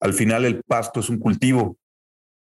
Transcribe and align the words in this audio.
al 0.00 0.14
final 0.14 0.44
el 0.44 0.62
pasto 0.62 1.00
es 1.00 1.08
un 1.08 1.18
cultivo, 1.18 1.76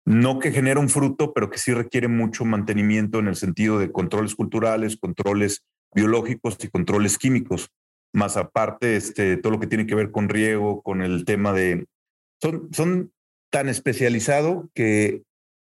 no 0.05 0.39
que 0.39 0.53
genera 0.53 0.81
un 0.81 0.89
fruto, 0.89 1.33
pero 1.33 1.51
que 1.51 1.59
sí 1.59 1.73
requiere 1.73 2.09
mucho 2.09 2.45
mantenimiento 2.45 3.21
en 3.21 3.29
el 3.29 3.37
sentido 3.37 3.79
de 3.79 3.91
controles 3.91 4.35
culturales, 4.35 4.97
controles 4.97 5.63
biológicos 5.95 6.59
y 6.63 6.69
controles 6.69 7.17
químicos, 7.17 7.71
más 8.13 8.37
aparte 8.37 8.97
este, 8.97 9.37
todo 9.37 9.53
lo 9.53 9.61
que 9.61 9.67
tiene 9.67 9.87
que 9.87 9.95
ver 9.95 10.11
con 10.11 10.29
riego, 10.29 10.83
con 10.83 11.03
el 11.03 11.25
tema 11.25 11.53
de... 11.53 11.87
Son, 12.73 13.11
tan 13.51 13.69
especializado 13.69 14.69
que 14.75 15.23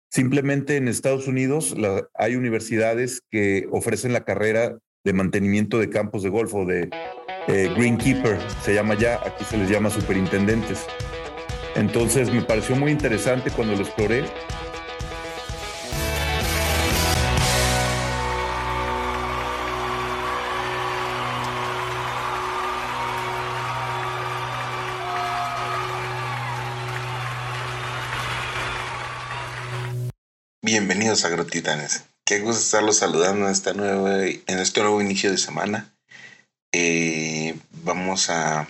simplemente 0.09 0.77
en 0.77 0.87
Estados 0.87 1.27
Unidos 1.27 1.75
hay 2.13 2.37
universidades 2.37 3.21
que 3.29 3.67
ofrecen 3.69 4.13
la 4.13 4.23
carrera 4.23 4.77
de 5.03 5.11
mantenimiento 5.11 5.77
de 5.77 5.89
campos 5.89 6.23
de 6.23 6.29
golf 6.29 6.53
o 6.55 6.65
de 6.65 6.89
eh, 7.49 7.73
greenkeeper, 7.75 8.39
se 8.63 8.73
llama 8.73 8.93
ya, 8.93 9.19
aquí 9.25 9.43
se 9.43 9.57
les 9.57 9.69
llama 9.69 9.89
superintendentes. 9.89 10.87
Entonces 11.75 12.31
me 12.31 12.41
pareció 12.41 12.75
muy 12.75 12.91
interesante 12.91 13.49
cuando 13.49 13.75
lo 13.75 13.81
exploré. 13.81 14.25
Bienvenidos 30.61 31.25
a 31.25 31.29
Grotitanes. 31.29 32.05
Qué 32.25 32.39
gusto 32.39 32.61
estarlos 32.61 32.97
saludando 32.97 33.45
en, 33.45 33.51
esta 33.51 33.73
nueva, 33.73 34.23
en 34.25 34.59
este 34.59 34.81
nuevo 34.81 35.01
inicio 35.01 35.31
de 35.31 35.37
semana. 35.37 35.93
Eh, 36.73 37.57
vamos 37.71 38.29
a 38.29 38.67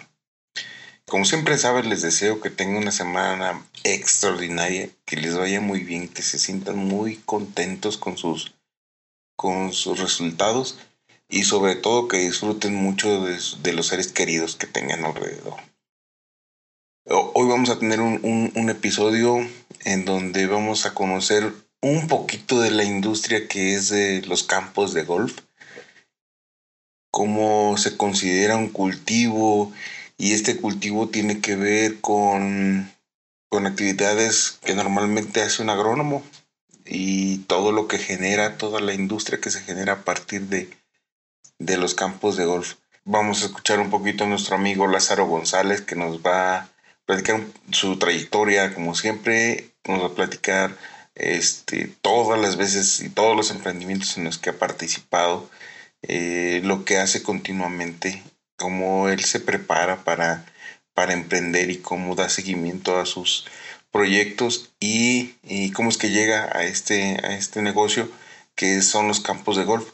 como 1.11 1.25
siempre 1.25 1.57
saben, 1.57 1.89
les 1.89 2.01
deseo 2.01 2.39
que 2.39 2.49
tengan 2.49 2.83
una 2.83 2.93
semana 2.93 3.65
extraordinaria, 3.83 4.87
que 5.03 5.17
les 5.17 5.35
vaya 5.35 5.59
muy 5.59 5.81
bien, 5.83 6.07
que 6.07 6.21
se 6.21 6.39
sientan 6.39 6.77
muy 6.77 7.17
contentos 7.17 7.97
con 7.97 8.17
sus, 8.17 8.53
con 9.35 9.73
sus 9.73 9.99
resultados 9.99 10.77
y 11.27 11.43
sobre 11.43 11.75
todo 11.75 12.07
que 12.07 12.19
disfruten 12.19 12.75
mucho 12.75 13.25
de, 13.25 13.73
los 13.73 13.87
seres 13.87 14.13
queridos 14.13 14.55
que 14.55 14.67
tengan 14.67 15.03
alrededor. 15.03 15.55
Hoy 17.03 17.49
vamos 17.49 17.69
a 17.71 17.77
tener 17.77 17.99
un, 17.99 18.53
un 18.55 18.69
episodio 18.69 19.45
en 19.83 20.05
donde 20.05 20.47
vamos 20.47 20.85
a 20.85 20.93
conocer 20.93 21.51
un 21.81 22.07
poquito 22.07 22.61
de 22.61 22.71
la 22.71 22.85
industria 22.85 23.49
que 23.49 23.75
es 23.75 23.89
de 23.89 24.21
los 24.27 24.43
campos 24.43 24.93
de 24.93 25.03
golf, 25.03 25.39
cómo 27.11 27.75
se 27.77 27.97
considera 27.97 28.55
un 28.55 28.69
cultivo 28.69 29.73
y 30.21 30.33
este 30.33 30.55
cultivo 30.55 31.09
tiene 31.09 31.41
que 31.41 31.55
ver 31.55 31.99
con, 31.99 32.93
con 33.49 33.65
actividades 33.65 34.59
que 34.63 34.75
normalmente 34.75 35.41
hace 35.41 35.63
un 35.63 35.71
agrónomo 35.71 36.21
y 36.85 37.39
todo 37.39 37.71
lo 37.71 37.87
que 37.87 37.97
genera, 37.97 38.55
toda 38.55 38.81
la 38.81 38.93
industria 38.93 39.41
que 39.41 39.49
se 39.49 39.61
genera 39.61 39.93
a 39.93 40.03
partir 40.03 40.43
de, 40.43 40.69
de 41.57 41.77
los 41.77 41.95
campos 41.95 42.37
de 42.37 42.45
golf. 42.45 42.75
Vamos 43.03 43.41
a 43.41 43.47
escuchar 43.47 43.79
un 43.79 43.89
poquito 43.89 44.25
a 44.25 44.27
nuestro 44.27 44.55
amigo 44.55 44.85
Lázaro 44.85 45.25
González 45.25 45.81
que 45.81 45.95
nos 45.95 46.19
va 46.19 46.55
a 46.55 46.69
platicar 47.07 47.41
su 47.71 47.97
trayectoria, 47.97 48.75
como 48.75 48.93
siempre, 48.93 49.71
nos 49.87 50.03
va 50.03 50.05
a 50.05 50.15
platicar 50.15 50.77
este, 51.15 51.87
todas 52.03 52.39
las 52.39 52.57
veces 52.57 52.99
y 52.99 53.09
todos 53.09 53.35
los 53.35 53.49
emprendimientos 53.49 54.19
en 54.19 54.25
los 54.25 54.37
que 54.37 54.51
ha 54.51 54.59
participado, 54.59 55.49
eh, 56.03 56.61
lo 56.63 56.85
que 56.85 56.99
hace 56.99 57.23
continuamente 57.23 58.21
cómo 58.61 59.09
él 59.09 59.23
se 59.25 59.39
prepara 59.39 60.03
para, 60.03 60.45
para 60.93 61.13
emprender 61.13 61.71
y 61.71 61.77
cómo 61.77 62.13
da 62.13 62.29
seguimiento 62.29 62.99
a 62.99 63.07
sus 63.07 63.45
proyectos 63.91 64.71
y, 64.79 65.71
cómo 65.71 65.89
es 65.89 65.97
que 65.97 66.11
llega 66.11 66.47
a 66.55 66.63
este, 66.63 67.17
a 67.25 67.35
este 67.35 67.63
negocio 67.63 68.09
que 68.53 68.83
son 68.83 69.07
los 69.07 69.19
campos 69.19 69.57
de 69.57 69.63
golf. 69.63 69.89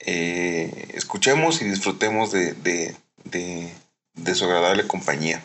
Eh, 0.00 0.92
escuchemos 0.94 1.60
y 1.60 1.66
disfrutemos 1.66 2.32
de, 2.32 2.54
de, 2.54 4.34
su 4.34 4.44
agradable 4.46 4.86
compañía. 4.86 5.42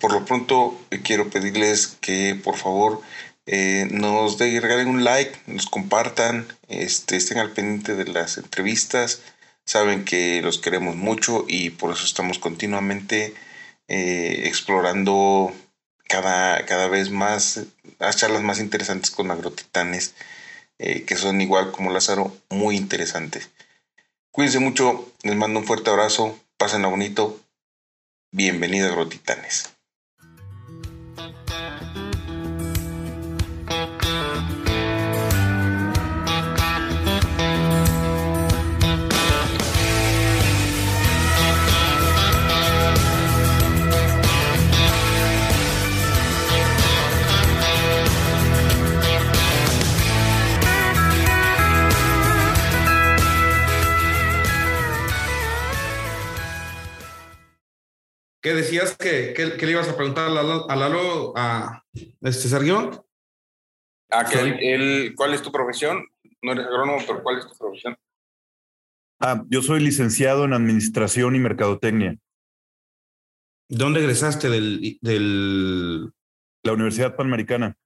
Por 0.00 0.12
lo 0.12 0.24
pronto 0.24 0.78
eh, 0.90 1.00
quiero 1.02 1.30
pedirles 1.30 1.86
que 2.00 2.34
por 2.42 2.56
favor 2.56 3.00
eh, 3.46 3.86
nos 3.92 4.38
de, 4.38 4.60
regalen 4.60 4.88
un 4.88 5.04
like, 5.04 5.38
nos 5.46 5.66
compartan, 5.66 6.48
este, 6.68 7.16
estén 7.16 7.38
al 7.38 7.52
pendiente 7.52 7.94
de 7.94 8.06
las 8.06 8.38
entrevistas 8.38 9.22
saben 9.68 10.06
que 10.06 10.40
los 10.40 10.56
queremos 10.56 10.96
mucho 10.96 11.44
y 11.46 11.68
por 11.68 11.92
eso 11.92 12.06
estamos 12.06 12.38
continuamente 12.38 13.34
eh, 13.86 14.44
explorando 14.46 15.52
cada, 16.08 16.64
cada 16.64 16.88
vez 16.88 17.10
más 17.10 17.66
las 17.98 18.16
charlas 18.16 18.40
más 18.40 18.60
interesantes 18.60 19.10
con 19.10 19.30
agrotitanes, 19.30 20.14
eh, 20.78 21.04
que 21.04 21.16
son 21.16 21.42
igual 21.42 21.70
como 21.70 21.92
Lázaro, 21.92 22.34
muy 22.48 22.76
interesantes. 22.76 23.50
Cuídense 24.30 24.58
mucho, 24.58 25.12
les 25.22 25.36
mando 25.36 25.60
un 25.60 25.66
fuerte 25.66 25.90
abrazo, 25.90 26.38
pasen 26.56 26.86
a 26.86 26.88
bonito, 26.88 27.38
bienvenido 28.32 28.88
a 28.88 28.92
Agrotitanes. 28.92 29.77
¿Qué 58.40 58.54
decías 58.54 58.96
que, 58.96 59.34
le 59.36 59.70
ibas 59.70 59.88
a 59.88 59.96
preguntar 59.96 60.28
a 60.28 60.76
Lalo, 60.76 61.32
a, 61.36 61.84
este 62.20 62.48
Sergio? 62.48 63.06
¿A 64.10 64.24
que 64.24 65.12
¿Cuál 65.16 65.34
es 65.34 65.42
tu 65.42 65.50
profesión? 65.50 66.06
No 66.42 66.52
eres 66.52 66.66
agrónomo, 66.66 66.98
pero 67.06 67.22
¿cuál 67.22 67.38
es 67.38 67.48
tu 67.48 67.56
profesión? 67.56 67.96
Ah, 69.20 69.44
yo 69.48 69.62
soy 69.62 69.80
licenciado 69.80 70.44
en 70.44 70.52
Administración 70.52 71.34
y 71.34 71.40
Mercadotecnia. 71.40 72.16
¿Dónde 73.68 74.00
egresaste 74.00 74.48
del, 74.48 74.98
del... 75.02 76.12
La 76.62 76.72
Universidad 76.72 77.16
Panamericana. 77.16 77.76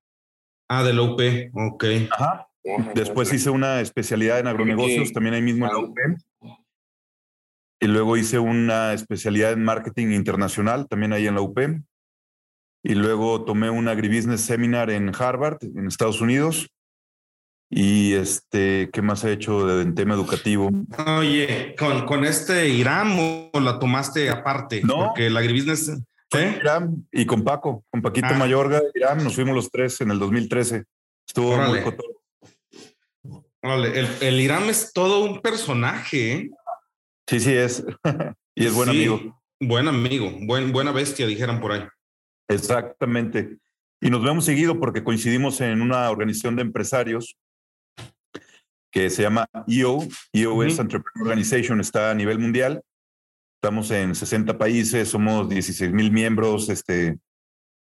Ah, 0.68 0.84
de 0.84 0.92
la 0.92 1.02
UP, 1.02 1.20
ok. 1.54 1.84
Ajá. 2.10 2.48
Después 2.94 3.32
hice 3.32 3.50
una 3.50 3.80
especialidad 3.80 4.38
en 4.38 4.46
agronegocios, 4.46 5.12
también 5.12 5.34
ahí 5.34 5.42
mismo 5.42 5.66
en 5.66 5.72
la 5.72 5.78
UP. 5.78 5.96
Y 7.82 7.88
luego 7.88 8.16
hice 8.16 8.38
una 8.38 8.92
especialidad 8.92 9.50
en 9.50 9.64
marketing 9.64 10.12
internacional, 10.12 10.86
también 10.86 11.12
ahí 11.12 11.26
en 11.26 11.34
la 11.34 11.40
UP. 11.40 11.58
Y 12.84 12.94
luego 12.94 13.44
tomé 13.44 13.70
un 13.70 13.88
agribusiness 13.88 14.42
seminar 14.42 14.88
en 14.88 15.10
Harvard, 15.12 15.58
en 15.64 15.88
Estados 15.88 16.20
Unidos. 16.20 16.68
Y 17.68 18.12
este, 18.12 18.88
¿qué 18.92 19.02
más 19.02 19.24
he 19.24 19.32
hecho 19.32 19.80
en 19.80 19.96
tema 19.96 20.14
educativo? 20.14 20.70
Oye, 21.18 21.74
con, 21.76 22.06
con 22.06 22.24
este 22.24 22.68
Irán 22.68 23.16
o 23.18 23.58
la 23.58 23.80
tomaste 23.80 24.30
aparte? 24.30 24.80
No. 24.84 25.06
Porque 25.06 25.26
el 25.26 25.36
agribusiness. 25.36 25.88
¿eh? 26.34 26.58
Irán 26.60 27.08
y 27.10 27.26
con 27.26 27.42
Paco, 27.42 27.84
con 27.90 28.00
Paquito 28.00 28.28
ah. 28.30 28.38
Mayorga, 28.38 28.80
Irán, 28.94 29.24
nos 29.24 29.34
fuimos 29.34 29.56
los 29.56 29.72
tres 29.72 30.00
en 30.02 30.12
el 30.12 30.20
2013. 30.20 30.84
Estuvo 31.26 31.56
muy 31.56 31.80
Órale, 33.64 33.98
el, 33.98 34.08
el 34.20 34.40
Irán 34.40 34.68
es 34.68 34.92
todo 34.92 35.24
un 35.24 35.40
personaje, 35.40 36.32
¿eh? 36.32 36.50
Sí, 37.28 37.40
sí 37.40 37.52
es. 37.52 37.84
y 38.54 38.66
es 38.66 38.74
buen 38.74 38.88
amigo. 38.88 39.42
Buen 39.60 39.86
amigo, 39.86 40.32
buen, 40.42 40.72
buena 40.72 40.90
bestia, 40.90 41.26
dijeran 41.26 41.60
por 41.60 41.72
ahí. 41.72 41.86
Exactamente. 42.48 43.58
Y 44.00 44.10
nos 44.10 44.24
vemos 44.24 44.44
seguido 44.44 44.80
porque 44.80 45.04
coincidimos 45.04 45.60
en 45.60 45.80
una 45.80 46.10
organización 46.10 46.56
de 46.56 46.62
empresarios 46.62 47.36
que 48.90 49.08
se 49.10 49.22
llama 49.22 49.48
EO. 49.68 50.00
EO 50.32 50.62
es 50.64 50.78
Entrepreneur 50.78 51.28
Organization, 51.28 51.80
está 51.80 52.10
a 52.10 52.14
nivel 52.14 52.40
mundial. 52.40 52.82
Estamos 53.62 53.92
en 53.92 54.16
60 54.16 54.58
países, 54.58 55.08
somos 55.08 55.48
16 55.48 55.92
mil 55.92 56.10
miembros. 56.10 56.68
Este, 56.68 57.18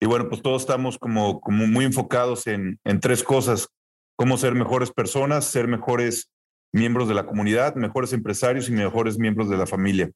y 0.02 0.08
bueno, 0.08 0.28
pues 0.28 0.42
todos 0.42 0.64
estamos 0.64 0.98
como, 0.98 1.40
como 1.40 1.68
muy 1.68 1.86
enfocados 1.86 2.48
en, 2.48 2.80
en 2.84 3.00
tres 3.00 3.24
cosas. 3.24 3.70
Cómo 4.18 4.38
ser 4.38 4.56
mejores 4.56 4.92
personas, 4.92 5.46
ser 5.46 5.68
mejores 5.68 6.32
miembros 6.72 7.08
de 7.08 7.16
la 7.16 7.26
comunidad, 7.26 7.76
mejores 7.76 8.14
empresarios 8.14 8.70
y 8.70 8.72
mejores 8.72 9.18
miembros 9.18 9.50
de 9.50 9.58
la 9.58 9.66
familia. 9.66 10.12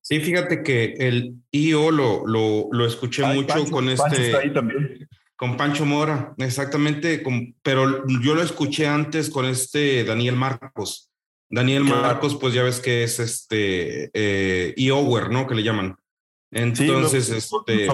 Sí, 0.00 0.20
fíjate 0.20 0.62
que 0.62 0.94
el 0.98 1.36
IO 1.52 1.90
lo, 1.90 2.26
lo, 2.26 2.68
lo 2.70 2.86
escuché 2.86 3.24
mucho 3.24 3.64
con 3.70 3.88
este. 3.88 4.32
Con 5.36 5.56
Pancho 5.56 5.84
Mora, 5.84 6.34
exactamente, 6.38 7.20
pero 7.62 8.04
yo 8.22 8.34
lo 8.34 8.42
escuché 8.42 8.86
antes 8.86 9.28
con 9.28 9.44
este 9.46 10.04
Daniel 10.04 10.36
Marcos. 10.36 11.10
Daniel 11.50 11.82
Marcos, 11.82 12.36
pues 12.36 12.54
ya 12.54 12.62
ves 12.62 12.80
que 12.80 13.02
es 13.02 13.18
este 13.18 14.10
eh, 14.14 14.72
IOWER, 14.76 15.30
¿no? 15.30 15.46
Que 15.46 15.56
le 15.56 15.64
llaman. 15.64 15.96
Entonces, 16.54 17.30
este, 17.30 17.88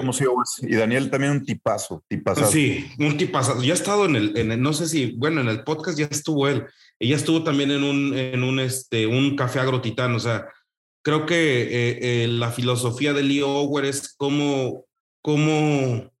y 0.67 0.75
Daniel 0.75 1.09
también 1.09 1.31
un 1.31 1.45
tipazo, 1.45 2.03
tipazo. 2.09 2.45
Sí, 2.45 2.91
un 2.99 3.15
tipazo. 3.17 3.61
Ya 3.63 3.71
ha 3.71 3.75
estado 3.75 4.03
en 4.03 4.17
el, 4.17 4.37
en 4.37 4.61
no 4.61 4.73
sé 4.73 4.89
si, 4.89 5.13
bueno, 5.13 5.39
en 5.39 5.47
el 5.47 5.63
podcast 5.63 5.97
ya 5.97 6.07
estuvo 6.11 6.45
él. 6.45 6.65
Ella 6.99 7.15
estuvo 7.15 7.41
también 7.41 7.71
en 7.71 7.85
un, 7.85 8.17
en 8.17 8.43
un, 8.43 8.59
este, 8.59 9.07
un 9.07 9.37
café 9.37 9.61
agrotitán. 9.61 10.13
O 10.13 10.19
sea, 10.19 10.49
creo 11.05 11.25
que 11.25 11.61
eh, 11.61 12.23
eh, 12.23 12.27
la 12.27 12.51
filosofía 12.51 13.13
de 13.13 13.23
Lee 13.23 13.41
Ower 13.43 13.85
es 13.85 14.13
como, 14.17 14.83
como, 15.21 16.11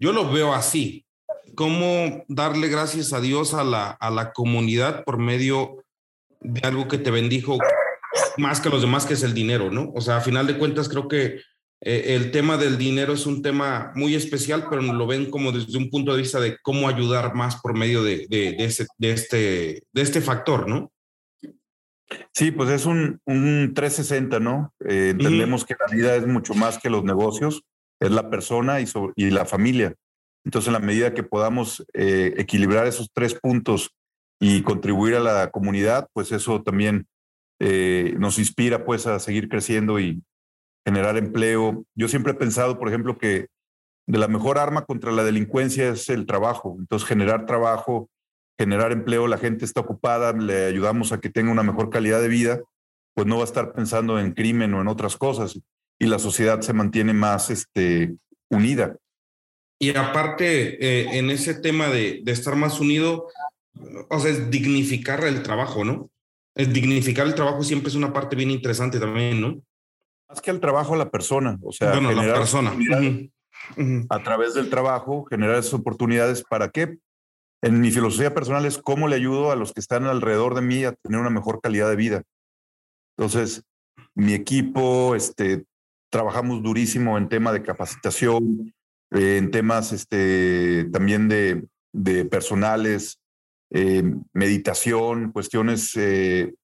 yo 0.00 0.12
lo 0.12 0.32
veo 0.32 0.52
así, 0.52 1.06
cómo 1.54 2.24
darle 2.26 2.66
gracias 2.66 3.12
a 3.12 3.20
Dios 3.20 3.54
a 3.54 3.62
la, 3.62 3.90
a 3.90 4.10
la 4.10 4.32
comunidad 4.32 5.04
por 5.04 5.18
medio 5.18 5.84
de 6.40 6.60
algo 6.66 6.88
que 6.88 6.98
te 6.98 7.12
bendijo 7.12 7.56
más 8.36 8.60
que 8.60 8.68
los 8.68 8.80
demás, 8.80 9.06
que 9.06 9.14
es 9.14 9.22
el 9.22 9.32
dinero, 9.32 9.70
¿no? 9.70 9.92
O 9.94 10.00
sea, 10.00 10.16
a 10.16 10.20
final 10.20 10.48
de 10.48 10.58
cuentas, 10.58 10.88
creo 10.88 11.06
que 11.06 11.40
eh, 11.80 12.14
el 12.14 12.30
tema 12.30 12.56
del 12.56 12.78
dinero 12.78 13.12
es 13.12 13.26
un 13.26 13.42
tema 13.42 13.92
muy 13.94 14.14
especial, 14.14 14.66
pero 14.70 14.80
lo 14.80 15.06
ven 15.06 15.30
como 15.30 15.52
desde 15.52 15.76
un 15.76 15.90
punto 15.90 16.12
de 16.12 16.22
vista 16.22 16.40
de 16.40 16.56
cómo 16.62 16.88
ayudar 16.88 17.34
más 17.34 17.56
por 17.60 17.76
medio 17.76 18.02
de, 18.02 18.26
de, 18.28 18.56
este, 18.58 19.82
de 19.92 20.02
este 20.02 20.20
factor, 20.20 20.66
¿no? 20.66 20.90
Sí, 22.32 22.50
pues 22.50 22.70
es 22.70 22.86
un, 22.86 23.20
un 23.26 23.72
360, 23.74 24.40
¿no? 24.40 24.72
Eh, 24.86 25.10
entendemos 25.10 25.64
que 25.64 25.74
la 25.78 25.94
vida 25.94 26.16
es 26.16 26.26
mucho 26.26 26.54
más 26.54 26.78
que 26.78 26.90
los 26.90 27.04
negocios, 27.04 27.62
es 28.00 28.10
la 28.10 28.30
persona 28.30 28.80
y, 28.80 28.86
y 29.16 29.30
la 29.30 29.44
familia. 29.44 29.94
Entonces, 30.44 30.68
en 30.68 30.74
la 30.74 30.80
medida 30.80 31.14
que 31.14 31.22
podamos 31.22 31.84
eh, 31.92 32.34
equilibrar 32.36 32.86
esos 32.86 33.10
tres 33.12 33.34
puntos 33.34 33.90
y 34.40 34.62
contribuir 34.62 35.16
a 35.16 35.20
la 35.20 35.50
comunidad, 35.50 36.08
pues 36.12 36.32
eso 36.32 36.62
también 36.62 37.06
nos 38.18 38.38
inspira 38.38 38.84
pues 38.84 39.06
a 39.06 39.18
seguir 39.18 39.48
creciendo 39.48 39.98
y, 39.98 40.22
generar 40.84 41.16
empleo. 41.16 41.84
Yo 41.94 42.08
siempre 42.08 42.32
he 42.32 42.36
pensado, 42.36 42.78
por 42.78 42.88
ejemplo, 42.88 43.18
que 43.18 43.48
de 44.06 44.18
la 44.18 44.28
mejor 44.28 44.58
arma 44.58 44.84
contra 44.84 45.12
la 45.12 45.24
delincuencia 45.24 45.88
es 45.88 46.08
el 46.08 46.26
trabajo. 46.26 46.76
Entonces, 46.78 47.08
generar 47.08 47.46
trabajo, 47.46 48.10
generar 48.58 48.92
empleo, 48.92 49.26
la 49.26 49.38
gente 49.38 49.64
está 49.64 49.80
ocupada, 49.80 50.32
le 50.32 50.66
ayudamos 50.66 51.12
a 51.12 51.20
que 51.20 51.30
tenga 51.30 51.50
una 51.50 51.62
mejor 51.62 51.90
calidad 51.90 52.20
de 52.20 52.28
vida, 52.28 52.60
pues 53.14 53.26
no 53.26 53.36
va 53.36 53.42
a 53.42 53.46
estar 53.46 53.72
pensando 53.72 54.18
en 54.18 54.32
crimen 54.32 54.74
o 54.74 54.80
en 54.80 54.88
otras 54.88 55.16
cosas 55.16 55.58
y 55.98 56.06
la 56.06 56.18
sociedad 56.18 56.60
se 56.60 56.72
mantiene 56.72 57.12
más 57.12 57.50
este, 57.50 58.16
unida. 58.50 58.96
Y 59.78 59.96
aparte, 59.96 60.84
eh, 60.84 61.18
en 61.18 61.30
ese 61.30 61.54
tema 61.54 61.88
de, 61.88 62.20
de, 62.22 62.32
estar 62.32 62.56
más 62.56 62.80
unido, 62.80 63.28
o 64.08 64.20
sea, 64.20 64.30
es 64.30 64.50
dignificar 64.50 65.24
el 65.24 65.42
trabajo, 65.42 65.84
¿no? 65.84 66.10
Dignificar 66.54 67.26
el 67.26 67.34
trabajo 67.34 67.62
siempre 67.62 67.88
es 67.88 67.96
una 67.96 68.12
parte 68.12 68.36
bien 68.36 68.50
interesante 68.50 69.00
también, 69.00 69.40
¿no? 69.40 69.62
Más 70.28 70.40
que 70.40 70.50
el 70.50 70.60
trabajo, 70.60 70.96
la 70.96 71.10
persona. 71.10 71.58
O 71.62 71.72
sea, 71.72 71.92
bueno, 71.92 72.12
la 72.12 72.34
persona. 72.34 72.72
A 74.10 74.22
través 74.22 74.54
del 74.54 74.70
trabajo, 74.70 75.24
generar 75.24 75.58
esas 75.58 75.74
oportunidades. 75.74 76.42
¿Para 76.42 76.70
qué? 76.70 76.98
En 77.62 77.80
mi 77.80 77.90
filosofía 77.90 78.34
personal 78.34 78.66
es 78.66 78.78
cómo 78.78 79.08
le 79.08 79.16
ayudo 79.16 79.50
a 79.50 79.56
los 79.56 79.72
que 79.72 79.80
están 79.80 80.04
alrededor 80.04 80.54
de 80.54 80.60
mí 80.60 80.84
a 80.84 80.92
tener 80.92 81.20
una 81.20 81.30
mejor 81.30 81.60
calidad 81.60 81.88
de 81.88 81.96
vida. 81.96 82.22
Entonces, 83.16 83.64
mi 84.14 84.34
equipo, 84.34 85.14
este, 85.14 85.64
trabajamos 86.10 86.62
durísimo 86.62 87.16
en 87.16 87.28
tema 87.28 87.52
de 87.52 87.62
capacitación, 87.62 88.74
eh, 89.12 89.38
en 89.38 89.50
temas 89.50 89.92
este, 89.92 90.84
también 90.92 91.28
de, 91.28 91.66
de 91.92 92.24
personales, 92.24 93.20
eh, 93.70 94.02
meditación, 94.32 95.32
cuestiones, 95.32 95.96
eh, 95.96 96.54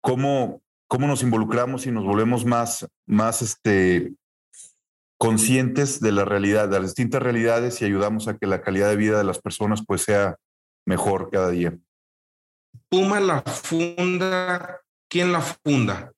cómo, 0.00 0.62
cómo 0.88 1.06
nos 1.06 1.22
involucramos 1.22 1.86
y 1.86 1.90
nos 1.90 2.04
volvemos 2.04 2.44
más, 2.44 2.86
más 3.06 3.42
este, 3.42 4.12
conscientes 5.18 6.00
de 6.00 6.12
la 6.12 6.24
realidad, 6.24 6.68
de 6.68 6.80
las 6.80 6.90
distintas 6.90 7.22
realidades 7.22 7.80
y 7.80 7.84
ayudamos 7.84 8.28
a 8.28 8.36
que 8.36 8.46
la 8.46 8.62
calidad 8.62 8.88
de 8.88 8.96
vida 8.96 9.18
de 9.18 9.24
las 9.24 9.40
personas 9.40 9.84
pues 9.86 10.02
sea 10.02 10.36
mejor 10.84 11.30
cada 11.30 11.50
día. 11.50 11.76
Puma 12.88 13.20
la 13.20 13.42
funda, 13.42 14.80
¿quién 15.08 15.32
la 15.32 15.40
funda? 15.40 16.12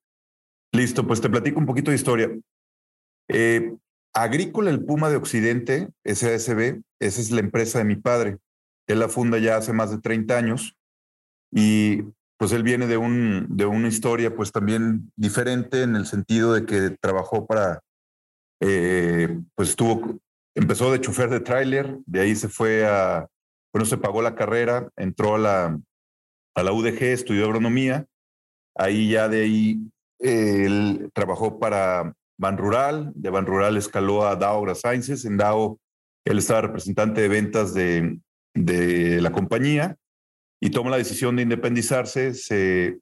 Listo, 0.73 1.07
pues 1.07 1.21
te 1.21 1.31
platico 1.31 1.59
un 1.59 1.67
poquito 1.67 1.91
de 1.91 1.97
historia. 1.97 2.31
Eh, 3.29 3.75
Agrícola 4.13 4.71
el 4.71 4.85
Puma 4.85 5.11
de 5.11 5.17
Occidente, 5.17 5.91
SASB, 6.05 6.83
esa 6.99 7.21
es 7.21 7.31
la 7.31 7.41
empresa 7.41 7.79
de 7.79 7.85
mi 7.85 7.97
padre. 7.97 8.39
Él 8.87 8.99
la 8.99 9.09
funda 9.09 9.39
ya 9.39 9.57
hace 9.57 9.73
más 9.73 9.91
de 9.91 9.99
30 9.99 10.37
años 10.37 10.77
y 11.53 12.03
pues 12.39 12.53
él 12.53 12.63
viene 12.63 12.87
de, 12.87 12.97
un, 12.97 13.47
de 13.51 13.67
una 13.67 13.89
historia 13.89 14.35
pues 14.35 14.53
también 14.53 15.13
diferente 15.17 15.83
en 15.83 15.97
el 15.97 16.07
sentido 16.07 16.55
de 16.55 16.65
que 16.65 16.97
trabajó 17.01 17.47
para, 17.47 17.81
eh, 18.61 19.41
pues 19.57 19.71
estuvo, 19.71 20.21
empezó 20.55 20.93
de 20.93 21.01
chofer 21.01 21.31
de 21.31 21.41
tráiler, 21.41 21.99
de 22.07 22.21
ahí 22.21 22.37
se 22.37 22.49
fue 22.49 22.87
a, 22.87 23.27
bueno, 23.73 23.85
se 23.85 23.99
pagó 23.99 24.23
la 24.23 24.37
carrera, 24.37 24.89
entró 24.97 25.35
a 25.35 25.39
la, 25.39 25.81
a 26.55 26.63
la 26.63 26.73
UDG, 26.73 27.03
estudió 27.03 27.45
agronomía, 27.45 28.07
ahí 28.77 29.11
ya 29.11 29.29
de 29.29 29.43
ahí 29.43 29.81
él 30.21 31.11
trabajó 31.13 31.59
para 31.59 32.15
Ban 32.39 32.57
Rural, 32.57 33.11
de 33.17 33.31
Ban 33.31 33.47
Rural 33.47 33.77
escaló 33.77 34.27
a 34.27 34.37
Dow 34.37 34.59
AgroSciences, 34.59 35.25
en 35.25 35.37
Dow 35.37 35.81
él 36.25 36.39
estaba 36.39 36.61
representante 36.61 37.21
de 37.21 37.29
ventas 37.29 37.75
de, 37.75 38.21
de 38.55 39.21
la 39.21 39.33
compañía, 39.33 39.97
y 40.61 40.71
toma 40.71 40.91
la 40.91 40.97
decisión 40.97 41.37
de 41.37 41.43
independizarse, 41.43 42.35
se, 42.35 42.99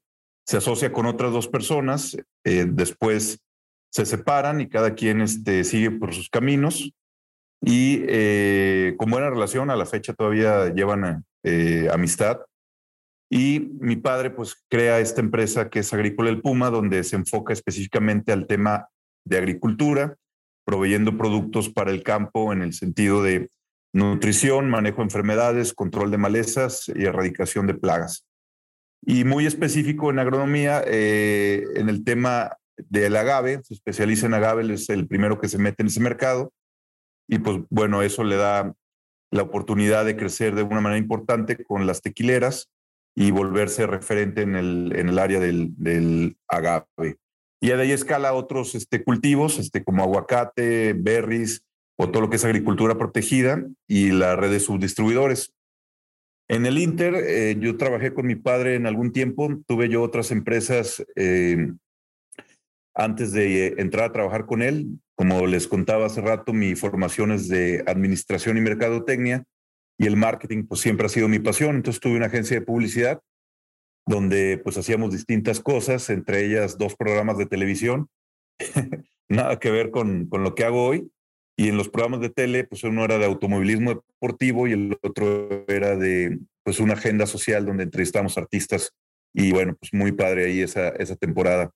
se 0.47 0.57
asocia 0.57 0.93
con 0.93 1.07
otras 1.07 1.33
dos 1.33 1.49
personas, 1.49 2.17
eh, 2.45 2.67
después 2.69 3.41
se 3.91 4.05
separan 4.05 4.61
y 4.61 4.69
cada 4.69 4.95
quien 4.95 5.21
este, 5.21 5.65
sigue 5.65 5.91
por 5.91 6.15
sus 6.15 6.29
caminos. 6.29 6.93
Y 7.63 8.03
eh, 8.09 8.95
con 8.99 9.11
buena 9.11 9.31
relación, 9.31 9.71
a 9.71 9.77
la 9.77 9.87
fecha 9.87 10.13
todavía 10.13 10.73
llevan 10.73 11.25
eh, 11.43 11.89
amistad. 11.91 12.41
Y 13.31 13.71
mi 13.81 13.97
padre 13.97 14.31
pues 14.31 14.63
crea 14.69 15.01
esta 15.01 15.21
empresa 15.21 15.69
que 15.71 15.81
es 15.81 15.93
Agrícola 15.93 16.29
El 16.29 16.43
Puma, 16.43 16.71
donde 16.71 17.03
se 17.03 17.17
enfoca 17.17 17.53
específicamente 17.53 18.33
al 18.33 18.47
tema 18.47 18.89
de 19.25 19.39
agricultura, 19.39 20.17
proveyendo 20.65 21.17
productos 21.17 21.69
para 21.71 21.91
el 21.91 22.03
campo 22.03 22.53
en 22.53 22.63
el 22.63 22.73
sentido 22.73 23.23
de 23.23 23.51
nutrición, 23.97 24.69
manejo 24.69 24.99
de 24.99 25.05
enfermedades, 25.05 25.73
control 25.73 26.11
de 26.11 26.19
malezas 26.19 26.91
y 26.95 27.05
erradicación 27.05 27.67
de 27.67 27.75
plagas. 27.75 28.27
Y 29.03 29.25
muy 29.25 29.47
específico 29.47 30.11
en 30.11 30.19
agronomía, 30.19 30.83
eh, 30.87 31.65
en 31.77 31.89
el 31.89 32.05
tema 32.05 32.57
del 32.77 33.17
agave, 33.17 33.63
se 33.65 33.73
especializa 33.73 34.27
en 34.27 34.35
agave, 34.35 34.73
es 34.75 34.91
el 34.91 35.07
primero 35.07 35.41
que 35.41 35.49
se 35.49 35.59
mete 35.59 35.83
en 35.83 35.87
ese 35.87 36.01
mercado. 36.01 36.53
Y 37.27 37.39
pues 37.39 37.61
bueno, 37.71 38.03
eso 38.03 38.23
le 38.23 38.37
da 38.37 38.75
la 39.31 39.43
oportunidad 39.43 40.05
de 40.05 40.17
crecer 40.17 40.55
de 40.55 40.63
una 40.63 40.81
manera 40.81 40.99
importante 40.99 41.65
con 41.65 41.87
las 41.87 42.03
tequileras 42.03 42.71
y 43.17 43.31
volverse 43.31 43.87
referente 43.87 44.43
en 44.43 44.57
el, 44.57 44.93
en 44.95 45.09
el 45.09 45.19
área 45.19 45.41
del, 45.41 45.71
del 45.77 46.37
agave. 46.49 47.17
Y 47.63 47.69
de 47.69 47.81
ahí 47.81 47.93
escala 47.93 48.35
otros 48.35 48.75
este, 48.75 49.03
cultivos, 49.03 49.59
este, 49.59 49.83
como 49.83 50.03
aguacate, 50.03 50.93
berries, 50.93 51.63
o 51.97 52.11
todo 52.11 52.23
lo 52.23 52.31
que 52.31 52.37
es 52.37 52.45
agricultura 52.45 52.99
protegida 52.99 53.65
y 53.87 54.11
la 54.11 54.37
red 54.37 54.51
de 54.51 54.61
subdistribuidores. 54.61 55.55
En 56.49 56.67
el 56.67 56.79
Inter, 56.79 57.15
eh, 57.15 57.57
yo 57.59 57.77
trabajé 57.77 58.15
con 58.15 58.27
mi 58.27 58.37
padre 58.37 58.77
en 58.77 58.87
algún 58.87 59.13
tiempo, 59.13 59.49
tuve 59.67 59.89
yo 59.89 60.03
otras 60.03 60.31
empresas 60.31 61.05
eh, 61.17 61.73
antes 62.95 63.33
de 63.33 63.75
entrar 63.79 64.05
a 64.05 64.13
trabajar 64.13 64.47
con 64.47 64.63
él. 64.63 65.01
Como 65.17 65.47
les 65.47 65.67
contaba 65.67 66.07
hace 66.07 66.21
rato, 66.21 66.53
mi 66.53 66.77
formación 66.77 67.33
es 67.33 67.49
de 67.49 67.83
administración 67.87 68.59
y 68.59 68.61
mercadotecnia 68.61 69.45
y 69.99 70.07
el 70.07 70.17
marketing 70.17 70.67
pues 70.67 70.83
siempre 70.83 71.07
ha 71.07 71.09
sido 71.11 71.29
mi 71.29 71.39
pasión. 71.39 71.77
Entonces 71.77 72.01
tuve 72.01 72.17
una 72.17 72.27
agencia 72.27 72.59
de 72.59 72.65
publicidad 72.65 73.21
donde 74.07 74.59
pues 74.63 74.79
hacíamos 74.79 75.13
distintas 75.13 75.61
cosas, 75.61 76.11
entre 76.11 76.45
ellas 76.45 76.79
dos 76.79 76.95
programas 76.95 77.39
de 77.39 77.47
televisión, 77.47 78.09
nada 79.29 79.59
que 79.59 79.71
ver 79.73 79.91
con, 79.91 80.29
con 80.29 80.45
lo 80.45 80.55
que 80.55 80.65
hago 80.65 80.85
hoy, 80.85 81.11
y 81.57 81.69
en 81.69 81.77
los 81.79 81.89
programas 81.89 82.21
de 82.21 82.29
tele, 82.29 82.65
pues 82.65 82.85
uno 82.85 83.05
era 83.05 83.19
de 83.19 83.25
automovilismo 83.25 83.95
deportivo 83.95 84.69
y 84.69 84.73
el 84.73 84.99
otro 85.03 85.65
era 85.69 85.97
de 85.97 86.39
pues 86.63 86.81
una 86.81 86.95
agenda 86.95 87.27
social 87.27 87.65
donde 87.65 87.85
entrevistamos 87.85 88.37
artistas 88.37 88.93
y 89.33 89.53
bueno, 89.53 89.75
pues 89.81 89.93
muy 89.95 90.13
padre 90.13 90.47
ahí 90.47 90.61
esa, 90.61 90.89
esa 90.91 91.17
temporada. 91.17 91.71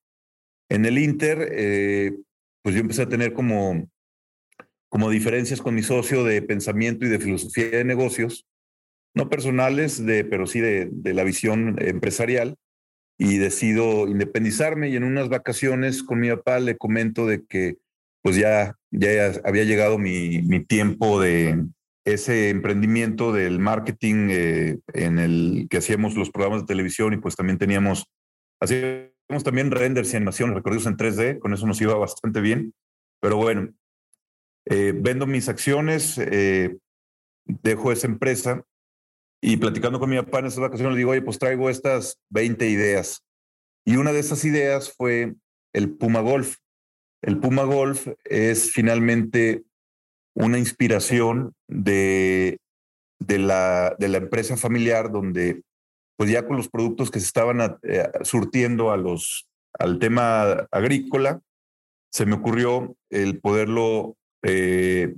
En 0.68 0.84
el 0.84 0.98
Inter, 0.98 1.48
eh, 1.52 2.12
pues 2.62 2.74
yo 2.74 2.82
empecé 2.82 3.02
a 3.02 3.08
tener 3.08 3.32
como, 3.32 3.88
como 4.88 5.08
diferencias 5.08 5.62
con 5.62 5.74
mi 5.74 5.82
socio 5.82 6.24
de 6.24 6.42
pensamiento 6.42 7.06
y 7.06 7.08
de 7.08 7.18
filosofía 7.18 7.70
de 7.70 7.84
negocios, 7.84 8.46
no 9.14 9.30
personales, 9.30 10.04
de, 10.04 10.24
pero 10.24 10.46
sí 10.46 10.60
de, 10.60 10.88
de 10.90 11.14
la 11.14 11.24
visión 11.24 11.76
empresarial 11.80 12.56
y 13.18 13.38
decido 13.38 14.08
independizarme 14.08 14.90
y 14.90 14.96
en 14.96 15.04
unas 15.04 15.28
vacaciones 15.28 16.02
con 16.02 16.20
mi 16.20 16.28
papá 16.30 16.60
le 16.60 16.76
comento 16.76 17.26
de 17.26 17.44
que 17.44 17.76
pues 18.22 18.36
ya, 18.36 18.76
ya 18.90 19.32
había 19.44 19.64
llegado 19.64 19.98
mi, 19.98 20.42
mi 20.42 20.64
tiempo 20.64 21.20
de 21.20 21.64
ese 22.04 22.50
emprendimiento 22.50 23.32
del 23.32 23.58
marketing 23.58 24.28
eh, 24.30 24.78
en 24.94 25.18
el 25.18 25.66
que 25.70 25.78
hacíamos 25.78 26.14
los 26.16 26.30
programas 26.30 26.62
de 26.62 26.66
televisión 26.66 27.12
y 27.12 27.18
pues 27.18 27.36
también 27.36 27.58
teníamos, 27.58 28.06
hacíamos 28.60 29.44
también 29.44 29.70
renders 29.70 30.12
y 30.12 30.16
animación, 30.16 30.54
recorridos 30.54 30.86
en 30.86 30.96
3D, 30.96 31.38
con 31.38 31.52
eso 31.52 31.66
nos 31.66 31.80
iba 31.80 31.94
bastante 31.94 32.40
bien. 32.40 32.74
Pero 33.20 33.36
bueno, 33.36 33.72
eh, 34.66 34.92
vendo 34.96 35.26
mis 35.26 35.48
acciones, 35.48 36.18
eh, 36.18 36.76
dejo 37.44 37.92
esa 37.92 38.06
empresa 38.06 38.64
y 39.42 39.56
platicando 39.56 39.98
con 39.98 40.10
mi 40.10 40.16
papá 40.16 40.40
en 40.40 40.46
esas 40.46 40.60
vacaciones 40.60 40.94
le 40.94 40.98
digo, 40.98 41.10
oye, 41.10 41.22
pues 41.22 41.38
traigo 41.38 41.70
estas 41.70 42.18
20 42.30 42.68
ideas. 42.68 43.24
Y 43.86 43.96
una 43.96 44.12
de 44.12 44.20
esas 44.20 44.44
ideas 44.44 44.92
fue 44.96 45.34
el 45.72 45.96
Puma 45.96 46.20
Golf. 46.20 46.56
El 47.22 47.38
Puma 47.38 47.64
Golf 47.64 48.08
es 48.24 48.72
finalmente 48.72 49.64
una 50.34 50.58
inspiración 50.58 51.54
de, 51.68 52.58
de, 53.18 53.38
la, 53.38 53.94
de 53.98 54.08
la 54.08 54.18
empresa 54.18 54.56
familiar 54.56 55.10
donde 55.10 55.62
pues 56.16 56.30
ya 56.30 56.46
con 56.46 56.58
los 56.58 56.68
productos 56.68 57.10
que 57.10 57.18
se 57.18 57.26
estaban 57.26 57.78
eh, 57.82 58.06
surtiendo 58.24 58.90
a 58.90 58.98
los, 58.98 59.48
al 59.78 59.98
tema 59.98 60.66
agrícola, 60.70 61.40
se 62.12 62.26
me 62.26 62.34
ocurrió 62.34 62.94
el 63.08 63.40
poderlo 63.40 64.16
eh, 64.42 65.14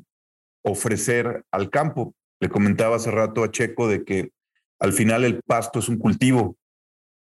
ofrecer 0.63 1.45
al 1.51 1.71
campo. 1.71 2.15
Le 2.41 2.49
comentaba 2.49 2.97
hace 2.97 3.11
rato 3.11 3.43
a 3.43 3.51
Checo 3.51 3.89
de 3.89 4.05
que 4.05 4.31
al 4.79 4.93
final 4.93 5.25
el 5.25 5.43
pasto 5.43 5.81
es 5.81 5.89
un 5.89 5.99
cultivo, 5.99 6.57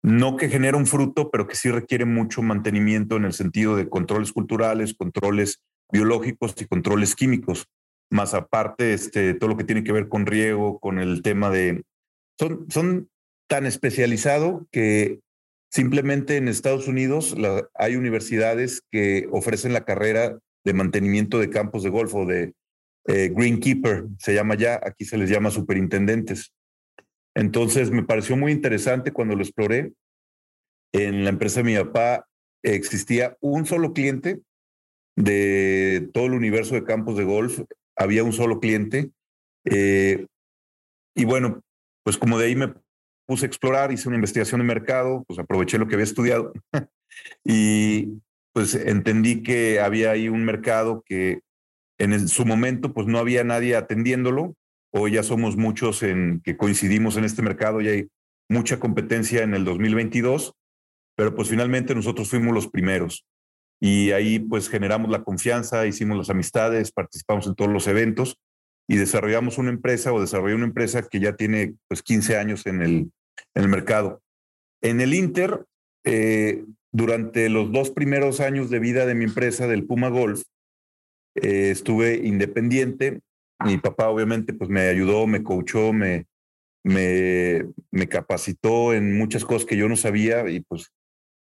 no 0.05 0.37
que 0.37 0.51
genera 0.51 0.77
un 0.77 0.87
fruto, 0.87 1.31
pero 1.31 1.47
que 1.47 1.57
sí 1.57 1.71
requiere 1.71 2.05
mucho 2.05 2.43
mantenimiento 2.43 3.17
en 3.17 3.25
el 3.25 3.33
sentido 3.33 3.75
de 3.75 3.89
controles 3.89 4.33
culturales, 4.33 4.93
controles 4.93 5.63
biológicos 5.91 6.55
y 6.61 6.67
controles 6.67 7.15
químicos, 7.15 7.69
más 8.11 8.35
aparte 8.35 8.93
este, 8.93 9.33
todo 9.33 9.49
lo 9.49 9.57
que 9.57 9.65
tiene 9.65 9.83
que 9.83 9.93
ver 9.93 10.11
con 10.11 10.27
riego, 10.27 10.79
con 10.79 10.99
el 10.99 11.23
tema 11.23 11.49
de... 11.49 11.85
Son, 12.39 13.09
tan 13.47 13.65
especializado 13.65 14.67
que 14.71 15.21
simplemente 15.71 16.37
en 16.37 16.49
Estados 16.49 16.87
Unidos 16.87 17.35
hay 17.75 17.97
universidades 17.97 18.83
que 18.91 19.27
ofrecen 19.31 19.73
la 19.73 19.85
carrera 19.85 20.39
de 20.65 20.73
mantenimiento 20.75 21.39
de 21.39 21.51
campos 21.51 21.83
de 21.83 21.91
golf 21.91 22.15
o 22.15 22.27
de 22.27 22.53
eh, 23.07 23.31
greenkeeper, 23.35 24.05
se 24.19 24.35
llama 24.35 24.55
ya, 24.55 24.81
aquí 24.83 25.07
se 25.07 25.17
les 25.17 25.31
llama 25.31 25.51
superintendentes. 25.51 26.53
Entonces 27.35 27.91
me 27.91 28.05
pareció 28.05 28.37
muy 28.37 28.53
interesante 28.53 29.13
cuando 29.13 29.35
lo 29.35 29.43
exploré. 29.43 29.93
En 30.93 31.25
la 31.25 31.31
empresa 31.31 31.61
de 31.61 31.65
mi 31.65 31.77
papá 31.77 32.27
existía 32.63 33.37
un 33.41 33.67
solo 33.67 33.93
cliente 33.93 34.41
de 35.17 36.09
todo 36.13 36.27
el 36.27 36.35
universo 36.35 36.75
de 36.75 36.85
campos 36.85 37.17
de 37.17 37.25
golf, 37.25 37.61
había 37.97 38.25
un 38.25 38.33
solo 38.33 38.61
cliente. 38.61 39.11
Eh, 39.65 40.27
y 41.15 41.25
bueno, 41.25 41.63
pues 42.05 42.19
como 42.19 42.39
de 42.39 42.47
ahí 42.47 42.57
me 42.57 42.75
puse 43.27 43.47
a 43.47 43.49
explorar, 43.49 43.93
hice 43.93 44.09
una 44.09 44.17
investigación 44.17 44.61
de 44.61 44.67
mercado, 44.67 45.25
pues 45.27 45.39
aproveché 45.39 45.79
lo 45.79 45.87
que 45.87 45.95
había 45.95 46.05
estudiado 46.05 46.53
y 47.45 48.21
pues 48.53 48.75
entendí 48.75 49.43
que 49.43 49.81
había 49.81 50.11
ahí 50.11 50.29
un 50.29 50.45
mercado 50.45 51.03
que 51.05 51.41
en 51.99 52.29
su 52.29 52.45
momento 52.45 52.93
pues 52.93 53.07
no 53.07 53.19
había 53.19 53.45
nadie 53.45 53.77
atendiéndolo. 53.77 54.55
Hoy 54.97 55.13
ya 55.13 55.25
somos 55.25 55.57
muchos 55.57 56.05
en 56.05 56.41
que 56.45 56.57
coincidimos 56.57 57.17
en 57.17 57.25
este 57.25 57.43
mercado 57.43 57.81
y 57.81 57.89
hay 57.89 58.09
mucha 58.49 58.79
competencia 58.79 59.43
en 59.43 59.53
el 59.55 59.65
2022, 59.65 60.55
pero 61.17 61.35
pues 61.35 61.49
finalmente 61.49 61.97
nosotros 61.97 62.31
fuimos 62.31 62.55
los 62.55 62.69
primeros. 62.69 63.27
Y 63.81 64.13
ahí 64.13 64.39
pues 64.39 64.69
generamos 64.69 65.11
la 65.11 65.25
confianza, 65.25 65.85
hicimos 65.89 66.17
las 66.17 66.31
amistades, 66.31 66.93
participamos 66.93 67.49
en 67.49 67.57
todos 67.57 67.73
los 67.73 67.89
eventos 67.89 68.39
y 68.89 68.95
desarrollamos 68.95 69.59
una 69.59 69.71
empresa 69.71 70.13
o 70.13 70.21
desarrollé 70.21 70.55
una 70.55 70.67
empresa 70.67 71.03
que 71.03 71.19
ya 71.19 71.35
tiene 71.35 71.75
pues 71.89 72.01
15 72.05 72.37
años 72.37 72.65
en 72.67 72.81
el, 72.81 73.69
mercado. 73.69 74.23
En 74.81 75.01
el 75.01 75.13
Inter, 75.13 75.65
eh, 76.05 76.65
durante 76.93 77.49
los 77.49 77.73
dos 77.73 77.91
primeros 77.91 78.39
años 78.39 78.71
de 78.71 78.79
vida 78.79 79.07
de 79.07 79.17
mi 79.17 79.25
empresa, 79.25 79.67
del 79.67 79.87
Puma 79.87 80.09
Golf, 80.09 80.43
eh, 81.35 81.71
estuve 81.73 82.15
independiente. 82.15 83.23
Mi 83.65 83.79
papá 83.79 84.09
obviamente 84.09 84.53
pues 84.53 84.71
me 84.71 84.83
ayudó, 84.83 85.27
me 85.27 85.43
coachó, 85.43 85.93
me, 85.93 86.27
me, 86.85 87.65
me 87.91 88.09
capacitó 88.09 88.93
en 88.93 89.17
muchas 89.17 89.45
cosas 89.45 89.67
que 89.67 89.77
yo 89.77 89.89
no 89.89 89.97
sabía 89.97 90.49
y 90.49 90.61
pues 90.61 90.93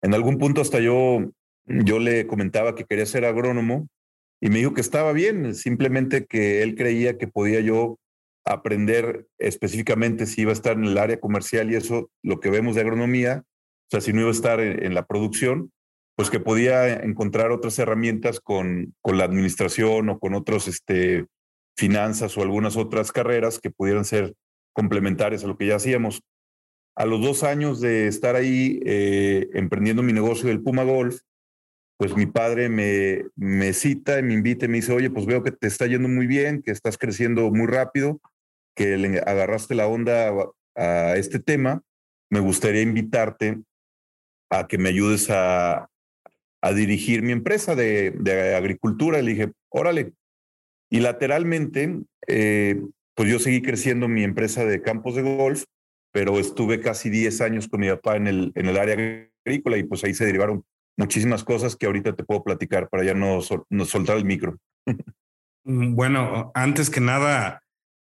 en 0.03 0.15
algún 0.15 0.39
punto 0.39 0.61
hasta 0.61 0.81
yo, 0.81 1.31
yo 1.67 1.99
le 1.99 2.27
comentaba 2.27 2.75
que 2.75 2.85
quería 2.85 3.07
ser 3.07 3.25
agrónomo 3.25 3.89
y 4.41 4.51
me 4.51 4.59
dijo 4.59 4.75
que 4.75 4.81
estaba 4.81 5.13
bien, 5.13 5.55
simplemente 5.55 6.27
que 6.27 6.63
él 6.63 6.77
creía 6.77 7.19
que 7.19 7.27
podía 7.27 7.61
yo 7.61 7.99
aprender 8.45 9.27
específicamente 9.39 10.27
si 10.27 10.43
iba 10.43 10.51
a 10.51 10.55
estar 10.55 10.77
en 10.77 10.85
el 10.85 10.99
área 10.99 11.21
comercial 11.21 11.71
y 11.71 11.77
eso, 11.77 12.11
lo 12.23 12.41
que 12.41 12.51
vemos 12.51 12.75
de 12.75 12.83
agronomía, 12.83 13.45
o 13.45 13.91
sea, 13.91 14.01
si 14.01 14.13
no 14.13 14.21
iba 14.21 14.29
a 14.29 14.33
estar 14.33 14.61
en, 14.61 14.95
la 14.95 15.07
producción, 15.07 15.73
pues 16.17 16.31
que 16.31 16.41
podía 16.41 16.93
encontrar 16.95 17.51
otras 17.51 17.79
herramientas 17.79 18.41
con, 18.41 18.95
con 19.01 19.19
la 19.19 19.25
administración 19.25 20.09
o 20.09 20.19
con 20.19 20.35
otros 20.35 20.69
este, 20.69 21.27
finanzas 21.79 22.37
o 22.37 22.43
algunas 22.43 22.77
otras 22.77 23.13
carreras 23.13 23.61
que 23.61 23.71
pudieran 23.71 24.05
ser 24.05 24.35
complementarias 24.73 25.45
a 25.45 25.47
lo 25.47 25.57
que 25.57 25.69
ya 25.69 25.77
hacíamos. 25.77 26.23
A 26.97 27.07
los 27.07 27.21
dos 27.21 27.45
años 27.45 27.81
de 27.81 28.09
estar 28.09 28.35
ahí 28.35 28.81
eh, 28.85 29.49
emprendiendo 29.55 30.03
mi 30.03 30.13
negocio 30.13 30.49
del 30.49 30.61
Puma 30.61 30.83
Golf, 30.83 31.21
pues 31.97 32.17
mi 32.17 32.27
padre 32.27 32.69
me, 32.69 33.27
me 33.37 33.73
cita 33.73 34.19
y 34.19 34.25
me 34.25 34.35
invita 34.35 34.67
y 34.67 34.69
me 34.69 34.79
dice, 34.79 34.93
oye, 34.93 35.09
pues 35.09 35.25
veo 35.25 35.45
que 35.45 35.53
te 35.53 35.69
está 35.69 35.87
yendo 35.87 36.09
muy 36.09 36.27
bien, 36.27 36.63
que 36.63 36.73
estás 36.73 36.99
creciendo 36.99 37.49
muy 37.51 37.69
rápido, 37.69 38.21
que 38.75 38.97
le 38.97 39.21
agarraste 39.21 39.77
la 39.77 39.87
onda 39.87 40.33
a, 40.77 41.17
este 41.17 41.39
tema, 41.39 41.83
me 42.31 42.41
gustaría 42.41 42.83
invitarte 42.83 43.59
a 44.51 44.67
que 44.67 44.79
me 44.79 44.89
ayudes 44.89 45.29
a, 45.31 45.89
a 46.61 46.73
dirigir 46.73 47.23
mi 47.23 47.33
empresa 47.33 47.75
de, 47.75 48.13
de, 48.13 48.55
agricultura. 48.55 49.23
Le 49.23 49.33
dije, 49.33 49.53
órale. 49.71 50.13
Y 50.91 51.01
lateralmente, 51.01 52.01
eh, 52.27 52.81
pues 53.15 53.31
yo 53.31 53.39
seguí 53.39 53.63
creciendo 53.63 54.09
mi 54.09 54.25
empresa 54.25 54.65
de 54.65 54.81
campos 54.81 55.17
de 55.17 55.23
golf, 55.23 55.65
pero 56.13 56.39
estuve 56.39 56.81
casi 56.81 57.11
10 57.11 57.41
años 57.41 57.69
con 57.69 57.81
mi 57.81 57.89
papá 57.89 58.17
en 58.17 58.27
el, 58.27 58.53
en 58.55 58.67
el 58.67 58.77
área 58.77 59.29
agrícola 59.45 59.77
y 59.77 59.85
pues 59.85 60.05
ahí 60.05 60.15
se 60.15 60.25
derivaron 60.25 60.65
muchísimas 60.97 61.45
cosas 61.45 61.77
que 61.77 61.87
ahorita 61.87 62.17
te 62.17 62.25
puedo 62.25 62.43
platicar 62.43 62.89
para 62.89 63.05
ya 63.05 63.15
no, 63.15 63.41
no 63.71 63.85
soltar 63.85 64.17
el 64.17 64.25
micro. 64.25 64.57
Mm, 65.65 65.95
bueno, 65.95 66.51
antes 66.55 66.91
que 66.91 67.01
nada, 67.01 67.63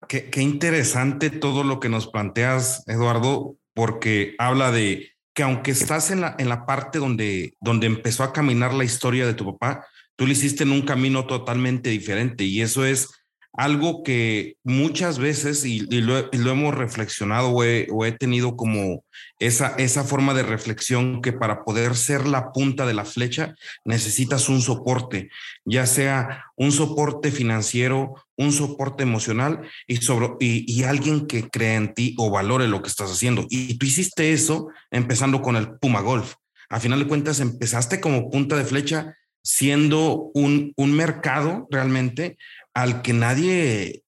qué, 0.09 0.29
qué, 0.31 0.43
interesante 0.43 1.31
todo 1.31 1.63
lo 1.63 1.79
que 1.79 1.89
nos 1.89 2.09
planteas, 2.09 2.83
Eduardo, 2.89 3.57
porque 3.75 4.35
habla 4.39 4.73
de 4.73 5.15
que 5.35 5.43
aunque 5.43 5.73
estás 5.73 6.11
en 6.11 6.21
la, 6.21 6.37
en 6.39 6.49
la 6.49 6.65
parte 6.65 6.99
donde, 6.99 7.55
donde 7.61 7.87
empezó 7.87 8.23
a 8.23 8.33
caminar 8.33 8.73
la 8.73 8.85
historia 8.85 9.27
de 9.27 9.35
tu 9.35 9.45
papá, 9.45 9.87
tú 10.17 10.27
lo 10.27 10.33
hiciste 10.33 10.65
en 10.65 10.73
un 10.73 10.83
camino 10.83 11.27
totalmente 11.27 11.91
diferente 11.91 12.45
y 12.45 12.61
eso 12.61 12.85
es 12.85 13.09
algo 13.57 14.03
que 14.03 14.57
muchas 14.65 15.21
veces, 15.21 15.65
y, 15.65 15.81
lo, 16.01 16.33
hemos 16.33 16.75
reflexionado 16.75 17.51
o 17.51 17.65
he, 17.65 18.13
tenido 18.19 18.57
como 18.57 19.05
esa, 19.39 19.77
esa 19.79 20.03
forma 20.03 20.35
de 20.35 20.43
reflexión 20.43 21.23
que 21.23 21.33
para 21.33 21.65
poder 21.65 21.95
ser 21.95 22.27
la 22.27 22.53
punta 22.53 22.85
de 22.85 22.95
la 22.95 23.05
flecha 23.05 23.55
necesitas 23.85 24.49
un 24.49 24.61
soporte, 24.61 25.31
ya 25.65 25.87
sea 25.87 26.47
un 26.57 26.73
soporte 26.73 27.31
financiero, 27.31 28.15
un 28.37 28.53
soporte 28.53 29.05
emocional 29.05 29.61
y, 29.87 29.97
sobre, 29.99 30.31
y, 30.41 30.83
alguien 30.83 31.29
que 31.29 31.49
crea 31.49 31.77
en 31.77 31.95
ti 31.95 32.17
o 32.19 32.31
valore 32.31 32.67
lo 32.67 32.83
que 32.83 32.89
estás 32.89 33.13
haciendo. 33.13 33.47
Y 33.51 33.79
tú 33.79 33.87
hiciste 33.87 34.33
eso 34.33 34.69
empezando 34.91 35.43
con 35.43 35.55
el 35.55 35.79
Puma 35.79 36.01
Golf. 36.01 36.35
A 36.69 36.81
final 36.81 36.99
de 36.99 37.07
cuentas, 37.07 37.39
empezaste 37.39 38.01
como 38.01 38.31
punta 38.31 38.57
de 38.57 38.65
flecha 38.65 39.17
siendo 39.45 40.31
un, 40.35 40.73
un 40.77 40.97
mercado 40.97 41.69
realmente 41.71 42.39
al 42.73 43.03
que 43.03 43.13
nadie 43.13 44.05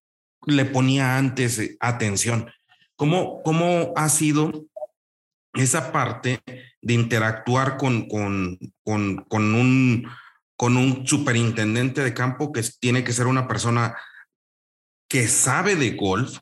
le 0.47 0.64
ponía 0.64 1.19
antes 1.19 1.59
eh, 1.59 1.76
atención. 1.81 2.50
¿Cómo, 2.97 3.43
cómo 3.43 3.93
ha 3.97 4.09
sido 4.09 4.66
esa 5.55 5.93
parte 5.93 6.40
de 6.81 6.95
interactuar 6.95 7.76
con, 7.76 8.09
con, 8.09 8.59
con, 8.83 9.25
con 9.28 9.55
un, 9.55 10.09
con 10.57 10.76
un 10.76 11.07
superintendente 11.07 12.02
de 12.02 12.14
campo 12.14 12.52
que 12.52 12.62
tiene 12.81 13.05
que 13.05 13.12
ser 13.12 13.26
una 13.26 13.47
persona 13.47 13.97
que 15.09 15.28
sabe 15.28 15.76
de 15.76 15.90
golf, 15.90 16.38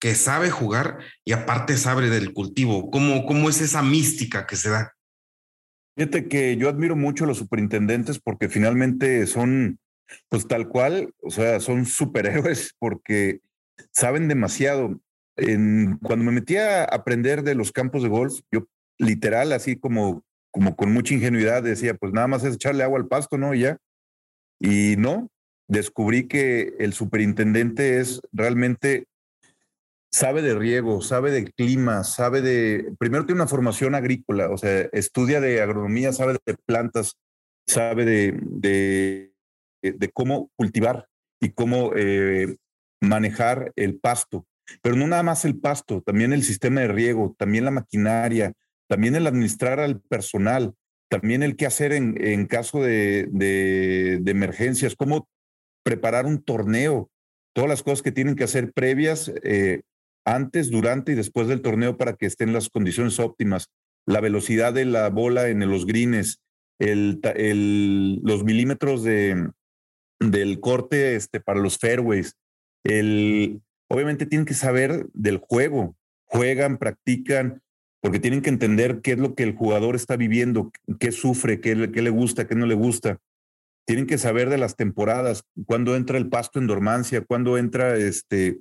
que 0.00 0.14
sabe 0.14 0.50
jugar 0.50 0.98
y 1.24 1.32
aparte 1.32 1.76
sabe 1.76 2.08
del 2.08 2.32
cultivo? 2.32 2.90
¿Cómo, 2.90 3.26
cómo 3.26 3.50
es 3.50 3.60
esa 3.60 3.82
mística 3.82 4.46
que 4.46 4.56
se 4.56 4.70
da? 4.70 4.94
Fíjate 5.96 6.28
que 6.28 6.56
yo 6.56 6.68
admiro 6.68 6.96
mucho 6.96 7.24
a 7.24 7.26
los 7.26 7.38
superintendentes 7.38 8.18
porque 8.18 8.48
finalmente 8.48 9.26
son 9.26 9.78
pues 10.28 10.46
tal 10.46 10.68
cual, 10.68 11.14
o 11.22 11.30
sea, 11.30 11.60
son 11.60 11.86
superhéroes 11.86 12.74
porque 12.78 13.40
saben 13.92 14.28
demasiado. 14.28 15.00
En, 15.36 15.98
cuando 16.02 16.26
me 16.26 16.32
metí 16.32 16.56
a 16.56 16.84
aprender 16.84 17.42
de 17.42 17.54
los 17.54 17.72
campos 17.72 18.02
de 18.02 18.10
golf, 18.10 18.40
yo 18.50 18.66
literal, 18.98 19.52
así 19.52 19.76
como, 19.76 20.24
como 20.50 20.76
con 20.76 20.92
mucha 20.92 21.14
ingenuidad, 21.14 21.62
decía, 21.62 21.94
pues 21.94 22.12
nada 22.12 22.28
más 22.28 22.44
es 22.44 22.54
echarle 22.54 22.84
agua 22.84 22.98
al 22.98 23.08
pasto, 23.08 23.38
¿no? 23.38 23.54
Y 23.54 23.60
ya. 23.60 23.78
Y 24.60 24.96
no, 24.98 25.30
descubrí 25.68 26.28
que 26.28 26.74
el 26.78 26.92
superintendente 26.92 27.98
es 27.98 28.20
realmente 28.30 29.06
sabe 30.12 30.42
de 30.42 30.54
riego, 30.54 31.00
sabe 31.00 31.30
de 31.30 31.44
clima, 31.44 32.04
sabe 32.04 32.42
de, 32.42 32.92
primero 32.98 33.24
tiene 33.24 33.40
una 33.40 33.48
formación 33.48 33.94
agrícola, 33.94 34.50
o 34.50 34.58
sea, 34.58 34.88
estudia 34.92 35.40
de 35.40 35.62
agronomía, 35.62 36.12
sabe 36.12 36.36
de 36.44 36.56
plantas, 36.66 37.16
sabe 37.66 38.04
de, 38.04 39.32
de 39.82 40.10
cómo 40.12 40.50
cultivar 40.56 41.08
y 41.40 41.50
cómo 41.50 41.92
eh, 41.96 42.56
manejar 43.00 43.72
el 43.76 43.98
pasto. 43.98 44.46
Pero 44.80 44.96
no 44.96 45.06
nada 45.06 45.22
más 45.22 45.44
el 45.44 45.58
pasto, 45.58 46.02
también 46.02 46.32
el 46.32 46.44
sistema 46.44 46.82
de 46.82 46.88
riego, 46.88 47.34
también 47.36 47.64
la 47.64 47.70
maquinaria, 47.70 48.52
también 48.88 49.16
el 49.16 49.26
administrar 49.26 49.80
al 49.80 50.00
personal, 50.00 50.74
también 51.08 51.42
el 51.42 51.56
qué 51.56 51.66
hacer 51.66 51.92
en, 51.92 52.22
en 52.24 52.46
caso 52.46 52.80
de, 52.80 53.28
de, 53.30 54.22
emergencias, 54.30 54.94
cómo 54.96 55.28
preparar 55.82 56.26
un 56.26 56.42
torneo, 56.42 57.10
todas 57.54 57.68
las 57.68 57.82
cosas 57.82 58.02
que 58.02 58.12
tienen 58.12 58.36
que 58.36 58.44
hacer 58.44 58.72
previas, 58.72 59.30
eh, 59.42 59.82
antes, 60.24 60.70
durante 60.70 61.12
y 61.12 61.14
después 61.14 61.48
del 61.48 61.62
torneo 61.62 61.96
para 61.96 62.14
que 62.14 62.26
estén 62.26 62.52
las 62.52 62.68
condiciones 62.68 63.18
óptimas, 63.18 63.70
la 64.06 64.20
velocidad 64.20 64.72
de 64.72 64.84
la 64.84 65.08
bola 65.10 65.48
en 65.48 65.68
los 65.68 65.86
greens, 65.86 66.40
los 66.78 68.44
milímetros 68.44 69.04
de, 69.04 69.50
del 70.18 70.60
corte 70.60 71.16
este, 71.16 71.40
para 71.40 71.60
los 71.60 71.78
fairways. 71.78 72.36
El, 72.84 73.62
obviamente 73.88 74.26
tienen 74.26 74.46
que 74.46 74.54
saber 74.54 75.06
del 75.12 75.38
juego, 75.38 75.96
juegan, 76.24 76.78
practican, 76.78 77.62
porque 78.00 78.18
tienen 78.18 78.42
que 78.42 78.50
entender 78.50 79.00
qué 79.00 79.12
es 79.12 79.18
lo 79.18 79.34
que 79.34 79.44
el 79.44 79.54
jugador 79.54 79.94
está 79.94 80.16
viviendo, 80.16 80.72
qué 80.98 81.12
sufre, 81.12 81.60
qué, 81.60 81.90
qué 81.92 82.02
le 82.02 82.10
gusta, 82.10 82.48
qué 82.48 82.56
no 82.56 82.66
le 82.66 82.74
gusta. 82.74 83.18
Tienen 83.86 84.06
que 84.06 84.18
saber 84.18 84.48
de 84.48 84.58
las 84.58 84.76
temporadas, 84.76 85.44
cuándo 85.66 85.94
entra 85.94 86.18
el 86.18 86.28
pasto 86.28 86.58
en 86.58 86.66
dormancia, 86.66 87.20
cuándo 87.20 87.58
entra 87.58 87.96
este, 87.96 88.60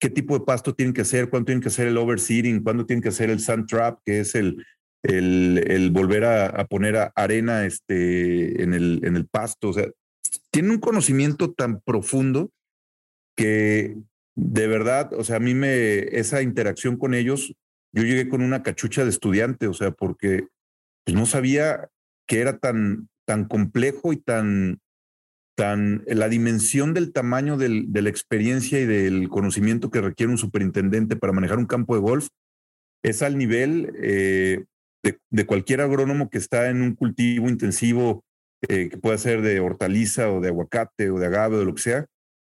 qué 0.00 0.10
tipo 0.10 0.38
de 0.38 0.44
pasto 0.44 0.74
tienen 0.74 0.94
que 0.94 1.02
hacer, 1.02 1.28
cuándo 1.28 1.46
tienen 1.46 1.62
que 1.62 1.68
hacer 1.68 1.86
el 1.86 1.98
overseeding, 1.98 2.62
cuándo 2.62 2.86
tienen 2.86 3.02
que 3.02 3.10
hacer 3.10 3.30
el 3.30 3.40
sand 3.40 3.66
trap, 3.68 4.00
que 4.04 4.20
es 4.20 4.34
el, 4.34 4.64
el, 5.02 5.62
el 5.68 5.90
volver 5.90 6.24
a, 6.24 6.46
a, 6.46 6.66
poner 6.66 7.12
arena 7.14 7.66
este, 7.66 8.62
en, 8.62 8.74
el, 8.74 9.00
en 9.04 9.16
el 9.16 9.26
pasto. 9.26 9.68
O 9.68 9.72
sea, 9.72 9.88
tienen 10.50 10.72
un 10.72 10.78
conocimiento 10.78 11.52
tan 11.52 11.80
profundo 11.80 12.50
que 13.36 13.96
de 14.34 14.66
verdad, 14.66 15.12
o 15.12 15.22
sea, 15.22 15.36
a 15.36 15.40
mí 15.40 15.54
me, 15.54 15.98
esa 16.18 16.40
interacción 16.40 16.96
con 16.96 17.14
ellos, 17.14 17.54
yo 17.92 18.02
llegué 18.02 18.28
con 18.28 18.42
una 18.42 18.62
cachucha 18.62 19.04
de 19.04 19.10
estudiante, 19.10 19.66
o 19.66 19.74
sea, 19.74 19.90
porque 19.90 20.46
pues, 21.04 21.14
no 21.14 21.26
sabía 21.26 21.88
que 22.26 22.40
era 22.40 22.58
tan, 22.58 23.08
tan 23.26 23.44
complejo 23.46 24.12
y 24.12 24.16
tan, 24.16 24.80
tan, 25.60 26.04
la 26.06 26.30
dimensión 26.30 26.94
del 26.94 27.12
tamaño 27.12 27.58
del, 27.58 27.92
de 27.92 28.00
la 28.00 28.08
experiencia 28.08 28.80
y 28.80 28.86
del 28.86 29.28
conocimiento 29.28 29.90
que 29.90 30.00
requiere 30.00 30.32
un 30.32 30.38
superintendente 30.38 31.16
para 31.16 31.34
manejar 31.34 31.58
un 31.58 31.66
campo 31.66 31.94
de 31.94 32.00
golf 32.00 32.28
es 33.02 33.20
al 33.20 33.36
nivel 33.36 33.92
eh, 34.02 34.64
de, 35.02 35.18
de, 35.28 35.44
cualquier 35.44 35.82
agrónomo 35.82 36.30
que 36.30 36.38
está 36.38 36.70
en 36.70 36.80
un 36.80 36.94
cultivo 36.94 37.50
intensivo 37.50 38.24
eh, 38.68 38.88
que 38.88 38.96
pueda 38.96 39.18
ser 39.18 39.42
de 39.42 39.60
hortaliza 39.60 40.32
o 40.32 40.40
de 40.40 40.48
aguacate 40.48 41.10
o 41.10 41.18
de 41.18 41.26
agave 41.26 41.56
o 41.56 41.58
de 41.58 41.66
lo 41.66 41.74
que 41.74 41.82
sea, 41.82 42.06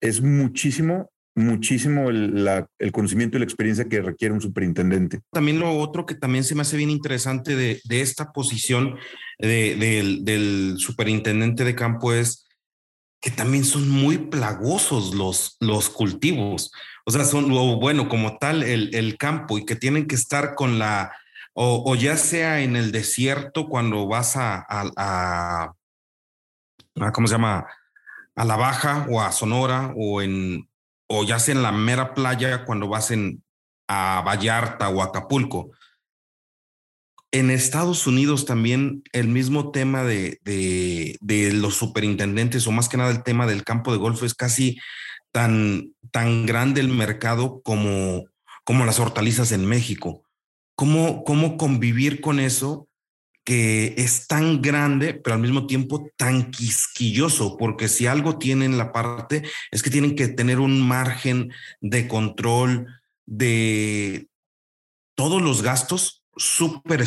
es 0.01 0.21
muchísimo, 0.21 1.11
muchísimo 1.35 2.09
el, 2.09 2.45
la, 2.45 2.67
el 2.79 2.93
conocimiento 2.93 3.35
y 3.35 3.41
la 3.41 3.45
experiencia 3.45 3.89
que 3.89 4.01
requiere 4.01 4.33
un 4.33 4.39
superintendente. 4.39 5.19
También 5.29 5.59
lo 5.59 5.77
otro 5.77 6.05
que 6.05 6.15
también 6.15 6.45
se 6.45 6.55
me 6.55 6.61
hace 6.61 6.77
bien 6.77 6.89
interesante 6.89 7.57
de, 7.57 7.81
de 7.83 7.99
esta 7.99 8.31
posición 8.31 8.95
de, 9.39 9.75
del, 9.75 10.23
del 10.23 10.75
superintendente 10.77 11.65
de 11.65 11.75
campo 11.75 12.13
es 12.13 12.42
que 13.23 13.31
también 13.31 13.63
son 13.63 13.89
muy 13.89 14.17
plagosos 14.17 15.15
los, 15.15 15.55
los 15.61 15.89
cultivos. 15.89 16.73
O 17.05 17.11
sea, 17.11 17.23
son, 17.23 17.49
o 17.53 17.79
bueno, 17.79 18.09
como 18.09 18.37
tal, 18.37 18.63
el, 18.63 18.93
el 18.93 19.17
campo 19.17 19.57
y 19.57 19.65
que 19.65 19.77
tienen 19.77 20.07
que 20.07 20.15
estar 20.15 20.55
con 20.55 20.77
la, 20.77 21.13
o, 21.53 21.95
ya 21.95 22.17
sea 22.17 22.59
en 22.59 22.75
el 22.75 22.91
desierto 22.91 23.69
cuando 23.69 24.07
vas 24.07 24.35
a, 24.35 24.65
a, 24.67 25.71
a, 26.97 27.11
¿cómo 27.13 27.27
se 27.27 27.35
llama? 27.35 27.65
A 28.35 28.43
la 28.43 28.57
Baja 28.57 29.07
o 29.09 29.21
a 29.21 29.31
Sonora 29.31 29.93
o 29.95 30.21
en, 30.21 30.69
o 31.07 31.23
ya 31.23 31.39
sea 31.39 31.55
en 31.55 31.63
la 31.63 31.71
mera 31.71 32.13
playa 32.13 32.65
cuando 32.65 32.89
vas 32.89 33.09
en, 33.11 33.41
a 33.87 34.21
Vallarta 34.25 34.89
o 34.89 35.01
Acapulco. 35.01 35.71
En 37.33 37.49
Estados 37.49 38.05
Unidos 38.05 38.45
también 38.45 39.01
el 39.11 39.27
mismo 39.27 39.71
tema 39.71 40.03
de, 40.03 40.39
de, 40.43 41.51
los 41.51 41.73
superintendentes 41.73 42.67
o 42.67 42.71
más 42.71 42.87
que 42.87 42.97
nada 42.97 43.09
el 43.09 43.23
tema 43.23 43.47
del 43.47 43.63
campo 43.63 43.91
de 43.91 43.97
golf 43.97 44.21
es 44.21 44.35
casi 44.35 44.77
tan, 45.31 45.95
tan 46.11 46.45
grande 46.45 46.79
el 46.79 46.89
mercado 46.89 47.63
como, 47.63 48.25
como 48.63 48.85
las 48.85 48.99
hortalizas 48.99 49.51
en 49.51 49.65
México. 49.65 50.21
¿Cómo, 50.75 51.23
¿Cómo 51.23 51.57
convivir 51.57 52.21
con 52.21 52.39
eso 52.39 52.87
que 53.43 53.95
es 53.97 54.27
tan 54.27 54.61
grande, 54.61 55.15
pero 55.15 55.33
al 55.33 55.41
mismo 55.41 55.65
tiempo 55.65 56.07
tan 56.15 56.51
quisquilloso, 56.51 57.57
porque 57.57 57.87
si 57.87 58.05
algo 58.05 58.37
tienen 58.37 58.77
la 58.77 58.93
parte 58.93 59.41
es 59.71 59.81
que 59.81 59.89
tienen 59.89 60.15
que 60.15 60.27
tener 60.27 60.59
un 60.59 60.87
margen 60.87 61.51
de 61.81 62.07
control 62.07 63.01
de 63.25 64.27
todos 65.15 65.41
los 65.41 65.63
gastos 65.63 66.22
súper 66.35 67.03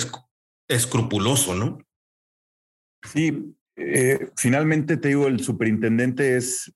escrupuloso, 0.68 1.54
¿no? 1.54 1.78
Sí, 3.02 3.54
eh, 3.76 4.30
finalmente 4.36 4.96
te 4.96 5.08
digo, 5.08 5.26
el 5.26 5.40
superintendente 5.40 6.36
es, 6.36 6.72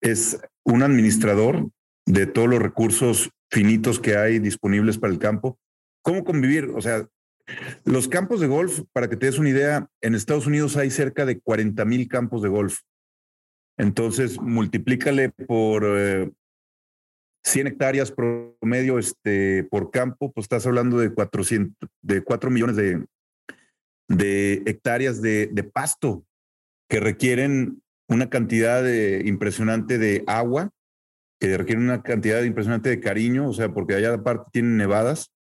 es 0.00 0.40
un 0.64 0.82
administrador 0.82 1.68
de 2.06 2.26
todos 2.26 2.48
los 2.48 2.60
recursos 2.60 3.30
finitos 3.50 3.98
que 3.98 4.16
hay 4.16 4.38
disponibles 4.38 4.98
para 4.98 5.12
el 5.12 5.18
campo. 5.18 5.58
¿Cómo 6.02 6.24
convivir? 6.24 6.70
O 6.74 6.80
sea, 6.80 7.08
los 7.84 8.08
campos 8.08 8.40
de 8.40 8.46
golf, 8.46 8.82
para 8.92 9.08
que 9.08 9.16
te 9.16 9.26
des 9.26 9.38
una 9.38 9.50
idea, 9.50 9.88
en 10.00 10.14
Estados 10.14 10.46
Unidos 10.46 10.76
hay 10.76 10.90
cerca 10.90 11.24
de 11.24 11.40
40 11.40 11.84
mil 11.84 12.08
campos 12.08 12.42
de 12.42 12.48
golf. 12.48 12.80
Entonces, 13.76 14.40
multiplícale 14.40 15.30
por 15.30 15.84
eh, 15.84 16.30
100 17.44 17.66
hectáreas 17.66 18.12
promedio 18.12 18.98
este, 18.98 19.64
por 19.64 19.90
campo, 19.90 20.32
pues 20.32 20.44
estás 20.44 20.66
hablando 20.66 20.98
de 20.98 21.12
400, 21.12 21.88
de 22.02 22.22
4 22.22 22.50
millones 22.50 22.76
de, 22.76 23.04
de 24.08 24.62
hectáreas 24.66 25.20
de, 25.20 25.48
de, 25.48 25.62
pasto 25.62 26.24
que 26.88 27.00
requieren 27.00 27.82
una 28.08 28.30
cantidad 28.30 28.82
de, 28.82 29.22
impresionante 29.26 29.98
de 29.98 30.24
agua, 30.26 30.70
que 31.40 31.56
requieren 31.56 31.84
una 31.84 32.02
cantidad 32.02 32.42
impresionante 32.42 32.88
de 32.88 33.00
cariño, 33.00 33.48
o 33.48 33.52
sea, 33.52 33.72
porque 33.72 33.94
allá 33.94 34.14
aparte 34.14 34.50
tienen 34.52 34.76
nevadas 34.76 35.34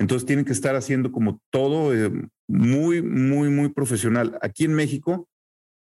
entonces 0.00 0.24
tienen 0.24 0.46
que 0.46 0.52
estar 0.52 0.74
haciendo 0.76 1.12
como 1.12 1.42
todo 1.50 1.94
eh, 1.94 2.10
muy, 2.48 3.02
muy, 3.02 3.50
muy 3.50 3.68
profesional. 3.68 4.38
Aquí 4.40 4.64
en 4.64 4.72
México, 4.72 5.28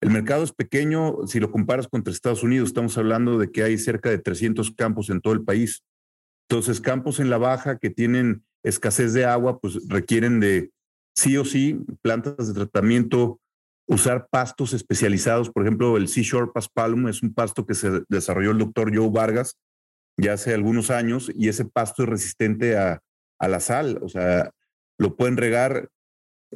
el 0.06 0.12
mercado 0.12 0.44
es 0.44 0.52
pequeño. 0.52 1.26
Si 1.26 1.40
lo 1.40 1.50
comparas 1.50 1.88
contra 1.88 2.12
Estados 2.12 2.44
Unidos, 2.44 2.68
estamos 2.68 2.96
hablando 2.96 3.38
de 3.38 3.50
que 3.50 3.64
hay 3.64 3.76
cerca 3.76 4.08
de 4.08 4.18
300 4.18 4.70
campos 4.70 5.10
en 5.10 5.20
todo 5.20 5.34
el 5.34 5.42
país. 5.42 5.82
Entonces, 6.48 6.80
campos 6.80 7.18
en 7.18 7.28
la 7.28 7.38
baja 7.38 7.78
que 7.78 7.90
tienen 7.90 8.44
escasez 8.62 9.14
de 9.14 9.24
agua, 9.24 9.58
pues 9.58 9.88
requieren 9.88 10.38
de 10.38 10.70
sí 11.16 11.36
o 11.36 11.44
sí 11.44 11.80
plantas 12.02 12.46
de 12.46 12.54
tratamiento, 12.54 13.40
usar 13.88 14.28
pastos 14.30 14.74
especializados. 14.74 15.50
Por 15.50 15.64
ejemplo, 15.64 15.96
el 15.96 16.06
Seashore 16.06 16.52
Paspalum 16.54 17.08
es 17.08 17.24
un 17.24 17.34
pasto 17.34 17.66
que 17.66 17.74
se 17.74 18.04
desarrolló 18.08 18.52
el 18.52 18.58
doctor 18.58 18.96
Joe 18.96 19.10
Vargas 19.10 19.58
ya 20.18 20.34
hace 20.34 20.54
algunos 20.54 20.90
años 20.90 21.32
y 21.34 21.48
ese 21.48 21.64
pasto 21.64 22.04
es 22.04 22.08
resistente 22.08 22.78
a, 22.78 23.02
a 23.40 23.48
la 23.48 23.60
sal, 23.60 23.98
o 24.02 24.08
sea, 24.08 24.50
lo 24.98 25.16
pueden 25.16 25.36
regar 25.36 25.90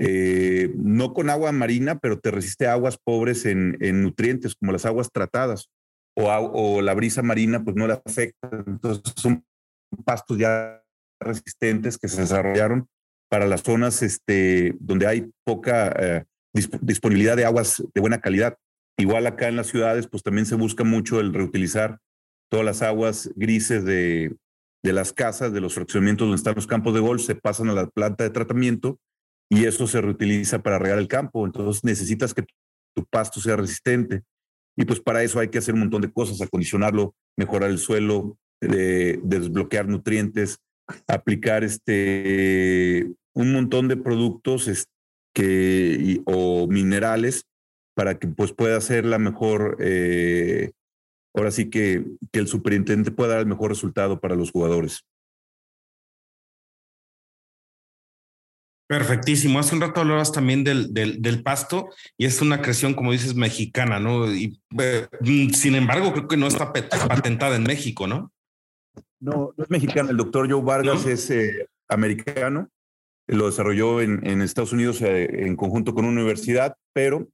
eh, 0.02 0.72
no 0.76 1.12
con 1.12 1.28
agua 1.28 1.52
marina, 1.52 1.98
pero 1.98 2.18
te 2.18 2.30
resiste 2.30 2.66
aguas 2.66 2.96
pobres 2.96 3.44
en, 3.44 3.76
en 3.80 4.02
nutrientes, 4.02 4.54
como 4.54 4.72
las 4.72 4.86
aguas 4.86 5.12
tratadas, 5.12 5.68
o, 6.16 6.80
la 6.80 6.94
brisa 6.94 7.22
marina, 7.22 7.62
pues 7.62 7.76
no 7.76 7.86
le 7.86 7.92
afecta. 7.92 8.48
Entonces 8.66 9.12
son 9.16 9.44
pastos 10.04 10.38
ya 10.38 10.82
resistentes 11.20 11.98
que 11.98 12.08
se 12.08 12.22
desarrollaron 12.22 12.88
para 13.28 13.46
las 13.46 13.62
zonas 13.62 14.02
este, 14.02 14.74
donde 14.80 15.06
hay 15.06 15.30
poca 15.44 15.94
eh, 15.98 16.24
disponibilidad 16.80 17.36
de 17.36 17.44
aguas 17.44 17.82
de 17.94 18.00
buena 18.00 18.22
calidad. 18.22 18.56
Igual 18.98 19.26
acá 19.26 19.48
en 19.48 19.56
las 19.56 19.66
ciudades, 19.66 20.06
pues 20.06 20.22
también 20.22 20.46
se 20.46 20.54
busca 20.54 20.82
mucho 20.82 21.20
el 21.20 21.34
reutilizar 21.34 21.98
todas 22.50 22.64
las 22.64 22.80
aguas 22.80 23.30
grises 23.36 23.84
de, 23.84 24.34
de 24.82 24.92
las 24.94 25.12
casas, 25.12 25.52
de 25.52 25.60
los 25.60 25.74
fraccionamientos 25.74 26.26
donde 26.26 26.38
están 26.38 26.54
los 26.54 26.66
campos 26.66 26.94
de 26.94 27.00
golf, 27.00 27.22
se 27.22 27.34
pasan 27.34 27.68
a 27.68 27.74
la 27.74 27.86
planta 27.86 28.24
de 28.24 28.30
tratamiento 28.30 28.98
y 29.50 29.64
eso 29.64 29.86
se 29.86 30.00
reutiliza 30.00 30.62
para 30.62 30.78
regar 30.78 30.98
el 30.98 31.08
campo. 31.08 31.44
Entonces 31.44 31.84
necesitas 31.84 32.32
que 32.32 32.44
tu 32.94 33.04
pasto 33.04 33.40
sea 33.40 33.56
resistente. 33.56 34.22
Y 34.76 34.84
pues 34.84 35.00
para 35.00 35.22
eso 35.22 35.40
hay 35.40 35.48
que 35.48 35.58
hacer 35.58 35.74
un 35.74 35.80
montón 35.80 36.02
de 36.02 36.12
cosas, 36.12 36.40
acondicionarlo, 36.40 37.14
mejorar 37.36 37.70
el 37.70 37.78
suelo, 37.78 38.38
de, 38.60 39.20
desbloquear 39.24 39.88
nutrientes, 39.88 40.58
aplicar 41.08 41.64
este, 41.64 43.10
un 43.34 43.52
montón 43.52 43.88
de 43.88 43.96
productos 43.96 44.86
que, 45.34 46.22
o 46.26 46.66
minerales 46.68 47.44
para 47.94 48.18
que 48.18 48.28
pues 48.28 48.52
pueda 48.52 48.80
ser 48.80 49.04
la 49.04 49.18
mejor 49.18 49.76
eh, 49.80 50.70
ahora 51.34 51.50
sí 51.50 51.70
que, 51.70 52.04
que 52.32 52.38
el 52.38 52.46
superintendente 52.46 53.10
pueda 53.10 53.32
dar 53.32 53.40
el 53.40 53.46
mejor 53.46 53.70
resultado 53.70 54.20
para 54.20 54.36
los 54.36 54.52
jugadores. 54.52 55.04
Perfectísimo. 58.90 59.60
Hace 59.60 59.76
un 59.76 59.82
rato 59.82 60.00
hablabas 60.00 60.32
también 60.32 60.64
del, 60.64 60.92
del, 60.92 61.42
pasto 61.44 61.90
y 62.18 62.26
es 62.26 62.42
una 62.42 62.60
creación, 62.60 62.94
como 62.94 63.12
dices, 63.12 63.36
mexicana, 63.36 64.00
¿no? 64.00 64.26
Y 64.34 64.60
eh, 64.80 65.06
sin 65.52 65.76
embargo, 65.76 66.12
creo 66.12 66.26
que 66.26 66.36
no 66.36 66.48
está 66.48 66.72
patentada 66.72 67.54
en 67.54 67.62
México, 67.62 68.08
¿no? 68.08 68.32
No, 69.20 69.54
no 69.56 69.62
es 69.62 69.70
mexicana. 69.70 70.10
El 70.10 70.16
doctor 70.16 70.50
Joe 70.50 70.60
Vargas 70.60 71.06
es 71.06 71.30
eh, 71.30 71.68
americano. 71.88 72.68
Lo 73.28 73.46
desarrolló 73.46 74.00
en, 74.00 74.26
en 74.26 74.42
Estados 74.42 74.72
Unidos 74.72 75.00
eh, 75.02 75.46
en 75.46 75.54
conjunto 75.54 75.94
con 75.94 76.04
una 76.04 76.22
universidad, 76.22 76.74
pero 76.92 77.28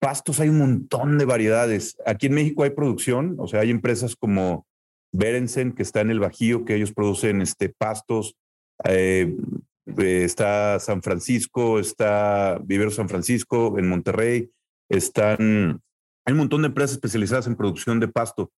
pastos 0.00 0.38
hay 0.38 0.50
un 0.50 0.58
montón 0.58 1.16
de 1.16 1.24
variedades. 1.24 1.96
Aquí 2.04 2.26
en 2.26 2.34
México 2.34 2.62
hay 2.62 2.70
producción, 2.70 3.36
o 3.38 3.48
sea, 3.48 3.60
hay 3.60 3.70
empresas 3.70 4.16
como 4.16 4.66
Berensen, 5.12 5.72
que 5.72 5.82
está 5.82 6.02
en 6.02 6.10
el 6.10 6.20
Bajío, 6.20 6.66
que 6.66 6.74
ellos 6.74 6.92
producen 6.92 7.40
este, 7.40 7.70
pastos. 7.70 8.36
Eh, 8.84 9.34
eh, 9.86 10.24
está 10.24 10.78
San 10.80 11.02
Francisco, 11.02 11.78
está 11.78 12.58
Vivero 12.64 12.90
San 12.90 13.08
Francisco 13.08 13.78
en 13.78 13.88
Monterrey, 13.88 14.50
están, 14.88 15.80
hay 16.24 16.32
un 16.32 16.38
montón 16.38 16.62
de 16.62 16.68
empresas 16.68 16.92
especializadas 16.92 17.46
en 17.46 17.56
producción 17.56 18.00
de 18.00 18.08
pasto, 18.08 18.52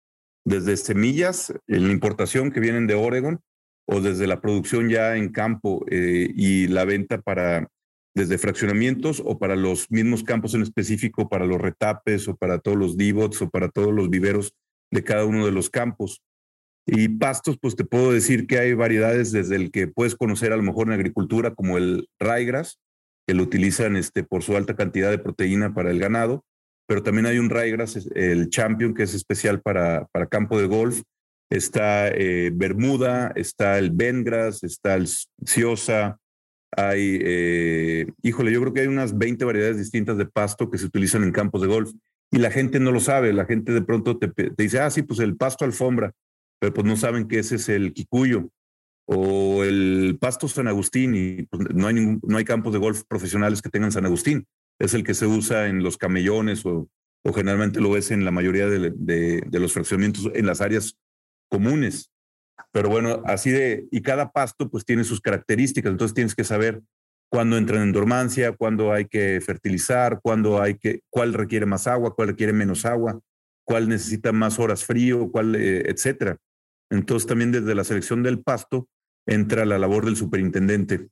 desde 0.44 0.76
semillas, 0.76 1.52
en 1.66 1.86
la 1.86 1.92
importación 1.92 2.52
que 2.52 2.60
vienen 2.60 2.86
de 2.86 2.94
Oregon, 2.94 3.40
o 3.88 4.00
desde 4.00 4.26
la 4.26 4.40
producción 4.40 4.88
ya 4.88 5.16
en 5.16 5.30
campo 5.30 5.84
eh, 5.88 6.30
y 6.34 6.66
la 6.66 6.84
venta 6.84 7.20
para 7.20 7.68
desde 8.14 8.38
fraccionamientos 8.38 9.22
o 9.24 9.38
para 9.38 9.56
los 9.56 9.90
mismos 9.90 10.24
campos 10.24 10.54
en 10.54 10.62
específico, 10.62 11.28
para 11.28 11.44
los 11.44 11.60
retapes 11.60 12.26
o 12.28 12.36
para 12.36 12.58
todos 12.58 12.78
los 12.78 12.96
divots 12.96 13.42
o 13.42 13.50
para 13.50 13.68
todos 13.68 13.92
los 13.92 14.08
viveros 14.08 14.54
de 14.90 15.04
cada 15.04 15.26
uno 15.26 15.44
de 15.44 15.52
los 15.52 15.68
campos. 15.68 16.22
Y 16.86 17.08
pastos, 17.08 17.58
pues 17.60 17.74
te 17.74 17.84
puedo 17.84 18.12
decir 18.12 18.46
que 18.46 18.58
hay 18.58 18.72
variedades 18.72 19.32
desde 19.32 19.56
el 19.56 19.72
que 19.72 19.88
puedes 19.88 20.14
conocer 20.14 20.52
a 20.52 20.56
lo 20.56 20.62
mejor 20.62 20.86
en 20.86 20.92
agricultura, 20.92 21.54
como 21.54 21.78
el 21.78 22.08
ryegrass, 22.20 22.78
que 23.26 23.34
lo 23.34 23.42
utilizan 23.42 23.96
este, 23.96 24.22
por 24.22 24.44
su 24.44 24.56
alta 24.56 24.76
cantidad 24.76 25.10
de 25.10 25.18
proteína 25.18 25.74
para 25.74 25.90
el 25.90 25.98
ganado, 25.98 26.44
pero 26.86 27.02
también 27.02 27.26
hay 27.26 27.38
un 27.38 27.50
ryegrass, 27.50 28.08
el 28.14 28.48
champion, 28.50 28.94
que 28.94 29.02
es 29.02 29.14
especial 29.14 29.60
para, 29.60 30.06
para 30.12 30.26
campo 30.26 30.60
de 30.60 30.68
golf. 30.68 31.02
Está 31.50 32.08
eh, 32.08 32.50
Bermuda, 32.54 33.32
está 33.34 33.78
el 33.78 33.90
Bengras, 33.90 34.62
está 34.62 34.94
el 34.94 35.08
Ciosa, 35.44 36.18
hay, 36.76 37.18
eh, 37.22 38.06
híjole, 38.22 38.52
yo 38.52 38.60
creo 38.60 38.72
que 38.72 38.80
hay 38.82 38.86
unas 38.86 39.16
20 39.16 39.44
variedades 39.44 39.78
distintas 39.78 40.18
de 40.18 40.26
pasto 40.26 40.70
que 40.70 40.78
se 40.78 40.86
utilizan 40.86 41.24
en 41.24 41.32
campos 41.32 41.62
de 41.62 41.68
golf 41.68 41.90
y 42.30 42.38
la 42.38 42.50
gente 42.50 42.80
no 42.80 42.92
lo 42.92 43.00
sabe, 43.00 43.32
la 43.32 43.46
gente 43.46 43.72
de 43.72 43.82
pronto 43.82 44.18
te, 44.18 44.28
te 44.28 44.52
dice, 44.56 44.80
ah, 44.80 44.90
sí, 44.90 45.02
pues 45.02 45.20
el 45.20 45.36
pasto 45.36 45.64
alfombra, 45.64 46.12
pero 46.58 46.72
pues 46.72 46.86
no 46.86 46.96
saben 46.96 47.28
que 47.28 47.38
ese 47.38 47.56
es 47.56 47.68
el 47.68 47.92
Kikuyo 47.92 48.50
o 49.06 49.62
el 49.64 50.18
Pasto 50.20 50.48
San 50.48 50.68
Agustín 50.68 51.14
y 51.14 51.42
pues, 51.44 51.68
no, 51.74 51.86
hay 51.86 51.94
no 51.94 52.38
hay 52.38 52.44
campos 52.44 52.72
de 52.72 52.78
golf 52.78 53.02
profesionales 53.08 53.62
que 53.62 53.70
tengan 53.70 53.92
San 53.92 54.06
Agustín. 54.06 54.46
Es 54.78 54.94
el 54.94 55.04
que 55.04 55.14
se 55.14 55.26
usa 55.26 55.68
en 55.68 55.82
los 55.82 55.96
camellones 55.96 56.66
o, 56.66 56.88
o 57.26 57.32
generalmente 57.32 57.80
lo 57.80 57.90
ves 57.90 58.10
en 58.10 58.24
la 58.24 58.30
mayoría 58.30 58.66
de, 58.68 58.92
de, 58.94 59.60
los 59.60 59.72
fraccionamientos 59.72 60.30
en 60.34 60.46
las 60.46 60.60
áreas 60.60 60.96
comunes. 61.48 62.10
Pero 62.72 62.88
bueno, 62.88 63.22
así 63.26 63.50
de, 63.50 63.86
y 63.90 64.02
cada 64.02 64.32
pasto 64.32 64.70
pues 64.70 64.84
tiene 64.84 65.04
sus 65.04 65.20
características, 65.20 65.90
entonces 65.90 66.14
tienes 66.14 66.34
que 66.34 66.44
saber 66.44 66.82
cuándo 67.30 67.56
entran 67.56 67.82
en 67.82 67.92
dormancia, 67.92 68.52
cuándo 68.52 68.92
hay 68.92 69.06
que 69.06 69.40
fertilizar, 69.40 70.20
cuándo 70.22 70.60
hay 70.60 70.76
que, 70.78 71.00
cuál 71.10 71.34
requiere 71.34 71.66
más 71.66 71.86
agua, 71.86 72.14
cuál 72.14 72.28
requiere 72.28 72.52
menos 72.52 72.84
agua, 72.84 73.18
cuál 73.64 73.88
necesita 73.88 74.32
más 74.32 74.58
horas 74.58 74.84
frío, 74.84 75.30
cuál, 75.30 75.56
eh, 75.56 75.84
etcétera. 75.88 76.38
Entonces 76.90 77.26
también 77.26 77.52
desde 77.52 77.74
la 77.74 77.84
selección 77.84 78.22
del 78.22 78.42
pasto 78.42 78.88
entra 79.26 79.64
la 79.64 79.78
labor 79.78 80.04
del 80.04 80.16
superintendente. 80.16 81.08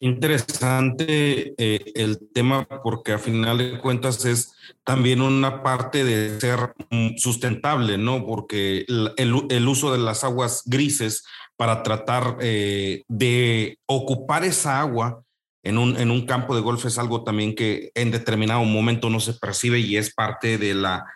Interesante 0.00 1.54
eh, 1.56 1.92
el 1.94 2.30
tema 2.34 2.68
porque 2.82 3.12
a 3.12 3.18
final 3.18 3.56
de 3.56 3.80
cuentas 3.80 4.24
es 4.26 4.52
también 4.84 5.22
una 5.22 5.62
parte 5.62 6.04
de 6.04 6.38
ser 6.40 6.74
mm, 6.90 7.16
sustentable, 7.16 7.96
¿no? 7.96 8.26
Porque 8.26 8.84
el, 8.86 9.66
uso 9.66 9.92
de 9.92 9.98
las 9.98 10.22
aguas 10.22 10.62
grises 10.66 11.24
para 11.56 11.82
tratar 11.82 12.36
eh, 12.40 13.02
de 13.08 13.78
ocupar 13.86 14.44
esa 14.44 14.80
agua 14.80 15.22
en 15.62 15.78
un, 15.78 15.96
en 15.96 16.10
un 16.10 16.26
campo 16.26 16.54
de 16.54 16.60
golf 16.60 16.84
es 16.84 16.98
algo 16.98 17.24
también 17.24 17.54
que 17.54 17.90
en 17.94 18.10
determinado 18.10 18.62
momento 18.64 19.08
no 19.08 19.20
se 19.20 19.32
percibe 19.32 19.78
y 19.78 19.96
es 19.96 20.12
parte 20.12 20.58
de 20.58 20.74
la 20.74 21.06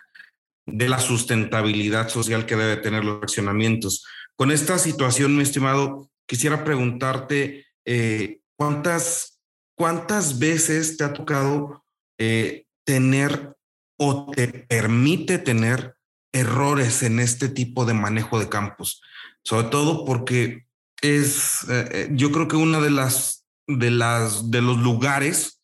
de 0.73 0.89
la 0.89 0.99
sustentabilidad 0.99 2.09
social 2.09 2.45
que 2.45 2.55
debe 2.55 2.77
tener 2.77 3.03
los 3.03 3.21
accionamientos. 3.21 4.05
Con 4.35 4.51
esta 4.51 4.77
situación, 4.77 5.35
mi 5.35 5.43
estimado, 5.43 6.09
quisiera 6.25 6.63
preguntarte 6.63 7.65
eh, 7.85 8.39
cuántas, 8.55 9.39
cuántas 9.75 10.39
veces 10.39 10.97
te 10.97 11.03
ha 11.03 11.13
tocado 11.13 11.85
eh, 12.17 12.65
tener 12.85 13.55
o 13.97 14.31
te 14.31 14.47
permite 14.47 15.39
tener 15.39 15.95
errores 16.31 17.03
en 17.03 17.19
este 17.19 17.49
tipo 17.49 17.85
de 17.85 17.93
manejo 17.93 18.39
de 18.39 18.49
campos, 18.49 19.01
sobre 19.43 19.67
todo 19.67 20.05
porque 20.05 20.67
es, 21.01 21.65
eh, 21.69 22.09
yo 22.11 22.31
creo 22.31 22.47
que 22.47 22.55
una 22.55 22.79
de 22.79 22.91
las, 22.91 23.45
de 23.67 23.91
las, 23.91 24.51
de 24.51 24.61
los 24.61 24.77
lugares 24.77 25.58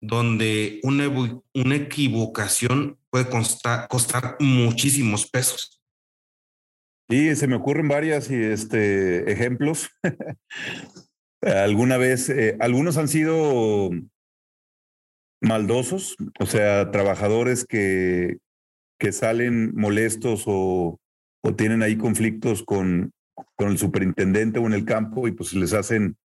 donde 0.00 0.80
una, 0.82 1.74
equivocación 1.74 2.98
puede 3.10 3.28
costar, 3.28 4.36
muchísimos 4.40 5.28
pesos. 5.28 5.80
Sí, 7.08 7.34
se 7.36 7.46
me 7.46 7.56
ocurren 7.56 7.88
varias 7.88 8.30
y 8.30 8.34
este, 8.34 9.30
ejemplos. 9.30 9.88
Alguna 11.40 11.96
vez, 11.96 12.28
eh, 12.28 12.56
algunos 12.58 12.96
han 12.96 13.08
sido 13.08 13.90
maldosos, 15.40 16.16
o 16.40 16.46
sea, 16.46 16.90
trabajadores 16.90 17.64
que, 17.64 18.38
que 18.98 19.12
salen 19.12 19.74
molestos 19.76 20.44
o, 20.46 20.98
o 21.42 21.54
tienen 21.54 21.82
ahí 21.82 21.96
conflictos 21.96 22.64
con, 22.64 23.12
con 23.54 23.68
el 23.68 23.78
superintendente 23.78 24.58
o 24.58 24.66
en 24.66 24.72
el 24.72 24.84
campo 24.84 25.28
y 25.28 25.32
pues 25.32 25.52
les 25.54 25.72
hacen, 25.72 26.16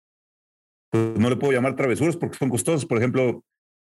pues 0.89 1.17
no 1.17 1.29
le 1.29 1.36
puedo 1.36 1.53
llamar 1.53 1.75
travesuras 1.75 2.17
porque 2.17 2.38
son 2.38 2.49
costosos. 2.49 2.86
Por 2.86 2.97
ejemplo, 2.97 3.43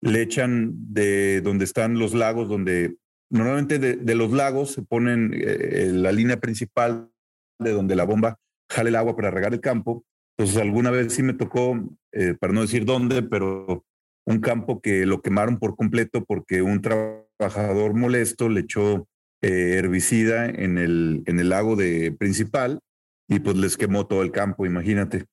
le 0.03 0.23
echan 0.23 0.73
de 0.93 1.41
donde 1.41 1.65
están 1.65 1.99
los 1.99 2.15
lagos, 2.15 2.49
donde 2.49 2.97
normalmente 3.31 3.79
de, 3.79 4.15
los 4.15 4.33
lagos 4.33 4.73
se 4.73 4.83
ponen 4.83 5.33
eh, 5.35 5.91
la 5.93 6.13
línea 6.13 6.41
principal 6.41 7.11
de 7.59 7.73
donde 7.73 7.97
la 7.97 8.05
bomba 8.05 8.39
jale 8.71 8.91
el 8.91 8.97
agua 8.97 9.17
para 9.17 9.31
regar 9.31 9.53
el 9.53 9.61
campo. 9.61 10.05
Entonces 10.37 10.61
alguna 10.61 10.91
vez 10.91 11.13
sí 11.13 11.23
me 11.23 11.35
tocó, 11.35 11.79
eh, 12.13 12.35
para 12.39 12.53
no 12.53 12.63
decir 12.63 12.85
dónde, 12.85 13.23
pero 13.23 13.85
un 14.27 14.41
campo 14.41 14.81
que 14.81 15.07
lo 15.07 15.21
quemaron 15.21 15.59
por 15.59 15.77
completo 15.77 16.25
porque 16.25 16.63
un 16.63 16.81
trabajador 16.81 17.95
molesto 17.95 18.49
le 18.49 18.61
echó 18.61 19.07
eh, 19.43 19.77
herbicida 19.79 20.47
en 20.47 20.79
el, 20.79 21.23
en 21.27 21.41
el 21.41 21.49
lago 21.51 21.77
de 21.77 22.13
principal 22.13 22.81
y 23.29 23.41
pues 23.41 23.57
les 23.57 23.77
quemó 23.77 24.07
todo 24.07 24.23
el 24.23 24.33
campo, 24.33 24.67
imagínate. 24.67 25.27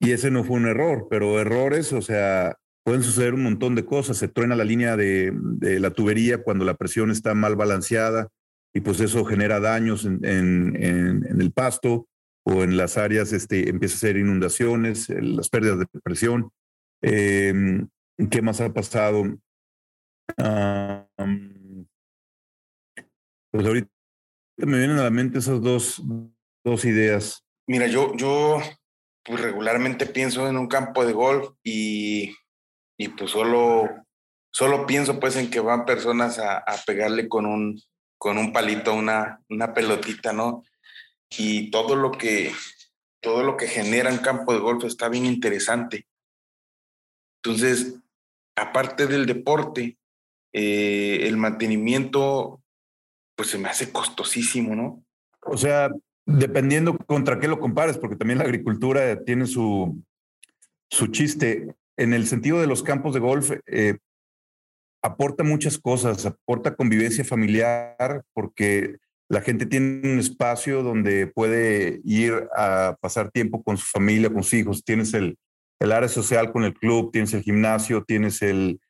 Y 0.00 0.12
ese 0.12 0.30
no 0.30 0.44
fue 0.44 0.56
un 0.56 0.66
error, 0.66 1.06
pero 1.10 1.38
errores, 1.38 1.92
o 1.92 2.00
sea, 2.00 2.56
pueden 2.84 3.02
suceder 3.02 3.34
un 3.34 3.42
montón 3.42 3.74
de 3.74 3.84
cosas. 3.84 4.16
Se 4.16 4.28
truena 4.28 4.56
la 4.56 4.64
línea 4.64 4.96
de, 4.96 5.32
la 5.60 5.90
tubería 5.90 6.42
cuando 6.42 6.64
la 6.64 6.74
presión 6.74 7.10
está 7.10 7.34
mal 7.34 7.54
balanceada 7.54 8.28
y 8.74 8.80
pues 8.80 9.00
eso 9.00 9.24
genera 9.26 9.60
daños 9.60 10.06
en, 10.06 10.74
el 10.74 11.52
pasto 11.52 12.08
o 12.44 12.64
en 12.64 12.78
las 12.78 12.96
áreas, 12.96 13.34
este, 13.34 13.68
empieza 13.68 13.96
a 13.96 13.98
ser 13.98 14.16
inundaciones, 14.16 15.10
las 15.10 15.50
pérdidas 15.50 15.80
de 15.80 15.86
presión. 16.02 16.50
Em, 17.02 17.88
¿Qué 18.30 18.40
más 18.42 18.60
ha 18.60 18.72
pasado? 18.72 19.24
pues 23.52 23.66
ahorita 23.66 23.90
me 24.58 24.78
vienen 24.78 24.98
a 24.98 25.04
la 25.04 25.10
mente 25.10 25.38
esas 25.40 25.60
dos, 25.60 26.02
dos 26.64 26.84
ideas. 26.84 27.44
Mira, 27.66 27.86
yo, 27.88 28.16
yo 28.16 28.60
pues 29.30 29.42
regularmente 29.42 30.06
pienso 30.06 30.48
en 30.48 30.56
un 30.56 30.66
campo 30.66 31.06
de 31.06 31.12
golf 31.12 31.50
y, 31.62 32.34
y 32.98 33.08
pues 33.08 33.30
solo, 33.30 33.88
solo 34.52 34.86
pienso 34.86 35.20
pues 35.20 35.36
en 35.36 35.50
que 35.50 35.60
van 35.60 35.84
personas 35.84 36.38
a, 36.38 36.58
a 36.58 36.76
pegarle 36.84 37.28
con 37.28 37.46
un, 37.46 37.80
con 38.18 38.36
un 38.36 38.52
palito, 38.52 38.92
una, 38.92 39.40
una 39.48 39.72
pelotita, 39.72 40.32
¿no? 40.32 40.64
Y 41.30 41.70
todo 41.70 41.96
lo 41.96 42.10
que, 42.10 42.52
todo 43.20 43.42
lo 43.42 43.56
que 43.56 43.68
genera 43.68 44.10
un 44.10 44.18
campo 44.18 44.52
de 44.52 44.58
golf 44.58 44.84
está 44.84 45.08
bien 45.08 45.24
interesante. 45.24 46.06
Entonces, 47.42 47.94
aparte 48.56 49.06
del 49.06 49.26
deporte, 49.26 49.96
eh, 50.52 51.20
el 51.22 51.36
mantenimiento, 51.36 52.62
pues 53.36 53.48
se 53.48 53.58
me 53.58 53.68
hace 53.68 53.92
costosísimo, 53.92 54.74
¿no? 54.74 55.04
O 55.42 55.56
sea, 55.56 55.88
Dependiendo 56.38 56.96
contra 56.96 57.38
qué 57.38 57.48
lo 57.48 57.58
compares, 57.58 57.98
porque 57.98 58.16
también 58.16 58.38
la 58.38 58.44
agricultura 58.44 59.22
tiene 59.24 59.46
su, 59.46 60.02
su 60.90 61.06
chiste. 61.08 61.74
En 61.96 62.14
el 62.14 62.26
sentido 62.26 62.60
de 62.60 62.66
los 62.66 62.82
campos 62.82 63.14
de 63.14 63.20
golf, 63.20 63.52
eh, 63.66 63.98
aporta 65.02 65.44
muchas 65.44 65.78
cosas, 65.78 66.26
aporta 66.26 66.74
convivencia 66.74 67.24
familiar, 67.24 68.22
porque 68.32 68.96
la 69.28 69.40
gente 69.40 69.66
tiene 69.66 70.12
un 70.12 70.18
espacio 70.18 70.82
donde 70.82 71.26
puede 71.26 72.00
ir 72.04 72.48
a 72.56 72.96
pasar 73.00 73.30
tiempo 73.30 73.62
con 73.62 73.76
su 73.76 73.86
familia, 73.86 74.30
con 74.30 74.42
sus 74.42 74.54
hijos. 74.54 74.84
Tienes 74.84 75.14
el, 75.14 75.38
el 75.78 75.92
área 75.92 76.08
social 76.08 76.52
con 76.52 76.64
el 76.64 76.74
club, 76.74 77.12
tienes 77.12 77.32
el 77.34 77.42
gimnasio, 77.42 78.04
tienes 78.04 78.42
el, 78.42 78.80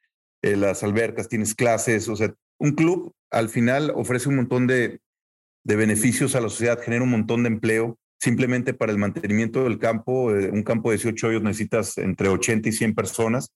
eh, 0.42 0.57
las 0.57 0.83
albercas, 0.83 1.29
tienes 1.29 1.55
clases. 1.55 2.09
O 2.09 2.16
sea, 2.16 2.33
un 2.59 2.72
club 2.72 3.12
al 3.31 3.48
final 3.48 3.92
ofrece 3.94 4.29
un 4.29 4.37
montón 4.37 4.66
de, 4.66 5.00
de 5.64 5.77
beneficios 5.77 6.35
a 6.35 6.40
la 6.40 6.49
sociedad, 6.49 6.81
genera 6.81 7.05
un 7.05 7.11
montón 7.11 7.42
de 7.42 7.49
empleo. 7.49 7.99
Simplemente 8.18 8.75
para 8.75 8.92
el 8.92 8.99
mantenimiento 8.99 9.64
del 9.64 9.79
campo, 9.79 10.35
eh, 10.35 10.51
un 10.51 10.62
campo 10.62 10.90
de 10.90 10.96
18 10.96 11.29
hoyos 11.29 11.42
necesitas 11.42 11.96
entre 11.96 12.29
80 12.29 12.68
y 12.68 12.73
100 12.73 12.94
personas 12.94 13.51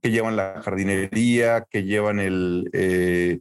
que 0.00 0.10
llevan 0.10 0.36
la 0.36 0.62
jardinería, 0.62 1.66
que 1.68 1.84
llevan 1.84 2.20
el, 2.20 2.70
eh, 2.72 3.40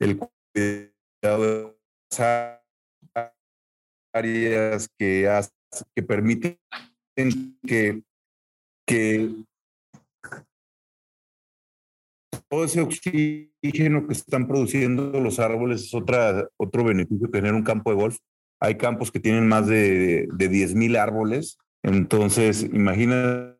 el 0.00 0.18
cuidado 0.18 1.76
de 2.16 2.58
áreas 4.12 4.88
que, 4.98 5.28
que 5.94 6.02
permiten 6.02 6.58
que 7.64 8.02
todo 12.50 12.64
ese 12.64 12.80
oxígeno 12.80 14.06
que 14.06 14.12
están 14.12 14.48
produciendo 14.48 15.20
los 15.20 15.38
árboles 15.38 15.84
es 15.84 15.94
otra, 15.94 16.48
otro 16.56 16.84
beneficio 16.84 17.30
que 17.30 17.38
genera 17.38 17.56
un 17.56 17.62
campo 17.62 17.90
de 17.90 17.96
golf. 17.96 18.16
Hay 18.60 18.76
campos 18.76 19.12
que 19.12 19.20
tienen 19.20 19.46
más 19.46 19.68
de, 19.68 20.28
de 20.32 20.50
10.000 20.50 20.98
árboles, 20.98 21.58
entonces 21.82 22.64
imagina 22.64 23.56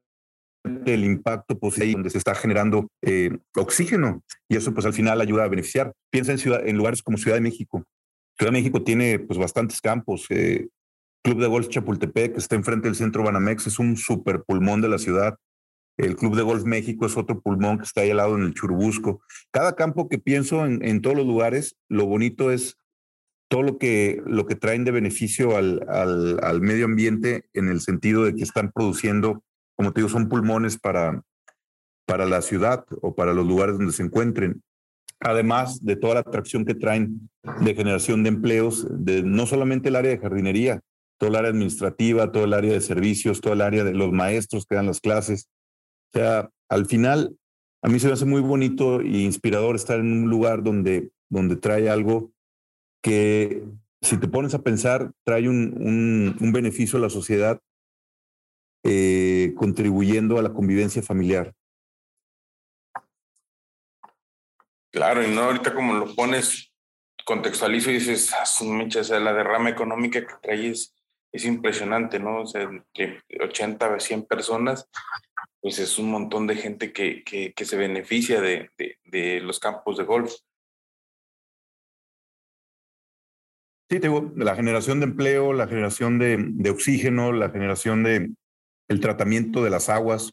el 0.65 1.05
impacto 1.05 1.59
positivo 1.59 1.93
donde 1.95 2.11
se 2.11 2.19
está 2.19 2.35
generando 2.35 2.89
eh, 3.03 3.31
oxígeno 3.57 4.23
y 4.49 4.57
eso 4.57 4.75
pues 4.75 4.85
al 4.85 4.93
final 4.93 5.21
ayuda 5.21 5.45
a 5.45 5.49
beneficiar. 5.49 5.93
Piensa 6.11 6.35
en 6.35 6.77
lugares 6.77 7.03
como 7.03 7.17
Ciudad 7.17 7.37
de 7.37 7.43
México. 7.43 7.85
Ciudad 8.37 8.53
de 8.53 8.59
México 8.59 8.83
tiene 8.83 9.21
pues 9.21 9.39
bastantes 9.39 9.81
campos. 9.81 10.27
Eh, 10.31 10.69
Club 11.23 11.41
de 11.41 11.47
Golf 11.47 11.69
Chapultepec, 11.69 12.33
que 12.33 12.39
está 12.39 12.57
enfrente 12.57 12.89
del 12.89 12.97
centro 12.97 13.23
Banamex, 13.23 13.67
es 13.67 13.79
un 13.79 13.97
super 13.97 14.43
pulmón 14.43 14.81
de 14.81 14.89
la 14.89 14.99
ciudad. 14.99 15.37
El 15.97 16.17
Club 16.17 16.37
de 16.37 16.43
Golf 16.43 16.65
México 16.65 17.07
es 17.07 17.17
otro 17.17 17.41
pulmón 17.41 17.79
que 17.79 17.85
está 17.85 18.01
ahí 18.03 18.11
al 18.11 18.19
lado 18.19 18.37
en 18.37 18.43
el 18.43 18.55
Churubusco. 18.55 19.23
Cada 19.51 19.77
campo 19.77 20.09
que 20.09 20.19
pienso 20.19 20.65
en, 20.65 20.85
en 20.85 21.03
todos 21.03 21.17
los 21.17 21.27
lugares, 21.27 21.77
lo 21.89 22.07
bonito 22.07 22.51
es 22.51 22.79
todo 23.49 23.63
lo 23.63 23.79
que, 23.79 24.23
lo 24.27 24.47
que 24.47 24.55
traen 24.55 24.85
de 24.85 24.93
beneficio 24.93 25.57
al, 25.57 25.85
al, 25.89 26.39
al 26.43 26.61
medio 26.61 26.85
ambiente 26.85 27.45
en 27.53 27.69
el 27.69 27.81
sentido 27.81 28.25
de 28.25 28.35
que 28.35 28.45
están 28.45 28.71
produciendo 28.73 29.43
como 29.81 29.95
te 29.95 30.03
digo, 30.03 30.11
son 30.11 30.29
pulmones 30.29 30.79
para, 30.79 31.23
para 32.05 32.27
la 32.27 32.43
ciudad 32.43 32.85
o 33.01 33.15
para 33.15 33.33
los 33.33 33.47
lugares 33.47 33.79
donde 33.79 33.95
se 33.95 34.03
encuentren. 34.03 34.63
Además 35.21 35.83
de 35.83 35.97
toda 35.97 36.13
la 36.13 36.21
atracción 36.21 36.67
que 36.67 36.75
traen 36.75 37.31
de 37.63 37.75
generación 37.75 38.23
de 38.23 38.29
empleos, 38.29 38.87
de 38.91 39.23
no 39.23 39.47
solamente 39.47 39.89
el 39.89 39.97
área 39.97 40.11
de 40.11 40.19
jardinería, 40.19 40.83
todo 41.17 41.31
el 41.31 41.37
área 41.37 41.49
administrativa, 41.49 42.31
todo 42.31 42.45
el 42.45 42.53
área 42.53 42.75
de 42.75 42.83
servicios, 42.83 43.41
todo 43.41 43.55
el 43.55 43.63
área 43.63 43.83
de 43.83 43.95
los 43.95 44.13
maestros 44.13 44.67
que 44.67 44.75
dan 44.75 44.85
las 44.85 45.01
clases. 45.01 45.49
O 46.13 46.19
sea, 46.19 46.51
al 46.69 46.87
final, 46.87 47.37
a 47.83 47.89
mí 47.89 48.01
se 48.01 48.09
me 48.09 48.15
hace 48.15 48.25
muy 48.25 48.41
bonito 48.41 49.01
e 49.01 49.19
inspirador 49.19 49.77
estar 49.77 50.01
en 50.01 50.13
un 50.13 50.31
lugar 50.31 50.63
donde, 50.63 51.11
donde 51.29 51.57
trae 51.57 51.89
algo 51.89 52.33
que, 53.03 53.63
si 54.03 54.19
te 54.19 54.29
pones 54.29 54.55
a 54.55 54.63
pensar, 54.63 55.13
trae 55.25 55.49
un, 55.49 56.37
un, 56.41 56.53
beneficio 56.53 56.99
a 56.99 57.03
la 57.03 57.11
sociedad 57.11 57.61
eh, 58.85 59.55
contribuyendo 59.57 60.39
a 60.39 60.43
la 60.43 60.53
convivencia 60.53 61.03
familiar. 61.03 61.55
Claro, 64.91 65.23
y 65.23 65.33
no 65.33 65.43
ahorita 65.43 65.73
como 65.73 65.95
lo 65.95 66.15
pones, 66.17 66.73
contextualizo 67.25 67.91
y 67.91 67.95
dices, 67.95 68.33
ah, 68.35 69.21
la 69.21 69.33
derrama 69.33 69.71
económica 69.71 70.27
que 70.27 70.35
traes 70.43 70.93
es, 71.33 71.45
impresionante, 71.45 72.19
¿no? 72.19 72.43
O 72.43 72.47
sea, 72.47 72.63
entre 72.63 73.23
80 73.41 73.95
a 73.95 74.01
100 74.01 74.25
personas, 74.27 74.89
pues 75.61 75.79
es 75.79 75.99
un 75.99 76.11
montón 76.11 76.47
de 76.47 76.57
gente 76.57 76.93
que, 76.93 77.23
que, 77.25 77.65
se 77.65 77.77
beneficia 77.77 78.41
de, 78.41 78.71
de, 79.05 79.41
los 79.41 79.59
campos 79.59 79.99
de 79.99 80.05
golf. 80.05 80.33
Sí, 83.91 83.99
tengo 84.01 84.33
la 84.37 84.55
generación 84.55 85.01
de 85.01 85.07
empleo, 85.07 85.53
la 85.53 85.67
generación 85.67 86.19
de, 86.19 86.37
de 86.39 86.71
oxígeno, 86.71 87.33
la 87.33 87.51
generación 87.51 88.03
de, 88.05 88.31
el 88.89 89.01
tratamiento 89.01 89.63
de 89.63 89.71
las 89.71 89.89
aguas, 89.89 90.33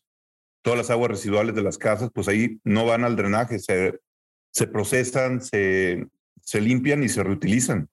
todas 0.64 0.78
las 0.78 0.90
aguas 0.90 1.12
residuales 1.12 1.56
de 1.56 1.64
las 1.64 1.78
casas, 1.78 2.10
pues 2.14 2.28
ahí 2.28 2.60
no 2.64 2.86
van 2.86 3.04
al 3.04 3.16
drenaje, 3.16 3.60
se, 3.60 4.00
se 4.52 4.68
procesan, 4.68 5.42
se, 5.42 6.08
se 6.42 6.62
limpian 6.62 7.04
y 7.04 7.10
se 7.10 7.24
reutilizan. 7.24 7.90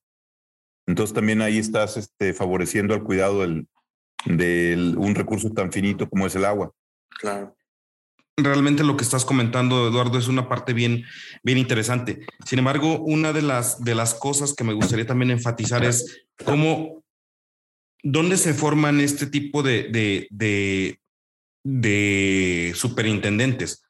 Entonces 0.87 1.15
también 1.15 1.43
ahí 1.43 1.59
estás 1.59 1.97
este, 1.97 2.35
favoreciendo 2.35 2.95
al 2.95 3.03
cuidado 3.03 3.41
del, 3.41 3.67
de 4.27 4.95
un 4.97 5.15
recurso 5.15 5.51
tan 5.51 5.73
finito 5.73 6.09
como 6.09 6.27
es 6.27 6.35
el 6.35 6.45
agua. 6.45 6.73
Claro. 7.21 7.57
Realmente 8.37 8.83
lo 8.83 8.97
que 8.97 9.05
estás 9.05 9.25
comentando, 9.25 9.89
Eduardo, 9.89 10.19
es 10.19 10.27
una 10.27 10.49
parte 10.49 10.73
bien, 10.73 11.05
bien 11.43 11.59
interesante. 11.59 12.27
Sin 12.45 12.59
embargo, 12.59 12.99
una 13.01 13.33
de 13.33 13.43
las, 13.43 13.83
de 13.85 13.95
las 13.95 14.15
cosas 14.15 14.55
que 14.55 14.65
me 14.65 14.73
gustaría 14.73 15.07
también 15.07 15.31
enfatizar 15.31 15.85
es 15.85 16.27
cómo 16.45 17.05
¿dónde 18.05 18.37
se 18.37 18.55
forman 18.55 19.01
este 19.01 19.27
tipo 19.27 19.63
de, 19.63 19.89
de, 19.89 20.29
de, 20.31 21.01
de 21.65 22.73
superintendentes? 22.77 23.83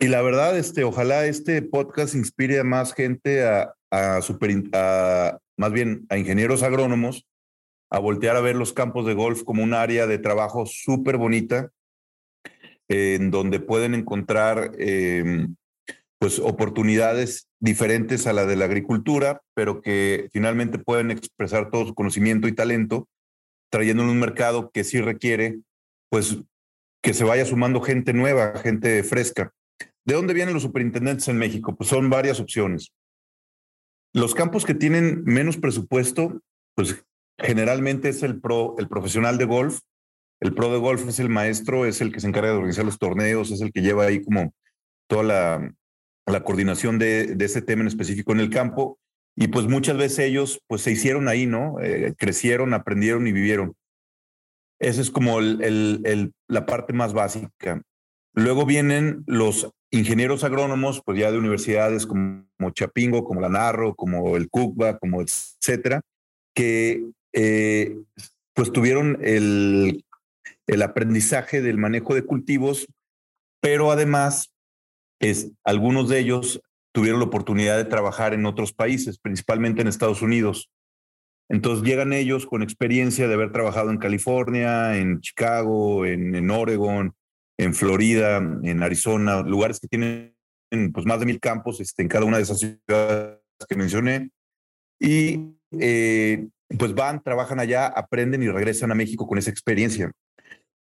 Y 0.00 0.08
la 0.08 0.22
verdad, 0.22 0.58
este, 0.58 0.82
ojalá 0.82 1.26
este 1.26 1.62
podcast 1.62 2.16
inspire 2.16 2.58
a 2.58 2.64
más 2.64 2.92
gente 2.94 3.46
a, 3.46 3.74
a, 3.90 4.20
super, 4.22 4.50
a, 4.72 5.38
más 5.62 5.72
bien 5.72 6.06
a 6.08 6.18
ingenieros 6.18 6.64
agrónomos 6.64 7.24
a 7.88 8.00
voltear 8.00 8.34
a 8.34 8.40
ver 8.40 8.56
los 8.56 8.72
campos 8.72 9.06
de 9.06 9.14
golf 9.14 9.44
como 9.44 9.62
un 9.62 9.74
área 9.74 10.08
de 10.08 10.18
trabajo 10.18 10.66
súper 10.66 11.18
bonita, 11.18 11.70
en 12.88 13.30
donde 13.30 13.60
pueden 13.60 13.94
encontrar 13.94 14.72
eh, 14.76 15.46
pues 16.18 16.40
oportunidades 16.40 17.48
diferentes 17.60 18.26
a 18.26 18.32
la 18.32 18.44
de 18.44 18.56
la 18.56 18.64
agricultura, 18.64 19.40
pero 19.54 19.80
que 19.82 20.28
finalmente 20.32 20.80
pueden 20.80 21.12
expresar 21.12 21.70
todo 21.70 21.86
su 21.86 21.94
conocimiento 21.94 22.48
y 22.48 22.52
talento, 22.52 23.08
trayendo 23.70 24.02
en 24.02 24.08
un 24.08 24.18
mercado 24.18 24.72
que 24.72 24.82
sí 24.82 25.00
requiere, 25.00 25.60
pues, 26.10 26.38
que 27.04 27.14
se 27.14 27.22
vaya 27.22 27.44
sumando 27.44 27.80
gente 27.80 28.12
nueva, 28.12 28.58
gente 28.58 29.04
fresca. 29.04 29.52
¿De 30.04 30.14
dónde 30.14 30.34
vienen 30.34 30.54
los 30.54 30.64
superintendentes 30.64 31.28
en 31.28 31.38
México? 31.38 31.76
Pues 31.76 31.88
son 31.88 32.10
varias 32.10 32.40
opciones. 32.40 32.92
Los 34.12 34.34
campos 34.34 34.64
que 34.64 34.74
tienen 34.74 35.24
menos 35.24 35.56
presupuesto, 35.56 36.40
pues 36.74 37.04
generalmente 37.38 38.10
es 38.10 38.22
el 38.22 38.40
pro, 38.40 38.74
el 38.78 38.88
profesional 38.88 39.38
de 39.38 39.46
golf. 39.46 39.80
El 40.40 40.54
pro 40.54 40.72
de 40.72 40.78
golf 40.78 41.08
es 41.08 41.18
el 41.18 41.28
maestro, 41.28 41.86
es 41.86 42.00
el 42.00 42.12
que 42.12 42.20
se 42.20 42.26
encarga 42.26 42.50
de 42.50 42.56
organizar 42.56 42.84
los 42.84 42.98
torneos, 42.98 43.50
es 43.50 43.60
el 43.60 43.72
que 43.72 43.80
lleva 43.80 44.04
ahí 44.04 44.22
como 44.22 44.52
toda 45.08 45.22
la, 45.22 45.74
la 46.26 46.44
coordinación 46.44 46.98
de, 46.98 47.36
ese 47.40 47.62
tema 47.62 47.82
en 47.82 47.88
específico 47.88 48.32
en 48.32 48.40
el 48.40 48.50
campo. 48.50 48.98
Y 49.34 49.48
pues 49.48 49.66
muchas 49.66 49.96
veces 49.96 50.18
ellos 50.20 50.60
pues 50.66 50.82
se 50.82 50.90
hicieron 50.90 51.28
ahí, 51.28 51.46
¿no? 51.46 51.80
Eh, 51.80 52.14
crecieron, 52.18 52.74
aprendieron 52.74 53.26
y 53.26 53.32
vivieron. 53.32 53.74
Esa 54.78 55.00
es 55.00 55.10
como 55.10 55.38
el, 55.38 55.62
el, 56.04 56.32
la 56.48 56.66
parte 56.66 56.92
más 56.92 57.12
básica. 57.12 57.82
Luego 58.34 58.66
vienen 58.66 59.22
los 59.26 59.70
ingenieros 59.92 60.42
agrónomos, 60.42 61.02
pues 61.04 61.18
ya 61.18 61.30
de 61.30 61.38
universidades 61.38 62.06
como, 62.06 62.44
Chapingo, 62.72 63.24
como 63.24 63.40
la 63.40 63.50
Narro, 63.50 63.94
como 63.94 64.36
el 64.36 64.48
CUCBA, 64.48 64.98
como 64.98 65.20
etcétera, 65.20 66.00
que 66.54 67.04
eh, 67.34 67.98
pues 68.54 68.72
tuvieron 68.72 69.18
el, 69.22 70.04
el 70.66 70.82
aprendizaje 70.82 71.60
del 71.60 71.76
manejo 71.76 72.14
de 72.14 72.24
cultivos, 72.24 72.86
pero 73.60 73.92
además 73.92 74.54
es, 75.20 75.52
algunos 75.62 76.08
de 76.08 76.20
ellos 76.20 76.62
tuvieron 76.92 77.20
la 77.20 77.26
oportunidad 77.26 77.76
de 77.76 77.84
trabajar 77.84 78.32
en 78.32 78.46
otros 78.46 78.72
países, 78.72 79.18
principalmente 79.18 79.82
en 79.82 79.88
Estados 79.88 80.22
Unidos. 80.22 80.70
Entonces 81.50 81.84
llegan 81.84 82.14
ellos 82.14 82.46
con 82.46 82.62
experiencia 82.62 83.28
de 83.28 83.34
haber 83.34 83.52
trabajado 83.52 83.90
en 83.90 83.98
California, 83.98 84.96
en 84.96 85.20
Chicago, 85.20 86.06
en, 86.06 86.34
en 86.34 86.50
Oregon, 86.50 87.14
en 87.58 87.74
Florida, 87.74 88.36
en 88.36 88.82
Arizona, 88.82 89.42
lugares 89.42 89.80
que 89.80 89.88
tienen 89.88 90.34
pues, 90.92 91.06
más 91.06 91.20
de 91.20 91.26
mil 91.26 91.40
campos 91.40 91.80
este, 91.80 92.02
en 92.02 92.08
cada 92.08 92.24
una 92.24 92.38
de 92.38 92.42
esas 92.44 92.58
ciudades 92.58 93.38
que 93.68 93.76
mencioné. 93.76 94.30
Y 95.00 95.56
eh, 95.78 96.46
pues 96.78 96.94
van, 96.94 97.22
trabajan 97.22 97.60
allá, 97.60 97.86
aprenden 97.86 98.42
y 98.42 98.48
regresan 98.48 98.90
a 98.92 98.94
México 98.94 99.26
con 99.26 99.38
esa 99.38 99.50
experiencia. 99.50 100.10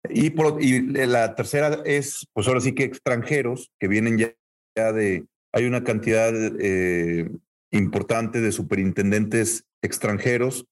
Y, 0.08 0.30
por, 0.30 0.62
y 0.62 0.80
la 0.82 1.34
tercera 1.34 1.82
es, 1.84 2.26
pues 2.32 2.46
ahora 2.46 2.60
sí 2.60 2.74
que 2.74 2.84
extranjeros 2.84 3.70
que 3.78 3.88
vienen 3.88 4.18
ya, 4.18 4.92
de, 4.92 5.24
hay 5.52 5.64
una 5.64 5.84
cantidad 5.84 6.32
eh, 6.60 7.28
importante 7.70 8.40
de 8.40 8.52
superintendentes 8.52 9.64
extranjeros. 9.82 10.66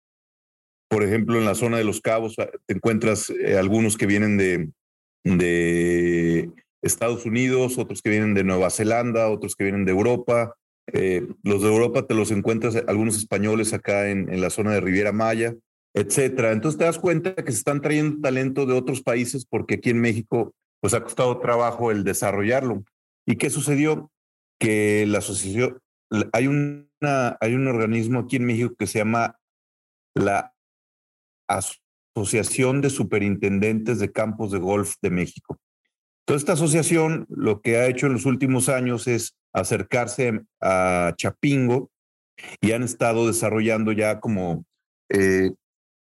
Por 0.88 1.02
ejemplo, 1.02 1.38
en 1.38 1.44
la 1.44 1.54
zona 1.54 1.78
de 1.78 1.84
los 1.84 2.00
cabos 2.00 2.36
ah, 2.38 2.48
te 2.66 2.74
encuentras 2.74 3.30
eh, 3.30 3.56
algunos 3.58 3.96
que 3.96 4.06
vienen 4.06 4.36
de, 4.36 4.70
de 5.24 6.50
Estados 6.82 7.26
Unidos, 7.26 7.78
otros 7.78 8.02
que 8.02 8.10
vienen 8.10 8.34
de 8.34 8.44
Nueva 8.44 8.70
Zelanda, 8.70 9.28
otros 9.28 9.56
que 9.56 9.64
vienen 9.64 9.84
de 9.84 9.92
Europa, 9.92 10.54
Eh, 10.92 11.26
los 11.42 11.62
de 11.62 11.68
Europa 11.68 12.06
te 12.06 12.14
los 12.14 12.30
encuentras 12.30 12.76
algunos 12.86 13.16
españoles 13.16 13.72
acá 13.72 14.10
en, 14.10 14.28
en 14.30 14.42
la 14.42 14.50
zona 14.50 14.72
de 14.72 14.82
Riviera 14.82 15.12
Maya, 15.12 15.54
etcétera. 15.96 16.52
Entonces 16.52 16.78
te 16.78 16.84
das 16.84 16.98
cuenta 16.98 17.34
que 17.34 17.52
se 17.52 17.58
están 17.58 17.80
trayendo 17.80 18.20
talento 18.20 18.66
de 18.66 18.74
otros 18.74 19.00
países 19.00 19.46
porque 19.46 19.76
aquí 19.76 19.88
en 19.88 20.02
México 20.02 20.52
pues 20.82 20.92
ha 20.92 21.02
costado 21.02 21.40
trabajo 21.40 21.90
el 21.90 22.04
desarrollarlo. 22.04 22.84
¿Y 23.26 23.36
qué 23.36 23.48
sucedió? 23.48 24.10
Que 24.60 25.06
la 25.06 25.18
asociación, 25.18 25.78
hay, 26.34 26.48
una, 26.48 27.38
hay 27.40 27.54
un 27.54 27.66
organismo 27.66 28.20
aquí 28.20 28.36
en 28.36 28.44
México 28.44 28.74
que 28.78 28.86
se 28.86 28.98
llama 28.98 29.38
la 30.14 30.52
Asociación 31.48 31.83
de 32.14 32.90
Superintendentes 32.90 33.98
de 33.98 34.12
Campos 34.12 34.52
de 34.52 34.58
Golf 34.58 34.94
de 35.02 35.10
México. 35.10 35.58
Entonces, 36.20 36.42
esta 36.42 36.52
asociación 36.54 37.26
lo 37.28 37.60
que 37.60 37.76
ha 37.76 37.86
hecho 37.86 38.06
en 38.06 38.14
los 38.14 38.24
últimos 38.24 38.68
años 38.68 39.06
es 39.08 39.36
acercarse 39.52 40.40
a 40.60 41.12
Chapingo 41.16 41.90
y 42.60 42.72
han 42.72 42.82
estado 42.82 43.26
desarrollando 43.26 43.92
ya 43.92 44.20
como 44.20 44.64
eh, 45.10 45.52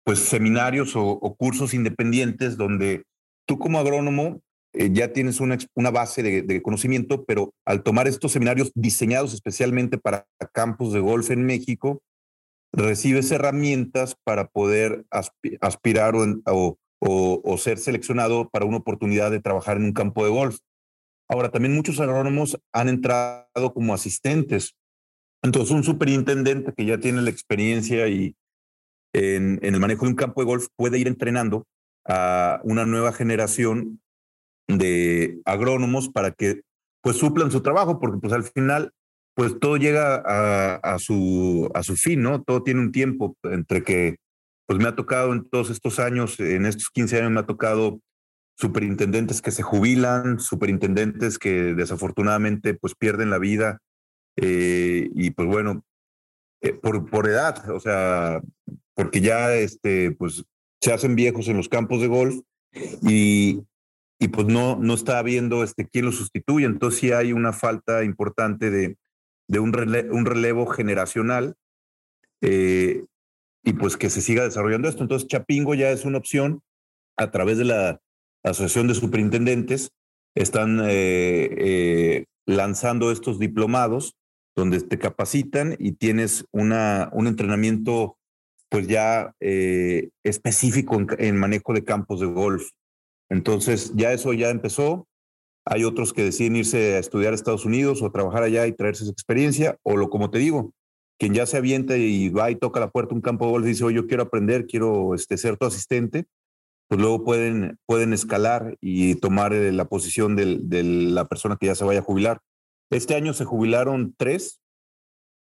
pues 0.04 0.20
seminarios 0.20 0.94
o, 0.96 1.18
cursos 1.38 1.74
independientes 1.74 2.56
donde 2.56 3.04
tú 3.46 3.58
como 3.58 3.78
agrónomo 3.78 4.40
eh, 4.72 4.90
ya 4.92 5.12
tienes 5.12 5.40
una, 5.40 5.58
una 5.74 5.90
base 5.90 6.22
de, 6.22 6.62
conocimiento, 6.62 7.24
pero 7.24 7.52
al 7.64 7.82
tomar 7.82 8.08
estos 8.08 8.32
seminarios 8.32 8.72
diseñados 8.74 9.34
especialmente 9.34 9.98
para 9.98 10.26
campos 10.52 10.92
de 10.92 11.00
golf 11.00 11.30
en 11.30 11.44
México, 11.44 12.02
recibes 12.78 13.30
herramientas 13.30 14.16
para 14.24 14.48
poder 14.48 15.04
aspirar 15.60 16.14
o, 16.14 17.58
ser 17.58 17.78
seleccionado 17.78 18.48
para 18.50 18.64
una 18.64 18.78
oportunidad 18.78 19.30
de 19.30 19.40
trabajar 19.40 19.76
en 19.76 19.84
un 19.84 19.92
campo 19.92 20.24
de 20.24 20.30
golf. 20.30 20.58
Ahora, 21.28 21.50
también 21.50 21.74
muchos 21.74 22.00
agrónomos 22.00 22.58
han 22.72 22.88
entrado 22.88 23.74
como 23.74 23.92
asistentes. 23.92 24.74
Entonces, 25.42 25.72
un 25.72 25.84
superintendente 25.84 26.72
que 26.72 26.86
ya 26.86 26.98
tiene 26.98 27.20
la 27.20 27.30
experiencia 27.30 28.08
y, 28.08 28.36
en, 29.12 29.58
el 29.62 29.80
manejo 29.80 30.04
de 30.04 30.10
un 30.10 30.16
campo 30.16 30.40
de 30.40 30.46
golf 30.46 30.68
puede 30.76 30.98
ir 30.98 31.08
entrenando 31.08 31.66
a 32.06 32.60
una 32.64 32.86
nueva 32.86 33.12
generación 33.12 34.00
de 34.68 35.40
agrónomos 35.44 36.08
para 36.08 36.30
que 36.30 36.62
pues 37.02 37.16
suplan 37.16 37.50
su 37.50 37.62
trabajo, 37.62 38.00
porque 38.00 38.18
pues 38.18 38.32
al 38.32 38.44
final 38.44 38.92
pues 39.38 39.56
todo 39.60 39.76
llega 39.76 40.16
a, 40.16 40.98
su, 40.98 41.70
a 41.72 41.84
su 41.84 41.94
fin, 41.94 42.22
¿no? 42.22 42.42
Todo 42.42 42.64
tiene 42.64 42.80
un 42.80 42.90
tiempo 42.90 43.36
entre 43.44 43.84
que 43.84 44.16
pues 44.66 44.80
me 44.80 44.88
ha 44.88 44.96
tocado 44.96 45.32
en 45.32 45.48
todos 45.48 45.70
estos 45.70 46.00
años, 46.00 46.40
en 46.40 46.66
estos 46.66 46.90
15 46.90 47.18
años 47.18 47.30
me 47.30 47.38
ha 47.38 47.46
tocado 47.46 48.00
superintendentes 48.56 49.40
que 49.40 49.52
se 49.52 49.62
jubilan, 49.62 50.40
superintendentes 50.40 51.38
que 51.38 51.72
desafortunadamente 51.76 52.74
pues 52.74 52.96
pierden 52.96 53.30
la 53.30 53.38
vida 53.38 53.78
eh, 54.34 55.08
y 55.14 55.30
pues 55.30 55.46
bueno, 55.46 55.84
eh, 56.60 56.72
por, 56.72 57.08
por 57.08 57.28
edad, 57.28 57.70
o 57.70 57.78
sea, 57.78 58.42
porque 58.94 59.20
ya 59.20 59.54
este, 59.54 60.10
pues, 60.10 60.44
se 60.80 60.92
hacen 60.92 61.14
viejos 61.14 61.46
en 61.46 61.58
los 61.58 61.68
campos 61.68 62.00
de 62.00 62.08
golf 62.08 62.40
y, 63.02 63.62
y 64.18 64.28
pues 64.32 64.48
no, 64.48 64.80
no 64.80 64.94
está 64.94 65.20
habiendo 65.20 65.62
este, 65.62 65.86
quién 65.86 66.06
lo 66.06 66.10
sustituye. 66.10 66.66
Entonces 66.66 66.98
sí 66.98 67.12
hay 67.12 67.32
una 67.32 67.52
falta 67.52 68.02
importante 68.02 68.70
de, 68.70 68.96
de 69.48 69.58
un, 69.60 69.72
relevo, 69.72 70.66
generacional 70.66 71.56
eh, 72.42 73.04
y 73.64 73.72
pues 73.72 73.96
que 73.96 74.10
se 74.10 74.20
siga 74.20 74.44
desarrollando 74.44 74.88
esto. 74.88 75.02
Entonces 75.02 75.26
Chapingo 75.26 75.74
ya 75.74 75.90
es 75.90 76.04
una 76.04 76.18
opción 76.18 76.62
a 77.16 77.30
través 77.30 77.58
de 77.58 77.64
la 77.64 78.00
Asociación 78.44 78.86
de 78.86 78.94
Superintendentes. 78.94 79.90
Están 80.34 80.80
eh, 80.80 81.48
eh, 81.58 82.26
lanzando 82.46 83.10
estos 83.10 83.38
diplomados 83.38 84.14
donde 84.54 84.80
te 84.80 84.98
capacitan 84.98 85.76
y 85.78 85.92
tienes 85.92 86.44
una, 86.52 87.10
un 87.12 87.26
entrenamiento 87.26 88.16
pues 88.70 88.86
ya 88.86 89.32
específico 89.40 90.98
en, 91.16 91.36
manejo 91.38 91.72
de 91.72 91.84
campos 91.84 92.20
de 92.20 92.26
golf. 92.26 92.68
Entonces, 93.30 93.92
ya 93.94 94.12
eso 94.12 94.34
ya 94.34 94.50
empezó. 94.50 95.07
Hay 95.70 95.84
otros 95.84 96.12
que 96.12 96.24
deciden 96.24 96.56
irse 96.56 96.96
a 96.96 96.98
estudiar 96.98 97.32
a 97.32 97.36
Estados 97.36 97.64
Unidos 97.64 98.02
o 98.02 98.10
trabajar 98.10 98.42
allá 98.42 98.66
y 98.66 98.72
traerse 98.72 99.04
esa 99.04 99.12
experiencia. 99.12 99.78
O 99.82 99.96
lo 99.96 100.08
como 100.08 100.30
te 100.30 100.38
digo, 100.38 100.72
quien 101.18 101.34
ya 101.34 101.46
se 101.46 101.58
avienta 101.58 101.96
y 101.96 102.30
va 102.30 102.50
y 102.50 102.56
toca 102.56 102.80
la 102.80 102.90
puerta 102.90 103.14
un 103.14 103.20
campo 103.20 103.46
de 103.46 103.50
golf 103.52 103.66
y 103.66 103.70
dice, 103.70 103.84
oye, 103.84 103.96
yo 103.96 104.06
quiero 104.06 104.22
aprender, 104.22 104.66
quiero 104.66 105.14
este, 105.14 105.36
ser 105.36 105.56
tu 105.56 105.66
asistente, 105.66 106.26
pues 106.88 107.00
luego 107.00 107.24
pueden, 107.24 107.78
pueden 107.86 108.12
escalar 108.12 108.76
y 108.80 109.16
tomar 109.16 109.52
eh, 109.52 109.72
la 109.72 109.84
posición 109.84 110.36
de 110.36 110.82
la 110.82 111.26
persona 111.26 111.56
que 111.60 111.66
ya 111.66 111.74
se 111.74 111.84
vaya 111.84 112.00
a 112.00 112.04
jubilar. 112.04 112.40
Este 112.90 113.14
año 113.14 113.34
se 113.34 113.44
jubilaron 113.44 114.14
tres, 114.16 114.62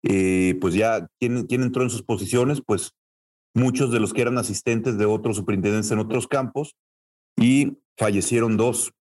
y 0.03 0.55
pues 0.55 0.75
ya, 0.75 1.09
¿quién, 1.19 1.47
¿quién 1.47 1.63
entró 1.63 1.83
en 1.83 1.91
sus 1.91 2.03
posiciones? 2.03 2.63
Pues 2.65 2.93
muchos 3.55 3.91
de 3.91 4.01
los 4.01 4.13
que 4.13 4.23
eran 4.23 4.39
asistentes 4.39 4.99
de 4.99 5.07
otros 5.07 5.37
superintendentes 5.37 5.91
en 5.91 5.99
otros 5.99 6.29
campos 6.29 6.77
y 7.37 7.79
fallecieron 7.97 8.57
dos. 8.57 8.93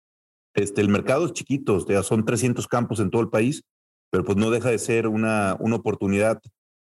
Este, 0.56 0.80
el 0.80 0.88
mercado 0.88 1.26
es 1.26 1.32
chiquito, 1.32 1.78
son 2.02 2.24
300 2.24 2.66
campos 2.66 2.98
en 2.98 3.10
todo 3.10 3.20
el 3.20 3.28
país, 3.28 3.62
pero 4.10 4.24
pues 4.24 4.38
no 4.38 4.50
deja 4.50 4.70
de 4.70 4.78
ser 4.78 5.06
una, 5.06 5.56
una 5.60 5.76
oportunidad 5.76 6.40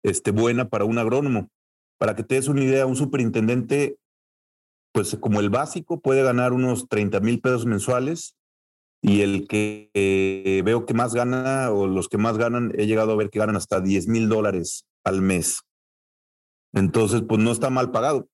este, 0.03 0.31
buena 0.31 0.67
para 0.67 0.83
un 0.83 0.97
agrónomo. 0.97 1.49
Para 1.99 2.15
que 2.15 2.23
te 2.23 2.35
des 2.35 2.47
una 2.47 2.63
idea, 2.63 2.87
un 2.87 2.95
superintendente, 2.95 3.97
pues 4.91 5.15
como 5.21 5.39
el 5.39 5.51
básico, 5.51 6.01
puede 6.01 6.23
ganar 6.23 6.53
unos 6.53 6.87
30 6.89 7.19
mil 7.19 7.39
pesos 7.39 7.67
mensuales 7.67 8.35
y 9.03 9.21
el 9.21 9.47
que 9.47 9.91
eh, 9.93 10.63
veo 10.65 10.87
que 10.87 10.95
más 10.95 11.13
gana 11.13 11.69
o 11.71 11.85
los 11.85 12.09
que 12.09 12.17
más 12.17 12.39
ganan, 12.39 12.71
he 12.75 12.87
llegado 12.87 13.11
a 13.11 13.15
ver 13.15 13.29
que 13.29 13.39
ganan 13.39 13.55
hasta 13.55 13.79
10 13.79 14.07
mil 14.07 14.27
dólares 14.27 14.87
al 15.03 15.21
mes. 15.21 15.61
Entonces, 16.73 17.21
pues 17.27 17.39
no 17.39 17.51
está 17.51 17.69
mal 17.69 17.91
pagado. 17.91 18.27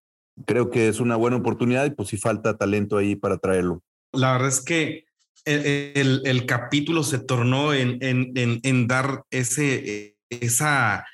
Creo 0.45 0.69
que 0.69 0.87
es 0.87 1.01
una 1.01 1.17
buena 1.17 1.35
oportunidad 1.35 1.85
y 1.85 1.91
pues 1.91 2.09
sí 2.09 2.17
falta 2.17 2.57
talento 2.57 2.97
ahí 2.97 3.17
para 3.17 3.37
traerlo. 3.37 3.81
La 4.13 4.33
verdad 4.33 4.49
es 4.49 4.61
que 4.61 5.06
el, 5.47 6.45
capítulo 6.45 7.03
se 7.03 7.19
tornó 7.19 7.73
en, 7.73 8.87
dar 8.87 9.23
esa, 9.31 11.05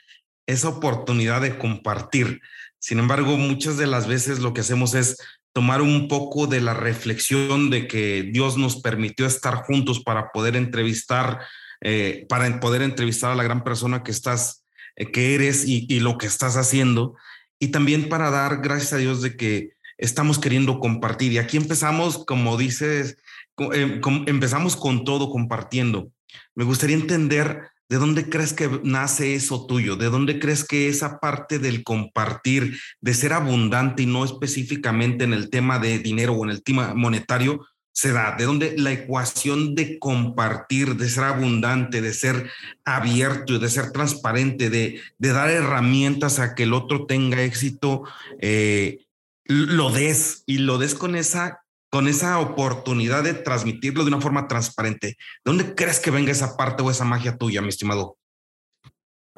oportunidad 0.66 1.42
de 1.42 1.58
compartir. 1.58 2.42
Sin 2.80 3.00
embargo, 3.00 3.38
muchas 3.38 3.78
de 3.78 3.88
las 3.88 4.08
veces 4.08 4.40
lo 4.40 4.54
que 4.54 4.62
hacemos 4.62 4.94
es 4.96 5.18
tomar 5.54 5.82
un 5.82 6.08
poco 6.08 6.48
de 6.48 6.62
la 6.62 6.74
reflexión 6.74 7.70
de 7.70 7.88
que 7.88 8.24
Dios 8.34 8.58
nos 8.58 8.82
permitió 8.82 9.26
estar 9.26 9.56
juntos 9.64 10.02
para 10.04 10.32
poder 10.32 10.56
entrevistar, 10.56 11.40
eh, 11.82 12.26
para 12.28 12.60
poder 12.60 12.82
entrevistar 12.82 13.32
a 13.32 13.36
la 13.36 13.44
gran 13.44 13.64
persona 13.64 14.04
que 14.04 14.12
estás 14.12 14.64
eh, 14.96 15.12
que 15.12 15.34
eres 15.34 15.68
y, 15.68 16.00
lo 16.00 16.18
que 16.18 16.28
estás 16.28 16.58
haciendo. 16.58 17.16
Y 17.60 17.70
también 17.70 18.10
para 18.10 18.30
dar 18.30 18.62
gracias 18.62 18.94
a 18.94 18.98
Dios 18.98 19.22
de 19.22 19.36
que 19.36 19.70
estamos 19.98 20.40
queriendo 20.40 20.80
compartir. 20.80 21.32
Y 21.32 21.38
aquí 21.38 21.58
empezamos, 21.58 22.26
como 22.26 22.58
dices, 22.58 23.18
empezamos 23.58 24.76
con 24.76 25.04
todo 25.04 25.30
compartiendo. 25.30 26.12
Me 26.56 26.64
gustaría 26.64 26.96
entender 26.96 27.70
de 27.90 27.98
dónde 27.98 28.28
crees 28.28 28.54
que 28.54 28.80
nace 28.84 29.36
eso 29.36 29.68
tuyo, 29.68 29.96
de 29.96 30.10
dónde 30.10 30.40
crees 30.40 30.66
que 30.66 30.88
esa 30.88 31.20
parte 31.20 31.60
del 31.60 31.84
compartir, 31.84 32.80
de 33.02 33.14
ser 33.14 33.34
abundante 33.34 34.04
y 34.04 34.06
no 34.08 34.26
específicamente 34.26 35.26
en 35.26 35.34
el 35.34 35.50
tema 35.50 35.80
de 35.80 36.00
dinero 36.00 36.34
o 36.34 36.44
en 36.44 36.52
el 36.52 36.64
tema 36.64 36.94
monetario, 36.96 37.68
se 37.94 38.12
da, 38.12 38.36
de 38.36 38.46
donde 38.46 38.76
la 38.78 38.92
ecuación 38.92 39.76
de 39.76 40.00
compartir, 40.00 40.96
de 40.96 41.08
ser 41.08 41.26
abundante, 41.26 42.02
de 42.02 42.14
ser 42.14 42.50
abierto, 42.84 43.60
de 43.60 43.70
ser 43.70 43.92
transparente, 43.92 44.72
de, 44.72 45.00
de 45.20 45.30
dar 45.30 45.52
herramientas 45.52 46.40
a 46.40 46.56
que 46.56 46.64
el 46.64 46.74
otro 46.74 47.06
tenga 47.06 47.44
éxito, 47.44 48.04
eh, 48.40 49.06
lo 49.46 49.92
des 49.92 50.44
y 50.48 50.58
lo 50.58 50.80
des 50.80 50.96
con 50.96 51.16
esa, 51.16 51.63
con 51.94 52.08
esa 52.08 52.40
oportunidad 52.40 53.24
de 53.24 53.36
transmitirlo 53.36 54.02
de 54.02 54.08
una 54.08 54.20
forma 54.20 54.48
transparente. 54.48 55.10
¿De 55.10 55.16
dónde 55.46 55.76
crees 55.76 56.00
que 56.00 56.10
venga 56.10 56.32
esa 56.32 56.58
parte 56.58 56.82
o 56.82 56.90
esa 56.90 57.06
magia 57.06 57.38
tuya, 57.38 57.62
mi 57.62 57.70
estimado? 57.70 58.18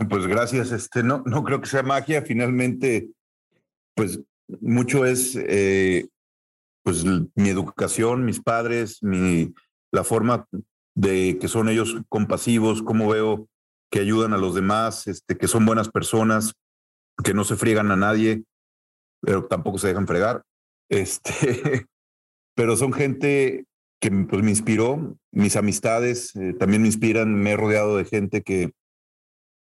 Pues 0.10 0.26
gracias. 0.26 0.72
Este, 0.72 1.04
no, 1.04 1.22
no 1.26 1.44
creo 1.44 1.60
que 1.60 1.68
sea 1.68 1.84
magia. 1.84 2.22
Finalmente, 2.22 3.10
pues 3.94 4.22
mucho 4.62 5.06
es 5.06 5.36
eh, 5.36 6.08
pues 6.82 7.04
mi 7.04 7.50
educación, 7.50 8.24
mis 8.24 8.40
padres, 8.40 9.04
mi, 9.04 9.54
la 9.92 10.06
forma 10.06 10.48
de 10.96 11.38
que 11.38 11.50
son 11.50 11.68
ellos 11.68 11.98
compasivos, 12.08 12.82
cómo 12.82 13.10
veo 13.10 13.50
que 13.92 14.00
ayudan 14.00 14.32
a 14.32 14.38
los 14.38 14.56
demás, 14.56 15.08
este, 15.08 15.38
que 15.38 15.50
son 15.50 15.66
buenas 15.66 15.90
personas, 15.90 16.54
que 17.22 17.34
no 17.34 17.44
se 17.44 17.58
friegan 17.58 17.92
a 17.92 17.98
nadie, 17.98 18.46
pero 19.20 19.46
tampoco 19.46 19.78
se 19.78 19.90
dejan 19.90 20.08
fregar. 20.08 20.46
Este, 20.90 21.86
pero 22.56 22.76
son 22.78 22.94
gente 22.94 23.66
que 24.02 24.12
pues, 24.12 24.44
me 24.44 24.50
inspiró, 24.50 25.18
mis 25.32 25.56
amistades 25.56 26.36
eh, 26.36 26.54
también 26.58 26.82
me 26.82 26.88
inspiran, 26.88 27.34
me 27.36 27.52
he 27.52 27.58
rodeado 27.58 27.98
de 27.98 28.06
gente 28.06 28.42
que, 28.42 28.72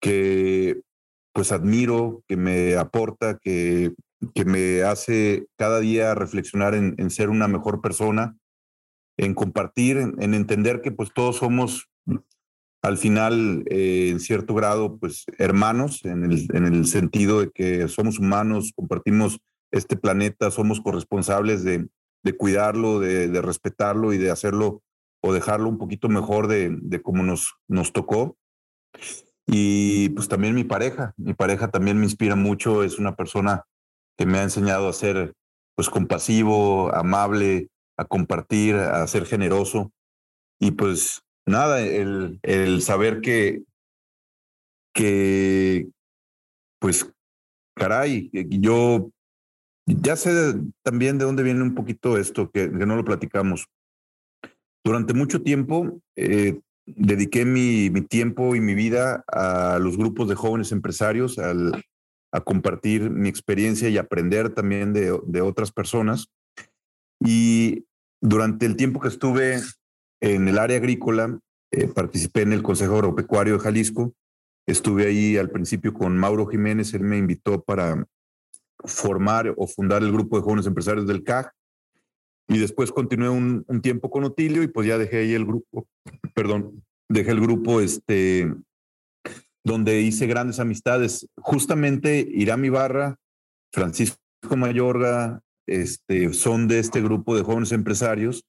que 0.01 0.81
pues 1.33 1.53
admiro, 1.53 2.23
que 2.29 2.37
me 2.37 2.77
aporta, 2.77 3.39
que 3.39 3.93
que 4.33 4.45
me 4.45 4.83
hace 4.83 5.47
cada 5.57 5.81
día 5.81 6.15
reflexionar 6.15 6.75
en, 6.75 7.11
ser 7.11 7.31
una 7.31 7.49
mejor 7.49 7.81
persona, 7.81 8.37
en 9.19 9.35
compartir, 9.35 9.99
en, 9.99 10.35
entender 10.35 10.81
que 10.81 10.93
pues 10.93 11.13
todos 11.13 11.37
somos 11.37 11.89
al 12.83 12.99
final, 12.99 13.65
eh, 13.71 14.11
en 14.11 14.21
cierto 14.21 14.55
grado, 14.55 14.99
pues 14.99 15.25
hermanos, 15.39 16.05
en 16.05 16.31
el, 16.31 16.47
en 16.55 16.67
el 16.67 16.87
sentido 16.87 17.41
de 17.41 17.51
que 17.51 17.89
somos 17.89 18.19
humanos, 18.19 18.73
compartimos 18.77 19.41
este 19.71 19.97
planeta, 19.97 20.51
somos 20.51 20.83
corresponsables 20.83 21.65
de, 21.65 21.89
de 22.25 22.37
cuidarlo, 22.37 22.99
de, 22.99 23.29
de, 23.29 23.43
respetarlo 23.43 24.13
y 24.13 24.19
de 24.19 24.31
hacerlo 24.31 24.83
o 25.23 25.33
dejarlo 25.33 25.69
un 25.69 25.79
poquito 25.79 26.09
mejor 26.09 26.49
de, 26.49 26.77
de 26.83 27.01
como 27.01 27.23
nos, 27.23 27.55
nos 27.69 27.93
tocó. 27.93 28.37
Y 29.47 30.09
pues 30.11 30.29
también 30.29 30.55
mi 30.55 30.65
pareja, 30.65 31.15
mi 31.17 31.35
pareja 31.35 31.71
también 31.71 31.99
me 31.99 32.05
inspira 32.05 32.35
mucho, 32.35 32.83
es 32.83 32.99
una 32.99 33.15
persona 33.15 33.65
que 34.17 34.27
me 34.27 34.39
ha 34.39 34.43
enseñado 34.43 34.89
a 34.89 34.93
ser 34.93 35.35
pues 35.77 35.91
compasivo, 35.91 36.95
amable, 36.95 37.69
a 37.97 38.05
compartir, 38.05 38.77
a 38.77 39.07
ser 39.07 39.27
generoso. 39.27 39.93
Y 40.59 40.73
pues 40.73 41.23
nada, 41.47 41.81
el, 41.81 42.39
el 42.43 42.81
saber 42.83 43.21
que, 43.21 43.65
que, 44.95 45.89
pues, 46.79 47.11
caray, 47.75 48.31
yo 48.33 49.11
ya 49.87 50.17
sé 50.17 50.55
también 50.83 51.19
de 51.19 51.25
dónde 51.25 51.43
viene 51.43 51.63
un 51.63 51.75
poquito 51.75 52.19
esto, 52.19 52.51
que, 52.51 52.69
no 52.69 52.97
lo 52.97 53.05
platicamos. 53.05 53.67
Durante 54.85 55.15
mucho 55.15 55.43
tiempo 55.43 56.01
eh, 56.17 56.61
dediqué 56.87 57.45
mi, 57.45 57.91
tiempo 58.03 58.55
y 58.55 58.61
mi 58.61 58.75
vida 58.75 59.25
a 59.29 59.79
los 59.79 59.97
grupos 59.97 60.29
de 60.29 60.35
jóvenes 60.35 60.73
empresarios, 60.73 61.39
a 61.39 62.41
compartir 62.41 63.11
mi 63.11 63.29
experiencia 63.29 63.89
y 63.89 63.97
aprender 63.97 64.51
también 64.51 64.93
de, 64.93 65.19
de 65.27 65.41
otras 65.41 65.73
personas. 65.73 66.29
Y 67.25 67.85
durante 68.21 68.67
el 68.67 68.77
tiempo 68.77 69.01
que 69.01 69.09
estuve 69.09 69.61
en 70.21 70.49
el 70.49 70.59
área 70.59 70.79
agrícola, 70.79 71.39
eh, 71.71 71.89
participé 71.89 72.43
en 72.43 72.53
el 72.53 72.63
Consejo 72.63 72.95
Agropecuario 72.95 73.55
de 73.55 73.61
Jalisco. 73.61 74.15
Estuve 74.67 75.07
ahí 75.07 75.37
al 75.37 75.51
principio 75.51 75.93
con 75.93 76.17
Mauro 76.17 76.47
Jiménez, 76.47 76.95
él 76.95 77.03
me 77.03 77.19
invitó 77.19 77.63
para 77.63 78.07
formar 78.85 79.53
o 79.57 79.67
fundar 79.67 80.03
el 80.03 80.13
grupo 80.13 80.37
de 80.37 80.43
jóvenes 80.43 80.67
empresarios 80.67 81.07
del 81.07 81.23
CAG. 81.23 81.53
Y 82.49 82.59
después 82.59 82.93
continué 82.93 83.31
un, 83.31 83.65
tiempo 83.83 84.11
con 84.11 84.25
Otilio 84.25 84.63
y 84.63 84.69
pues 84.69 84.87
ya 84.87 84.99
dejé 84.99 85.19
ahí 85.19 85.33
el 85.33 85.47
grupo, 85.47 85.87
perdón, 86.35 86.85
dejé 87.09 87.31
el 87.31 87.41
grupo 87.41 87.81
este, 87.81 88.55
donde 89.65 90.01
hice 90.03 90.27
grandes 90.27 90.61
amistades. 90.61 91.27
Justamente 91.37 92.27
Irán 92.31 92.65
Ibarra, 92.65 93.17
Francisco 93.73 94.19
Mayorga, 94.57 95.41
este, 95.67 96.35
son 96.35 96.69
de 96.69 96.79
este 96.81 97.01
grupo 97.01 97.35
de 97.35 97.43
jóvenes 97.43 97.73
empresarios 97.73 98.45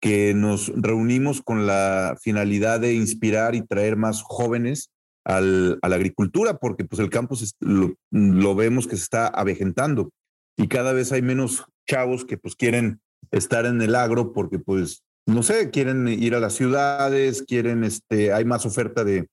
que 0.00 0.34
nos 0.34 0.72
reunimos 0.74 1.42
con 1.42 1.64
la 1.64 2.16
finalidad 2.20 2.80
de 2.80 2.94
inspirar 2.94 3.54
y 3.54 3.64
traer 3.64 3.96
más 3.96 4.22
jóvenes 4.22 4.90
al, 5.24 5.78
a 5.82 5.88
la 5.88 5.96
agricultura, 5.96 6.58
porque 6.58 6.84
pues 6.84 7.00
el 7.00 7.10
campo 7.10 7.36
lo, 7.60 7.94
lo, 8.10 8.54
vemos 8.54 8.86
que 8.86 8.96
se 8.96 9.02
está 9.02 9.26
avejentando 9.26 10.10
y 10.56 10.68
cada 10.68 10.92
vez 10.92 11.12
hay 11.12 11.22
menos 11.22 11.64
chavos 11.88 12.24
que 12.24 12.36
pues 12.36 12.56
quieren 12.56 13.00
estar 13.30 13.66
en 13.66 13.80
el 13.82 13.94
agro 13.94 14.32
porque 14.32 14.58
pues, 14.58 15.02
no 15.26 15.42
sé, 15.42 15.70
quieren 15.70 16.08
ir 16.08 16.34
a 16.34 16.40
las 16.40 16.54
ciudades, 16.54 17.42
quieren, 17.42 17.84
este, 17.84 18.32
hay 18.32 18.44
más 18.44 18.66
oferta 18.66 19.04
de, 19.04 19.28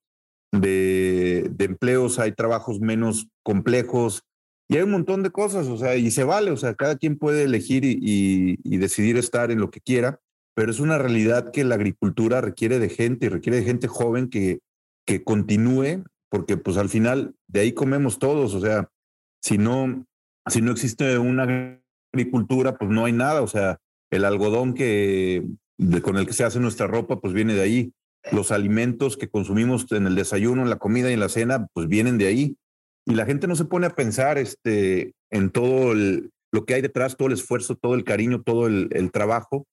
de, 0.52 1.52
empleos, 1.60 2.20
hay 2.20 2.32
trabajos 2.32 2.80
menos 2.80 3.28
complejos, 3.44 4.24
y 4.72 4.78
hay 4.78 4.84
un 4.84 4.92
montón 4.92 5.24
de 5.24 5.32
cosas, 5.32 5.66
o 5.66 5.78
sea, 5.78 5.96
y 5.96 6.12
se 6.12 6.24
vale, 6.24 6.52
o 6.52 6.58
sea, 6.58 6.76
cada 6.76 6.96
quien 6.96 7.18
puede 7.18 7.44
elegir 7.44 7.84
y, 7.86 7.98
y, 8.00 8.60
y, 8.64 8.78
decidir 8.78 9.18
estar 9.18 9.50
en 9.50 9.60
lo 9.60 9.72
que 9.72 9.82
quiera, 9.82 10.20
pero 10.54 10.70
es 10.70 10.80
una 10.80 11.00
realidad 11.00 11.52
que 11.52 11.64
la 11.64 11.74
agricultura 11.74 12.40
requiere 12.40 12.78
de 12.78 12.90
gente, 12.90 13.30
requiere 13.30 13.58
de 13.58 13.64
gente 13.64 13.88
joven 13.88 14.30
que, 14.30 14.60
que 15.10 15.24
continúe, 15.24 16.04
porque 16.30 16.56
pues 16.56 16.78
al 16.78 16.88
final 16.88 17.34
de 17.48 17.62
ahí 17.62 17.74
comemos 17.74 18.20
todos, 18.20 18.54
o 18.54 18.62
sea, 18.62 18.92
si 19.42 19.58
no, 19.58 20.06
si 20.46 20.62
no 20.62 20.72
existe 20.72 21.18
una 21.18 21.82
agricultura, 22.14 22.78
pues 22.78 22.92
no 22.92 23.06
hay 23.06 23.14
nada, 23.14 23.42
o 23.42 23.48
sea, 23.48 23.80
el 24.12 24.24
algodón 24.24 24.76
que, 24.76 25.48
con 26.04 26.18
el 26.18 26.28
que 26.28 26.34
se 26.34 26.44
hace 26.44 26.60
nuestra 26.60 26.86
ropa, 26.86 27.20
pues 27.20 27.34
viene 27.34 27.56
de 27.56 27.62
ahí. 27.62 27.94
Los 28.32 28.52
alimentos 28.52 29.18
que 29.18 29.30
consumimos 29.30 29.92
en 29.92 30.06
el 30.06 30.14
desayuno, 30.14 30.62
en 30.62 30.70
la 30.70 30.78
comida 30.78 31.10
y 31.10 31.14
en 31.14 31.22
la 31.22 31.30
cena, 31.30 31.66
pues 31.74 31.88
vienen 31.88 32.20
de 32.20 32.28
ahí. 32.28 32.58
Y 33.08 33.16
la 33.16 33.26
gente 33.26 33.48
no 33.48 33.56
se 33.56 33.66
pone 33.66 33.88
a 33.88 33.96
pensar 33.96 34.38
este, 34.38 35.14
en 35.32 35.50
todo 35.50 35.96
lo 35.96 36.66
que 36.66 36.76
hay 36.76 36.84
detrás, 36.84 37.18
todo 37.18 37.30
el 37.30 37.34
esfuerzo, 37.34 37.76
todo 37.76 37.96
el 37.96 38.04
cariño, 38.04 38.44
todo 38.44 38.68
el, 38.68 38.90
el 38.92 39.12
trabajo 39.12 39.66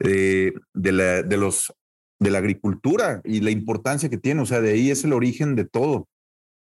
eh, 0.00 0.52
de, 0.74 0.92
la, 0.92 1.22
de, 1.22 1.36
los, 1.36 1.72
de 2.20 2.30
la 2.30 2.38
agricultura 2.38 3.20
y 3.24 3.40
la 3.40 3.50
importancia 3.50 4.08
que 4.08 4.18
tiene. 4.18 4.42
O 4.42 4.46
sea, 4.46 4.60
de 4.60 4.72
ahí 4.72 4.90
es 4.90 5.02
el 5.04 5.12
origen 5.12 5.56
de 5.56 5.64
todo. 5.64 6.08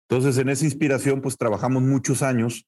Entonces, 0.08 0.36
en 0.38 0.50
esa 0.50 0.66
inspiración, 0.66 1.22
pues 1.22 1.38
trabajamos 1.38 1.82
muchos 1.82 2.22
años 2.22 2.66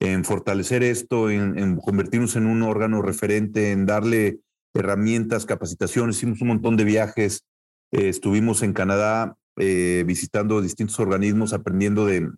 en 0.00 0.24
fortalecer 0.24 0.82
esto, 0.82 1.30
en, 1.30 1.76
convertirnos 1.76 2.36
en 2.36 2.46
un 2.46 2.62
órgano 2.62 3.00
referente, 3.00 3.72
en 3.72 3.86
darle 3.86 4.40
herramientas, 4.74 5.46
capacitaciones. 5.46 6.18
Hicimos 6.18 6.42
un 6.42 6.48
montón 6.48 6.76
de 6.76 6.84
viajes. 6.84 7.46
Eh, 7.92 8.10
estuvimos 8.10 8.62
en 8.62 8.74
Canadá 8.74 9.36
eh, 9.56 10.04
visitando 10.06 10.60
distintos 10.60 11.00
organismos, 11.00 11.54
aprendiendo 11.54 12.04
de... 12.04 12.28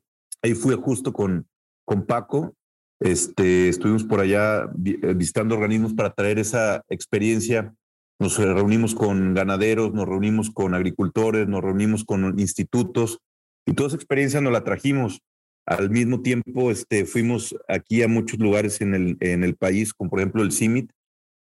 Ahí 0.41 0.55
fui 0.55 0.76
justo 0.76 1.12
con, 1.12 1.49
con 1.84 2.07
Paco 2.07 2.55
este, 3.01 3.68
estuvimos 3.68 4.03
por 4.05 4.20
allá 4.20 4.64
eh, 4.84 5.14
visitando 5.14 5.55
organismos 5.55 5.95
para 5.95 6.12
traer 6.12 6.39
esa 6.39 6.82
experiencia. 6.89 7.74
Nos 8.21 8.37
reunimos 8.39 8.95
con 8.95 9.35
ganaderos, 9.35 9.93
nos 9.93 10.07
reunimos 10.07 10.51
con 10.51 10.75
agricultores, 10.75 11.47
nos 11.47 11.62
reunimos 11.62 12.05
con 12.05 12.39
institutos 12.39 13.21
y 13.64 13.75
toda 13.75 13.89
esa 13.89 13.97
experiencia 13.97 14.41
nos 14.41 14.53
la 14.53 14.64
trajimos. 14.64 15.21
Al 15.66 15.91
mismo 15.91 16.23
tiempo, 16.23 16.71
este, 16.71 17.05
fuimos 17.05 17.55
aquí 17.69 18.03
a 18.03 18.09
muchos 18.09 18.39
lugares 18.39 18.81
en 18.81 18.95
el, 18.95 19.16
en 19.21 19.45
el 19.45 19.55
país, 19.55 19.93
como 19.93 20.11
por 20.11 20.21
ejemplo 20.21 20.43
el 20.43 20.53
CIMIT, 20.53 20.91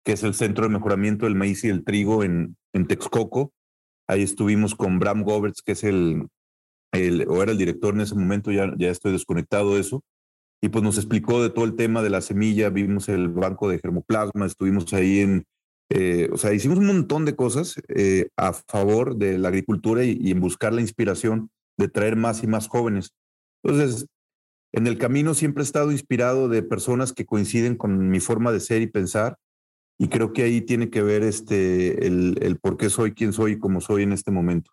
que 0.05 0.13
es 0.13 0.23
el 0.23 0.35
Centro 0.35 0.65
de 0.65 0.73
Mejoramiento 0.73 1.27
del 1.27 1.37
Maíz 1.37 1.65
y 1.65 1.69
el 1.69 1.85
Trigo 1.85 2.25
en, 2.25 2.57
en 2.73 2.87
Texcoco. 2.87 3.53
Ahí 4.09 4.23
estuvimos 4.23 4.75
con 4.75 4.99
Bram 4.99 5.23
Goberts, 5.23 5.63
que 5.63 5.73
es 5.73 5.85
el, 5.85 6.29
el, 6.93 7.27
o 7.29 7.43
era 7.43 7.53
el 7.53 7.59
director 7.59 7.95
en 7.95 8.03
ese 8.03 8.15
momento, 8.15 8.53
ya, 8.53 8.73
ya 8.77 8.91
estoy 8.91 9.13
desconectado 9.13 9.75
de 9.75 9.81
eso 9.81 10.03
y 10.63 10.69
pues 10.69 10.83
nos 10.83 10.97
explicó 10.97 11.43
de 11.43 11.51
todo 11.51 11.65
el 11.65 11.77
tema 11.77 12.03
de 12.03 12.11
la 12.11 12.21
semilla, 12.21 12.71
vimos 12.71 13.09
el 13.09 13.29
banco 13.29 13.69
de 13.69 13.79
germoplasma, 13.79 14.47
estuvimos 14.47 14.93
ahí 14.95 15.21
en, 15.21 15.45
eh, 15.91 16.29
o 16.33 16.37
sea, 16.37 16.53
hicimos 16.53 16.79
un 16.79 16.87
montón 16.87 17.25
de 17.25 17.37
cosas 17.37 17.81
eh, 17.89 18.29
a 18.37 18.53
favor 18.53 19.17
de 19.17 19.39
la 19.39 19.49
agricultura 19.49 20.05
y, 20.05 20.19
y, 20.21 20.31
en 20.31 20.41
buscar 20.41 20.73
la 20.73 20.81
inspiración 20.81 21.51
de 21.79 21.89
traer 21.89 22.17
más 22.17 22.43
y 22.43 22.47
más 22.47 22.69
jóvenes. 22.69 23.15
Entonces, 23.63 24.07
en 24.73 24.87
el 24.87 24.99
camino 24.99 25.35
siempre 25.35 25.63
he 25.63 25.65
estado 25.65 25.93
inspirado 25.93 26.49
de 26.49 26.63
personas 26.63 27.13
que 27.13 27.25
coinciden 27.25 27.77
con 27.77 28.11
mi 28.11 28.21
forma 28.21 28.53
de 28.53 28.61
ser 28.61 28.83
y 28.83 28.87
pensar, 28.87 29.39
y 29.99 30.09
creo 30.09 30.33
que 30.33 30.43
ahí 30.43 30.61
tiene 30.61 30.91
que 30.91 31.03
ver 31.03 31.23
este, 31.23 32.07
el, 32.07 32.39
el 32.43 32.59
por 32.59 32.77
qué 32.77 32.91
soy 32.91 33.13
quien 33.13 33.33
soy 33.33 33.53
y 33.53 33.59
cómo 33.59 33.81
soy 33.81 34.03
en 34.03 34.13
este 34.13 34.31
momento. 34.31 34.73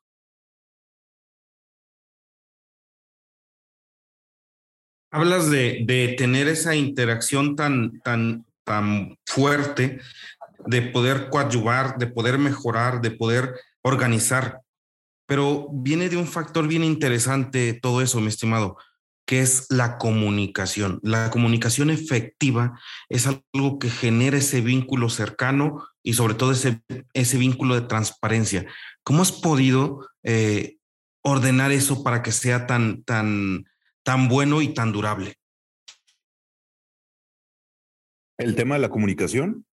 Hablas 5.12 5.50
de, 5.52 5.84
de, 5.86 6.16
tener 6.18 6.48
esa 6.48 6.76
interacción 6.76 7.56
tan, 7.56 8.00
tan, 8.00 8.46
tan 8.64 9.16
fuerte, 9.26 10.00
de 10.66 10.82
poder 10.82 11.30
coadyuvar, 11.30 11.98
de 11.98 12.08
poder 12.08 12.38
mejorar, 12.38 13.02
de 13.02 13.12
poder 13.12 13.56
organizar. 13.82 14.62
Pero 15.26 15.68
viene 15.72 16.10
de 16.10 16.18
un 16.18 16.28
factor 16.28 16.68
bien 16.68 16.84
interesante 16.84 17.74
todo 17.74 18.02
eso, 18.02 18.20
mi 18.20 18.28
estimado, 18.28 18.78
que 19.26 19.42
es 19.42 19.68
la 19.70 19.98
comunicación. 19.98 21.00
La 21.02 21.30
comunicación 21.30 21.90
efectiva 21.90 22.80
es 23.10 23.28
algo 23.28 23.80
que 23.80 23.90
genera 23.90 24.38
ese 24.38 24.62
vínculo 24.62 25.10
cercano 25.10 25.88
y 26.04 26.14
sobre 26.14 26.34
todo 26.34 26.52
ese, 26.52 26.82
ese 27.14 27.38
vínculo 27.38 27.76
de 27.76 27.88
transparencia. 27.88 28.66
¿Cómo 29.04 29.22
has 29.22 29.32
podido 29.32 30.08
eh, 30.24 30.78
ordenar 31.24 31.72
eso 31.72 32.04
para 32.04 32.22
que 32.22 32.32
sea 32.32 32.68
tan, 32.68 33.04
tan, 33.04 33.66
tan 34.04 34.28
bueno 34.28 34.62
y 34.62 34.74
tan 34.74 34.92
durable? 34.92 35.36
¿El 38.38 38.56
tema 38.56 38.76
de 38.76 38.82
la 38.82 38.90
comunicación? 38.90 39.66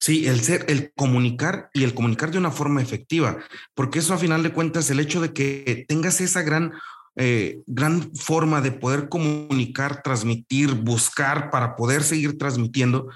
Sí, 0.00 0.26
el 0.26 0.40
ser, 0.40 0.64
el 0.68 0.92
comunicar 0.94 1.70
y 1.74 1.82
el 1.82 1.92
comunicar 1.92 2.30
de 2.30 2.38
una 2.38 2.52
forma 2.52 2.80
efectiva, 2.80 3.38
porque 3.74 3.98
eso 3.98 4.14
a 4.14 4.18
final 4.18 4.42
de 4.42 4.52
cuentas, 4.52 4.88
el 4.90 5.00
hecho 5.00 5.20
de 5.20 5.32
que 5.32 5.84
tengas 5.88 6.20
esa 6.20 6.42
gran, 6.42 6.72
eh, 7.16 7.60
gran 7.66 8.14
forma 8.14 8.60
de 8.60 8.70
poder 8.70 9.08
comunicar, 9.08 10.02
transmitir, 10.02 10.74
buscar 10.74 11.50
para 11.50 11.74
poder 11.74 12.04
seguir 12.04 12.38
transmitiendo, 12.38 13.08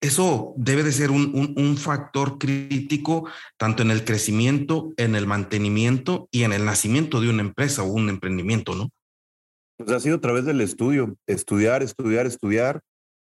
eso 0.00 0.54
debe 0.56 0.82
de 0.82 0.92
ser 0.92 1.10
un, 1.10 1.54
un, 1.56 1.76
factor 1.78 2.38
crítico 2.38 3.28
tanto 3.56 3.82
en 3.82 3.90
el 3.90 4.04
crecimiento, 4.04 4.92
en 4.98 5.14
el 5.14 5.26
mantenimiento 5.26 6.28
y 6.30 6.42
en 6.42 6.52
el 6.52 6.64
nacimiento 6.66 7.22
de 7.22 7.30
una 7.30 7.40
empresa 7.40 7.82
o 7.82 7.86
un 7.86 8.10
emprendimiento, 8.10 8.74
¿no? 8.74 8.90
Pues 9.78 9.90
ha 9.90 10.00
sido 10.00 10.16
a 10.16 10.20
través 10.20 10.44
del 10.44 10.60
estudio, 10.60 11.16
estudiar, 11.26 11.82
estudiar, 11.82 12.26
estudiar, 12.26 12.80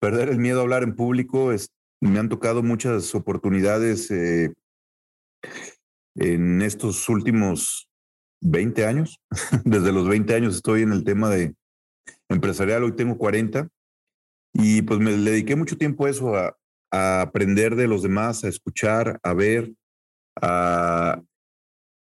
perder 0.00 0.30
el 0.30 0.38
miedo 0.38 0.60
a 0.60 0.62
hablar 0.62 0.82
en 0.82 0.96
público. 0.96 1.52
Me 2.08 2.18
han 2.18 2.28
tocado 2.28 2.62
muchas 2.62 3.14
oportunidades 3.14 4.10
eh, 4.10 4.52
en 6.16 6.60
estos 6.62 7.08
últimos 7.08 7.88
20 8.42 8.84
años. 8.84 9.20
Desde 9.64 9.92
los 9.92 10.08
20 10.08 10.34
años 10.34 10.56
estoy 10.56 10.82
en 10.82 10.92
el 10.92 11.04
tema 11.04 11.30
de 11.30 11.54
empresarial, 12.28 12.84
hoy 12.84 12.92
tengo 12.92 13.16
40 13.16 13.68
y 14.52 14.82
pues 14.82 15.00
me 15.00 15.12
dediqué 15.16 15.56
mucho 15.56 15.78
tiempo 15.78 16.06
a 16.06 16.10
eso, 16.10 16.36
a, 16.36 16.56
a 16.92 17.22
aprender 17.22 17.74
de 17.74 17.88
los 17.88 18.02
demás, 18.02 18.44
a 18.44 18.48
escuchar, 18.48 19.18
a 19.22 19.32
ver, 19.32 19.72
a 20.40 21.22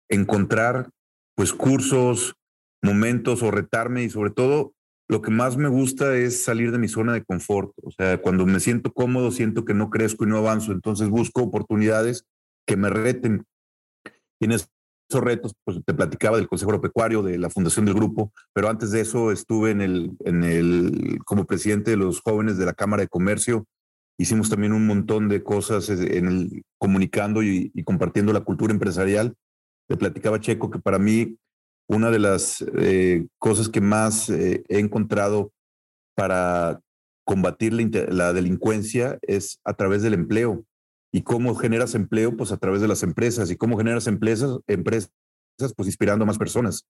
encontrar 0.08 0.90
pues 1.34 1.52
cursos, 1.52 2.36
momentos 2.82 3.42
o 3.42 3.50
retarme 3.50 4.04
y 4.04 4.10
sobre 4.10 4.30
todo 4.30 4.74
lo 5.08 5.22
que 5.22 5.30
más 5.30 5.56
me 5.56 5.68
gusta 5.68 6.14
es 6.16 6.42
salir 6.44 6.70
de 6.70 6.78
mi 6.78 6.86
zona 6.86 7.14
de 7.14 7.24
confort. 7.24 7.72
O 7.82 7.90
sea, 7.90 8.20
cuando 8.20 8.44
me 8.44 8.60
siento 8.60 8.92
cómodo, 8.92 9.30
siento 9.30 9.64
que 9.64 9.72
no 9.72 9.88
crezco 9.88 10.24
y 10.24 10.28
no 10.28 10.36
avanzo, 10.36 10.72
entonces 10.72 11.08
busco 11.08 11.42
oportunidades 11.42 12.26
que 12.66 12.76
me 12.76 12.90
reten. 12.90 13.46
Y 14.38 14.44
en 14.44 14.52
esos 14.52 14.68
retos, 15.10 15.54
pues 15.64 15.80
te 15.84 15.94
platicaba 15.94 16.36
del 16.36 16.46
Consejo 16.46 16.70
Agropecuario, 16.70 17.22
de 17.22 17.38
la 17.38 17.48
fundación 17.48 17.86
del 17.86 17.94
grupo, 17.94 18.32
pero 18.52 18.68
antes 18.68 18.90
de 18.90 19.00
eso 19.00 19.32
estuve 19.32 19.70
en 19.70 19.80
el, 19.80 20.12
en 20.24 20.44
el, 20.44 21.18
como 21.24 21.46
presidente 21.46 21.90
de 21.90 21.96
los 21.96 22.20
jóvenes 22.20 22.58
de 22.58 22.66
la 22.66 22.74
Cámara 22.74 23.02
de 23.02 23.08
Comercio. 23.08 23.64
Hicimos 24.18 24.50
también 24.50 24.74
un 24.74 24.86
montón 24.86 25.30
de 25.30 25.42
cosas 25.42 25.88
en 25.88 26.26
el, 26.26 26.62
comunicando 26.76 27.42
y, 27.42 27.72
compartiendo 27.84 28.34
la 28.34 28.42
cultura 28.42 28.74
empresarial. 28.74 29.34
Le 29.88 29.96
platicaba 29.96 30.40
Checo 30.40 30.70
que 30.70 30.80
para 30.80 30.98
mí 30.98 31.38
una 31.88 32.10
de 32.10 32.18
las 32.18 32.64
eh, 32.78 33.26
cosas 33.38 33.68
que 33.68 33.80
más 33.80 34.28
eh, 34.28 34.62
he 34.68 34.78
encontrado 34.78 35.52
para 36.14 36.80
combatir 37.24 37.72
la, 37.72 38.32
delincuencia 38.32 39.18
es 39.22 39.60
a 39.64 39.74
través 39.74 40.02
del 40.02 40.14
empleo. 40.14 40.64
¿Y 41.12 41.22
cómo 41.22 41.54
generas 41.54 41.94
empleo? 41.94 42.36
Pues 42.36 42.52
a 42.52 42.58
través 42.58 42.82
de 42.82 42.88
las 42.88 43.02
empresas. 43.02 43.50
¿Y 43.50 43.56
cómo 43.56 43.78
generas 43.78 44.06
empresas? 44.06 44.58
Empresas, 44.66 45.10
pues 45.76 45.86
inspirando 45.86 46.24
a 46.24 46.26
más 46.26 46.38
personas. 46.38 46.86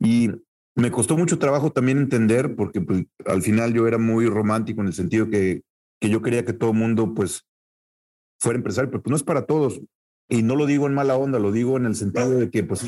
Y 0.00 0.30
me 0.74 0.90
costó 0.90 1.16
mucho 1.16 1.38
trabajo 1.38 1.70
también 1.70 1.98
entender, 1.98 2.56
porque 2.56 2.80
pues, 2.80 3.04
al 3.26 3.42
final 3.42 3.74
yo 3.74 3.86
era 3.86 3.98
muy 3.98 4.26
romántico 4.26 4.80
en 4.80 4.88
el 4.88 4.94
sentido 4.94 5.28
que, 5.28 5.62
que 6.00 6.08
yo 6.08 6.22
quería 6.22 6.44
que 6.44 6.52
todo 6.52 6.70
el 6.70 6.78
mundo 6.78 7.14
pues 7.14 7.46
fuera 8.40 8.56
empresario, 8.56 8.90
pero 8.90 9.02
pues 9.02 9.10
no 9.10 9.16
es 9.16 9.22
para 9.22 9.46
todos. 9.46 9.80
Y 10.28 10.42
no 10.42 10.56
lo 10.56 10.64
digo 10.64 10.86
en 10.86 10.94
mala 10.94 11.16
onda, 11.16 11.38
lo 11.38 11.52
digo 11.52 11.76
en 11.76 11.84
el 11.86 11.94
sentido 11.94 12.30
de 12.30 12.50
que 12.50 12.64
pues 12.64 12.86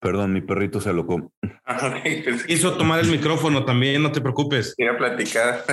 Perdón, 0.00 0.34
mi 0.34 0.42
perrito 0.42 0.80
se 0.82 0.90
alocó. 0.90 1.32
Hizo 2.48 2.76
tomar 2.76 3.00
el 3.00 3.10
micrófono 3.10 3.64
también, 3.64 4.02
no 4.02 4.12
te 4.12 4.20
preocupes. 4.20 4.74
Quiero 4.76 4.98
platicar. 4.98 5.64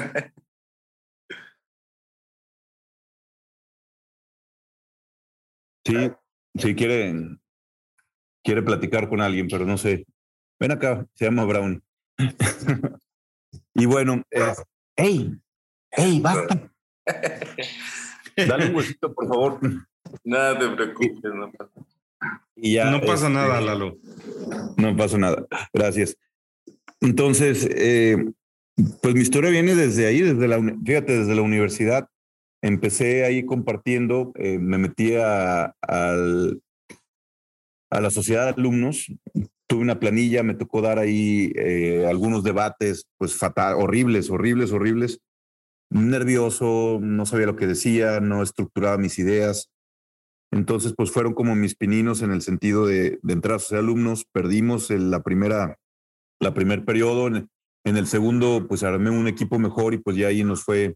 Sí, 5.86 6.12
sí 6.56 6.76
quiere, 6.76 7.14
quiere 8.44 8.62
platicar 8.62 9.10
con 9.10 9.20
alguien, 9.20 9.48
pero 9.50 9.66
no 9.66 9.78
sé. 9.78 10.06
Ven 10.60 10.72
acá, 10.72 11.06
se 11.16 11.26
llama 11.26 11.44
Brown. 11.44 11.84
y 13.74 13.86
bueno, 13.86 14.24
eh, 14.32 14.54
¡Ey! 14.96 15.42
¡Ey, 15.92 16.20
basta! 16.20 16.72
Dale 18.36 18.68
un 18.70 18.76
huesito, 18.76 19.14
por 19.14 19.28
favor. 19.28 19.60
Nada 20.24 20.60
te 20.60 20.70
preocupes, 20.70 21.34
no 21.34 21.52
pasa 21.52 21.72
no 22.56 23.02
pasa 23.02 23.28
este, 23.28 23.30
nada, 23.30 23.62
Lalo. 23.62 23.98
No 24.78 24.96
pasa 24.96 25.18
nada. 25.18 25.48
Gracias. 25.74 26.18
Entonces, 27.00 27.68
eh, 27.72 28.18
pues 29.02 29.16
mi 29.16 29.22
historia 29.22 29.50
viene 29.50 29.76
desde 29.76 30.06
ahí, 30.06 30.22
desde 30.22 30.48
la, 30.48 30.60
fíjate, 30.86 31.20
desde 31.20 31.36
la 31.36 31.42
universidad. 31.42 32.08
Empecé 32.62 33.26
ahí 33.26 33.44
compartiendo, 33.44 34.34
eh, 34.36 34.60
me 34.60 34.78
metí 34.78 35.16
a, 35.16 35.74
a 35.82 36.16
la 38.00 38.10
sociedad 38.12 38.46
de 38.46 38.52
alumnos, 38.52 39.12
tuve 39.68 39.82
una 39.82 40.00
planilla, 40.00 40.44
me 40.44 40.54
tocó 40.54 40.82
dar 40.82 41.00
ahí 41.00 41.52
eh, 41.56 42.06
algunos 42.08 42.44
debates, 42.44 43.08
pues 43.18 43.36
fatal, 43.36 43.76
horribles, 43.78 44.30
horribles, 44.30 44.72
horribles. 44.72 45.20
Nervioso, 45.92 47.00
no 47.02 47.26
sabía 47.26 47.48
lo 47.48 47.58
que 47.58 47.68
decía, 47.68 48.22
no 48.22 48.44
estructuraba 48.44 48.98
mis 48.98 49.20
ideas. 49.20 49.70
Entonces, 50.50 50.94
pues 50.96 51.12
fueron 51.12 51.34
como 51.34 51.54
mis 51.54 51.76
pininos 51.76 52.22
en 52.22 52.32
el 52.32 52.42
sentido 52.42 52.86
de, 52.86 53.20
entrar 53.28 53.58
a 53.58 53.60
ser 53.60 53.80
alumnos. 53.80 54.26
Perdimos 54.32 54.90
el, 54.90 55.12
la 55.12 55.22
primera, 55.22 55.78
la 56.40 56.54
primer 56.54 56.86
periodo. 56.86 57.28
En, 57.28 57.50
el 57.84 58.08
segundo, 58.08 58.68
pues 58.70 58.84
armé 58.84 59.10
un 59.10 59.28
equipo 59.28 59.60
mejor 59.60 59.94
y 59.94 59.98
pues 59.98 60.16
ya 60.16 60.28
ahí 60.28 60.46
nos 60.46 60.64
fue, 60.64 60.96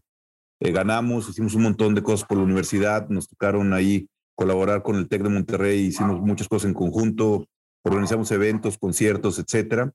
eh, 0.60 0.72
ganamos, 0.72 1.28
hicimos 1.28 1.54
un 1.54 1.64
montón 1.64 1.94
de 1.94 2.02
cosas 2.02 2.26
por 2.26 2.38
la 2.38 2.44
universidad, 2.44 3.06
nos 3.10 3.28
tocaron 3.28 3.74
ahí 3.74 4.08
colaborar 4.34 4.82
con 4.82 4.96
el 4.96 5.08
TEC 5.08 5.24
de 5.24 5.28
Monterrey, 5.28 5.80
hicimos 5.80 6.20
muchas 6.20 6.48
cosas 6.48 6.68
en 6.68 6.74
conjunto, 6.74 7.46
organizamos 7.84 8.30
eventos, 8.30 8.78
conciertos, 8.78 9.38
etcétera. 9.38 9.92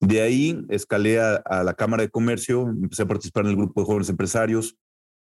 De 0.00 0.20
ahí 0.20 0.64
escalé 0.68 1.20
a, 1.20 1.62
la 1.64 1.74
Cámara 1.74 2.02
de 2.02 2.10
Comercio, 2.10 2.62
empecé 2.62 3.02
a 3.02 3.08
participar 3.08 3.44
en 3.44 3.50
el 3.50 3.56
grupo 3.56 3.80
de 3.80 3.86
jóvenes 3.86 4.08
empresarios, 4.08 4.76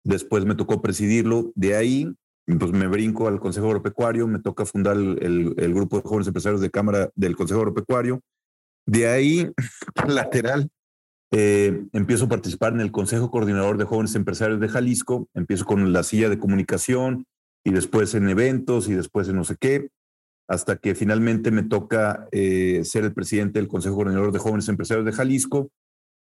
después 0.05 0.45
me 0.45 0.55
tocó 0.55 0.83
presidirlo. 0.83 1.53
De 1.55 1.77
ahí 1.77 2.13
pues 2.59 2.73
me 2.73 2.87
brinco 2.87 3.29
al 3.29 3.41
Consejo 3.41 3.67
Agropecuario, 3.67 4.27
me 4.27 4.39
toca 4.39 4.65
fundar 4.65 4.97
el, 4.97 5.55
el, 5.59 5.75
grupo 5.75 5.99
de 5.99 6.03
jóvenes 6.03 6.29
empresarios 6.29 6.63
de 6.63 6.71
Cámara 6.71 7.11
del 7.15 7.37
Consejo 7.37 7.61
Agropecuario. 7.61 8.23
De 8.87 9.07
ahí, 9.07 9.51
lateral, 10.09 10.71
eh, 11.31 11.85
empiezo 11.93 12.25
a 12.25 12.29
participar 12.29 12.73
en 12.73 12.81
el 12.81 12.91
Consejo 12.91 13.31
Coordinador 13.31 13.77
de 13.77 13.85
Jóvenes 13.85 14.15
Empresarios 14.15 14.61
de 14.61 14.69
Jalisco, 14.69 15.29
empiezo 15.35 15.67
con 15.67 15.93
la 15.93 16.03
silla 16.03 16.31
de 16.31 16.39
comunicación 16.39 17.27
y 17.65 17.71
después 17.71 18.15
en 18.15 18.31
eventos 18.31 18.89
y 18.89 18.95
después 18.95 19.29
en 19.29 19.37
no 19.37 19.45
sé 19.45 19.57
qué, 19.61 19.91
hasta 20.49 20.77
que 20.77 20.95
finalmente 20.95 21.51
me 21.51 21.63
toca 21.63 22.27
eh, 22.33 22.83
ser 22.85 23.05
el 23.05 23.13
presidente 23.13 23.59
del 23.59 23.69
Consejo 23.69 23.97
Coordinador 23.97 24.33
de 24.33 24.39
Jóvenes 24.39 24.69
Empresarios 24.69 25.05
de 25.05 25.13
Jalisco, 25.13 25.71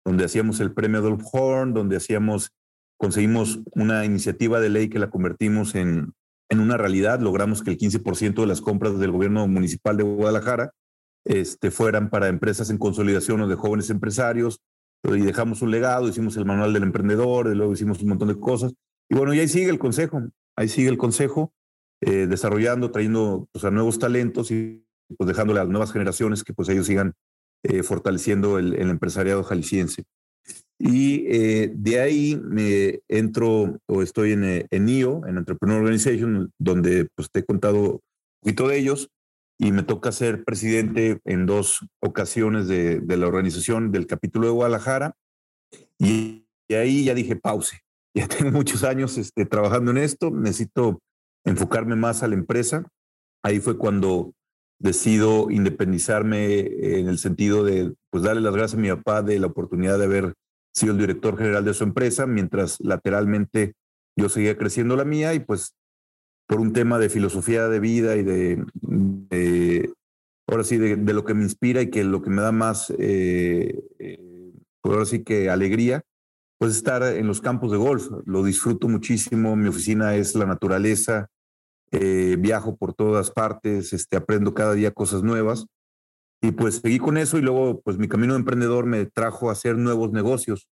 donde 0.06 0.26
hacíamos 0.26 0.60
el 0.60 0.74
premio 0.74 1.00
Adolf 1.00 1.24
Horn, 1.32 1.74
donde 1.74 1.98
hacíamos 1.98 2.52
conseguimos 2.98 3.60
una 3.74 4.06
iniciativa 4.06 4.60
de 4.60 4.70
ley 4.70 4.90
que 4.90 5.00
la 5.00 5.10
convertimos 5.10 5.76
en, 5.76 6.14
en 6.50 6.60
una 6.60 6.78
realidad. 6.78 7.20
Logramos 7.20 7.64
que 7.64 7.72
el 7.72 7.78
15% 7.78 8.42
de 8.42 8.48
las 8.48 8.62
compras 8.62 9.00
del 9.00 9.12
gobierno 9.12 9.48
municipal 9.48 9.98
de 9.98 10.04
Guadalajara 10.04 10.72
este, 11.26 11.72
fueran 11.72 12.10
para 12.10 12.28
empresas 12.28 12.70
en 12.70 12.78
consolidación 12.78 13.42
o 13.42 13.48
de 13.48 13.56
jóvenes 13.56 13.90
empresarios. 13.90 14.60
Y 15.04 15.22
dejamos 15.22 15.62
un 15.62 15.72
legado, 15.72 16.10
hicimos 16.10 16.36
el 16.38 16.46
manual 16.46 16.74
del 16.74 16.84
emprendedor, 16.84 17.48
y 17.48 17.56
luego 17.56 17.72
hicimos 17.74 18.02
un 18.02 18.10
montón 18.10 18.30
de 18.30 18.40
cosas. 18.40 18.74
Y 19.10 19.16
bueno, 19.16 19.34
y 19.34 19.40
ahí 19.40 19.48
sigue 19.48 19.70
el 19.70 19.80
consejo, 19.80 20.22
ahí 20.58 20.68
sigue 20.68 20.90
el 20.90 20.98
consejo, 20.98 21.54
eh, 22.02 22.28
desarrollando, 22.28 22.92
trayendo 22.92 23.48
pues, 23.52 23.66
a 23.66 23.72
nuevos 23.72 24.00
talentos 24.00 24.52
y 24.52 24.86
pues 25.18 25.28
dejándole 25.28 25.60
a 25.60 25.64
las 25.64 25.72
nuevas 25.72 25.92
generaciones 25.92 26.44
que 26.44 26.54
pues 26.54 26.70
ellos 26.70 26.86
sigan 26.88 27.14
eh, 27.64 27.84
fortaleciendo 27.84 28.60
el, 28.60 28.74
el 28.74 28.90
empresariado 28.90 29.44
jalisciense. 29.44 30.04
Y 30.80 31.26
eh, 31.28 31.72
de 31.74 32.00
ahí 32.00 32.40
me 32.44 33.00
entro 33.08 33.80
o 33.88 34.02
estoy 34.04 34.34
en, 34.34 34.44
eh, 34.44 34.68
en 34.70 34.88
IO, 34.88 35.26
en 35.26 35.38
Entrepreneur 35.38 35.80
Organization, 35.80 36.52
donde 36.60 37.08
pues, 37.16 37.32
te 37.32 37.40
he 37.40 37.46
contado 37.46 37.94
un 37.94 38.02
poquito 38.42 38.68
de 38.68 38.78
ellos 38.78 39.10
y 39.60 39.72
me 39.72 39.82
toca 39.82 40.12
ser 40.12 40.44
presidente 40.44 41.20
en 41.26 41.48
dos 41.48 41.80
ocasiones 42.00 42.68
de, 42.68 43.00
de 43.00 43.18
la 43.18 43.28
organización 43.28 43.92
del 43.92 44.06
capítulo 44.06 44.46
de 44.46 44.54
Guadalajara. 44.54 45.16
Y, 45.98 46.46
ahí 46.70 47.06
ya 47.06 47.14
dije, 47.14 47.36
pause. 47.36 47.80
Ya 48.16 48.28
tengo 48.28 48.52
muchos 48.52 48.84
años 48.84 49.16
este, 49.20 49.46
trabajando 49.46 49.92
en 49.92 49.98
esto, 49.98 50.32
necesito 50.32 51.02
enfocarme 51.48 51.96
más 51.96 52.24
a 52.24 52.28
la 52.28 52.36
empresa. 52.36 52.86
Ahí 53.44 53.60
fue 53.60 53.78
cuando 53.78 54.34
decido 54.80 55.50
independizarme 55.50 56.60
en 57.00 57.08
el 57.08 57.18
sentido 57.18 57.64
de 57.64 57.94
pues 58.12 58.24
darle 58.24 58.42
las 58.42 58.54
gracias 58.54 58.78
a 58.78 58.82
mi 58.82 58.90
papá 58.90 59.24
de 59.24 59.40
la 59.40 59.48
oportunidad 59.48 59.98
de 59.98 60.06
haber 60.06 60.34
sido 60.74 60.94
el 60.94 61.00
director 61.00 61.38
general 61.38 61.66
de 61.66 61.74
su 61.74 61.84
empresa, 61.84 62.28
mientras 62.28 62.80
lateralmente 62.82 63.74
yo 64.16 64.30
seguía 64.30 64.58
creciendo 64.58 64.96
la 64.96 65.06
mía 65.06 65.34
y 65.34 65.40
pues 65.40 65.74
por 66.48 66.60
un 66.60 66.74
tema 66.74 67.00
de 67.00 67.10
filosofía 67.10 67.68
de 67.68 67.80
vida 67.80 68.16
y 68.16 68.24
de, 68.24 69.94
ahora 70.48 70.64
sí, 70.64 70.78
de, 70.78 71.14
lo 71.14 71.26
que 71.26 71.34
me 71.34 71.44
inspira 71.44 71.82
y 71.82 71.90
que 71.90 72.04
lo 72.04 72.22
que 72.22 72.30
me 72.30 72.42
da 72.42 72.52
más, 72.52 72.94
eh, 73.00 73.84
eh, 74.00 74.54
pues 74.82 74.94
ahora 74.94 75.06
sí 75.06 75.24
que 75.24 75.50
alegría, 75.50 76.04
pues 76.58 76.76
estar 76.76 77.04
en 77.04 77.28
los 77.28 77.42
campos 77.42 77.72
de 77.72 77.78
golf. 77.78 78.10
Lo 78.26 78.44
disfruto 78.44 78.88
muchísimo, 78.88 79.56
mi 79.56 79.68
oficina 79.68 80.16
es 80.16 80.36
la 80.36 80.46
naturaleza, 80.46 81.30
eh, 81.92 82.36
viajo 82.40 82.76
por 82.76 82.94
todas 82.94 83.32
partes, 83.32 83.94
este, 83.94 84.18
aprendo 84.18 84.54
cada 84.54 84.74
día 84.74 84.92
cosas 84.92 85.24
nuevas 85.24 85.66
y 86.42 86.52
pues 86.52 86.76
seguí 86.84 87.00
con 87.00 87.18
eso 87.18 87.38
y 87.38 87.42
luego 87.42 87.82
pues 87.82 87.98
mi 87.98 88.08
camino 88.08 88.34
de 88.34 88.40
emprendedor 88.40 88.86
me 88.86 89.06
trajo 89.06 89.50
a 89.50 89.54
hacer 89.54 89.78
nuevos 89.78 90.12
negocios. 90.12 90.68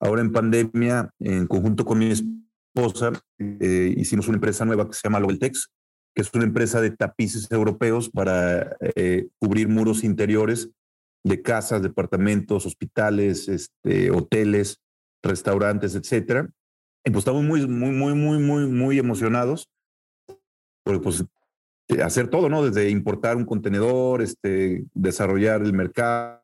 Ahora 0.00 0.20
en 0.20 0.32
pandemia, 0.32 1.10
en 1.18 1.46
conjunto 1.46 1.84
con 1.84 1.98
mi 1.98 2.10
esposa, 2.10 3.12
eh, 3.38 3.94
hicimos 3.96 4.28
una 4.28 4.36
empresa 4.36 4.64
nueva 4.64 4.86
que 4.86 4.94
se 4.94 5.00
llama 5.04 5.20
Lobeltex, 5.20 5.70
que 6.14 6.22
es 6.22 6.30
una 6.34 6.44
empresa 6.44 6.80
de 6.80 6.90
tapices 6.90 7.50
europeos 7.50 8.10
para 8.10 8.76
eh, 8.94 9.28
cubrir 9.38 9.68
muros 9.68 10.04
interiores 10.04 10.70
de 11.24 11.42
casas, 11.42 11.82
departamentos, 11.82 12.66
hospitales, 12.66 13.48
este, 13.48 14.10
hoteles. 14.10 14.80
restaurantes, 15.20 15.96
etcétera. 15.96 16.48
Y 17.04 17.10
pues 17.10 17.22
estamos 17.22 17.42
muy, 17.42 17.66
muy, 17.66 17.90
muy, 17.90 18.14
muy, 18.14 18.38
muy, 18.38 18.66
muy 18.66 18.98
emocionados. 18.98 19.68
Porque 20.88 21.02
pues 21.02 21.22
hacer 22.02 22.28
todo, 22.28 22.48
¿no? 22.48 22.64
Desde 22.64 22.88
importar 22.88 23.36
un 23.36 23.44
contenedor, 23.44 24.22
este, 24.22 24.86
desarrollar 24.94 25.60
el 25.60 25.74
mercado, 25.74 26.40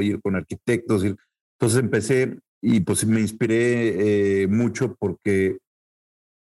ir 0.00 0.22
con 0.22 0.36
arquitectos. 0.36 1.04
Ir. 1.04 1.16
Entonces 1.58 1.78
empecé 1.78 2.38
y 2.62 2.80
pues 2.80 3.04
me 3.04 3.20
inspiré 3.20 4.42
eh, 4.42 4.48
mucho 4.48 4.96
porque 4.98 5.58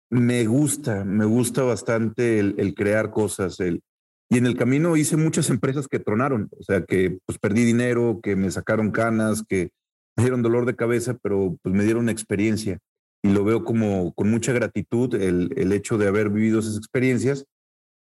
me 0.09 0.47
gusta, 0.47 1.05
me 1.05 1.25
gusta 1.25 1.61
bastante 1.61 2.39
el, 2.39 2.73
crear 2.73 3.11
cosas. 3.11 3.59
El, 3.59 3.83
y 4.31 4.39
en 4.39 4.47
el 4.47 4.57
camino 4.57 4.97
hice 4.97 5.15
muchas 5.15 5.51
empresas 5.51 5.87
que 5.87 5.99
tronaron, 5.99 6.49
o 6.59 6.63
sea, 6.63 6.83
que 6.83 7.19
pues 7.27 7.37
perdí 7.37 7.65
dinero, 7.65 8.19
que 8.23 8.35
me 8.35 8.49
sacaron 8.49 8.89
canas, 8.89 9.43
que 9.47 9.69
me 10.17 10.23
dieron 10.23 10.41
dolor 10.41 10.65
de 10.65 10.75
cabeza, 10.75 11.19
pero 11.21 11.55
pues 11.61 11.75
me 11.75 11.83
dieron 11.83 12.09
experiencia. 12.09 12.79
Y 13.23 13.29
lo 13.29 13.43
veo 13.43 13.63
como 13.63 14.13
con 14.13 14.31
mucha 14.31 14.51
gratitud 14.51 15.13
el, 15.15 15.53
el 15.55 15.71
hecho 15.73 15.97
de 15.97 16.07
haber 16.07 16.29
vivido 16.29 16.59
esas 16.59 16.77
experiencias 16.77 17.45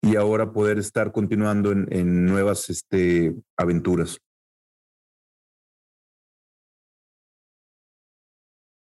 y 0.01 0.15
ahora 0.15 0.51
poder 0.53 0.77
estar 0.77 1.11
continuando 1.11 1.71
en, 1.71 1.87
en 1.91 2.25
nuevas 2.25 2.69
este, 2.69 3.35
aventuras. 3.57 4.19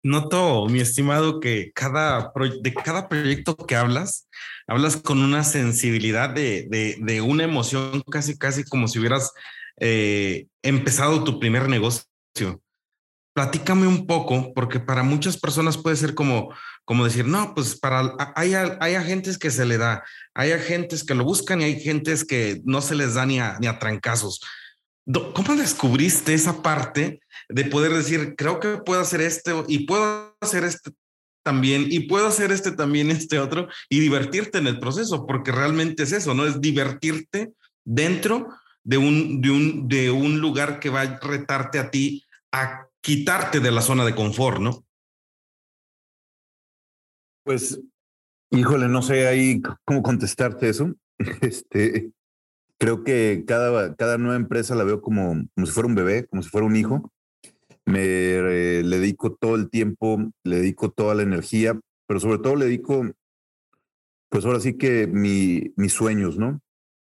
Noto, 0.05 0.67
mi 0.69 0.81
estimado, 0.81 1.39
que 1.39 1.71
cada 1.73 2.33
de 2.61 2.75
cada 2.75 3.09
proyecto 3.09 3.57
que 3.57 3.77
hablas, 3.77 4.29
hablas 4.67 4.97
con 4.97 5.19
una 5.19 5.45
sensibilidad 5.45 6.31
de, 6.31 6.67
de, 6.69 6.97
de 7.01 7.21
una 7.21 7.45
emoción 7.45 8.03
casi, 8.11 8.37
casi 8.37 8.65
como 8.65 8.89
si 8.89 8.99
hubieras 8.99 9.33
eh, 9.79 10.49
empezado 10.63 11.23
tu 11.23 11.39
primer 11.39 11.69
negocio. 11.69 12.62
Platícame 13.35 13.87
un 13.87 14.07
poco, 14.07 14.53
porque 14.55 14.79
para 14.79 15.03
muchas 15.03 15.39
personas 15.39 15.79
puede 15.79 15.97
ser 15.97 16.15
como, 16.15 16.55
como 16.85 17.05
decir, 17.05 17.27
no, 17.27 17.55
pues 17.55 17.79
para, 17.79 18.15
hay, 18.37 18.55
hay 18.55 18.95
agentes 18.95 19.39
que 19.39 19.51
se 19.51 19.65
le 19.65 19.79
da, 19.79 20.05
hay 20.35 20.53
agentes 20.53 21.03
que 21.03 21.15
lo 21.15 21.25
buscan 21.25 21.61
y 21.61 21.65
hay 21.65 21.77
agentes 21.77 22.25
que 22.25 22.61
no 22.65 22.83
se 22.83 22.95
les 22.95 23.15
da 23.15 23.25
ni 23.25 23.41
a, 23.41 23.57
ni 23.59 23.69
a 23.69 23.79
trancazos. 23.79 24.41
¿Cómo 25.35 25.57
descubriste 25.57 26.35
esa 26.35 26.63
parte 26.63 27.21
de 27.49 27.65
poder 27.65 27.93
decir, 27.93 28.35
creo 28.37 28.61
que 28.61 28.77
puedo 28.79 29.01
hacer 29.01 29.21
este 29.21 29.53
y 29.67 29.87
puedo 29.87 30.37
hacer 30.41 30.65
este 30.65 30.93
también 31.43 31.87
y 31.91 32.01
puedo 32.01 32.29
hacer 32.29 32.53
este 32.53 32.71
también, 32.71 33.11
este 33.11 33.41
otro 33.41 33.69
y 33.89 33.99
divertirte 33.99 34.59
en 34.59 34.69
el 34.69 34.79
proceso? 34.79 35.27
Porque 35.27 35.51
realmente 35.51 36.05
es 36.05 36.13
eso, 36.13 36.35
¿no? 36.35 36.47
Es 36.47 36.61
divertirte 36.61 37.53
dentro 37.85 38.49
de 38.85 38.99
un, 38.99 39.41
de 39.41 39.51
un, 39.51 39.89
de 39.89 40.11
un 40.11 40.39
lugar 40.39 40.79
que 40.79 40.91
va 40.91 41.01
a 41.01 41.19
retarte 41.19 41.79
a 41.79 41.91
ti 41.91 42.25
a 42.53 42.87
quitarte 43.03 43.61
de 43.61 43.71
la 43.71 43.83
zona 43.83 44.05
de 44.05 44.15
confort, 44.15 44.61
¿no? 44.61 44.85
Pues, 47.45 47.81
híjole, 48.51 48.89
no 48.89 49.03
sé 49.03 49.27
ahí 49.27 49.61
cómo 49.85 50.03
contestarte 50.03 50.69
eso. 50.69 50.95
Este, 51.41 52.11
creo 52.79 53.05
que 53.05 53.45
cada, 53.47 53.95
cada 53.95 54.19
nueva 54.19 54.35
empresa 54.35 54.75
la 54.75 54.83
veo 54.83 55.01
como, 55.01 55.35
como 55.55 55.67
si 55.67 55.73
fuera 55.73 55.87
un 55.87 55.95
bebé, 55.95 56.27
como 56.27 56.43
si 56.43 56.49
fuera 56.49 56.67
un 56.67 56.75
hijo. 56.75 57.13
Me 57.85 58.01
eh, 58.01 58.83
le 58.85 58.99
dedico 58.99 59.35
todo 59.35 59.57
el 59.57 59.71
tiempo, 59.71 60.19
le 60.45 60.57
dedico 60.57 60.91
toda 60.91 61.15
la 61.15 61.23
energía, 61.23 61.79
pero 62.07 62.21
sobre 62.21 62.39
todo 62.39 62.57
le 62.57 62.65
dedico, 62.65 63.05
pues 64.31 64.45
ahora 64.45 64.61
sí 64.61 64.77
que 64.77 65.07
mi, 65.07 65.73
mis 65.77 65.93
sueños, 65.93 66.39
¿no? 66.39 66.61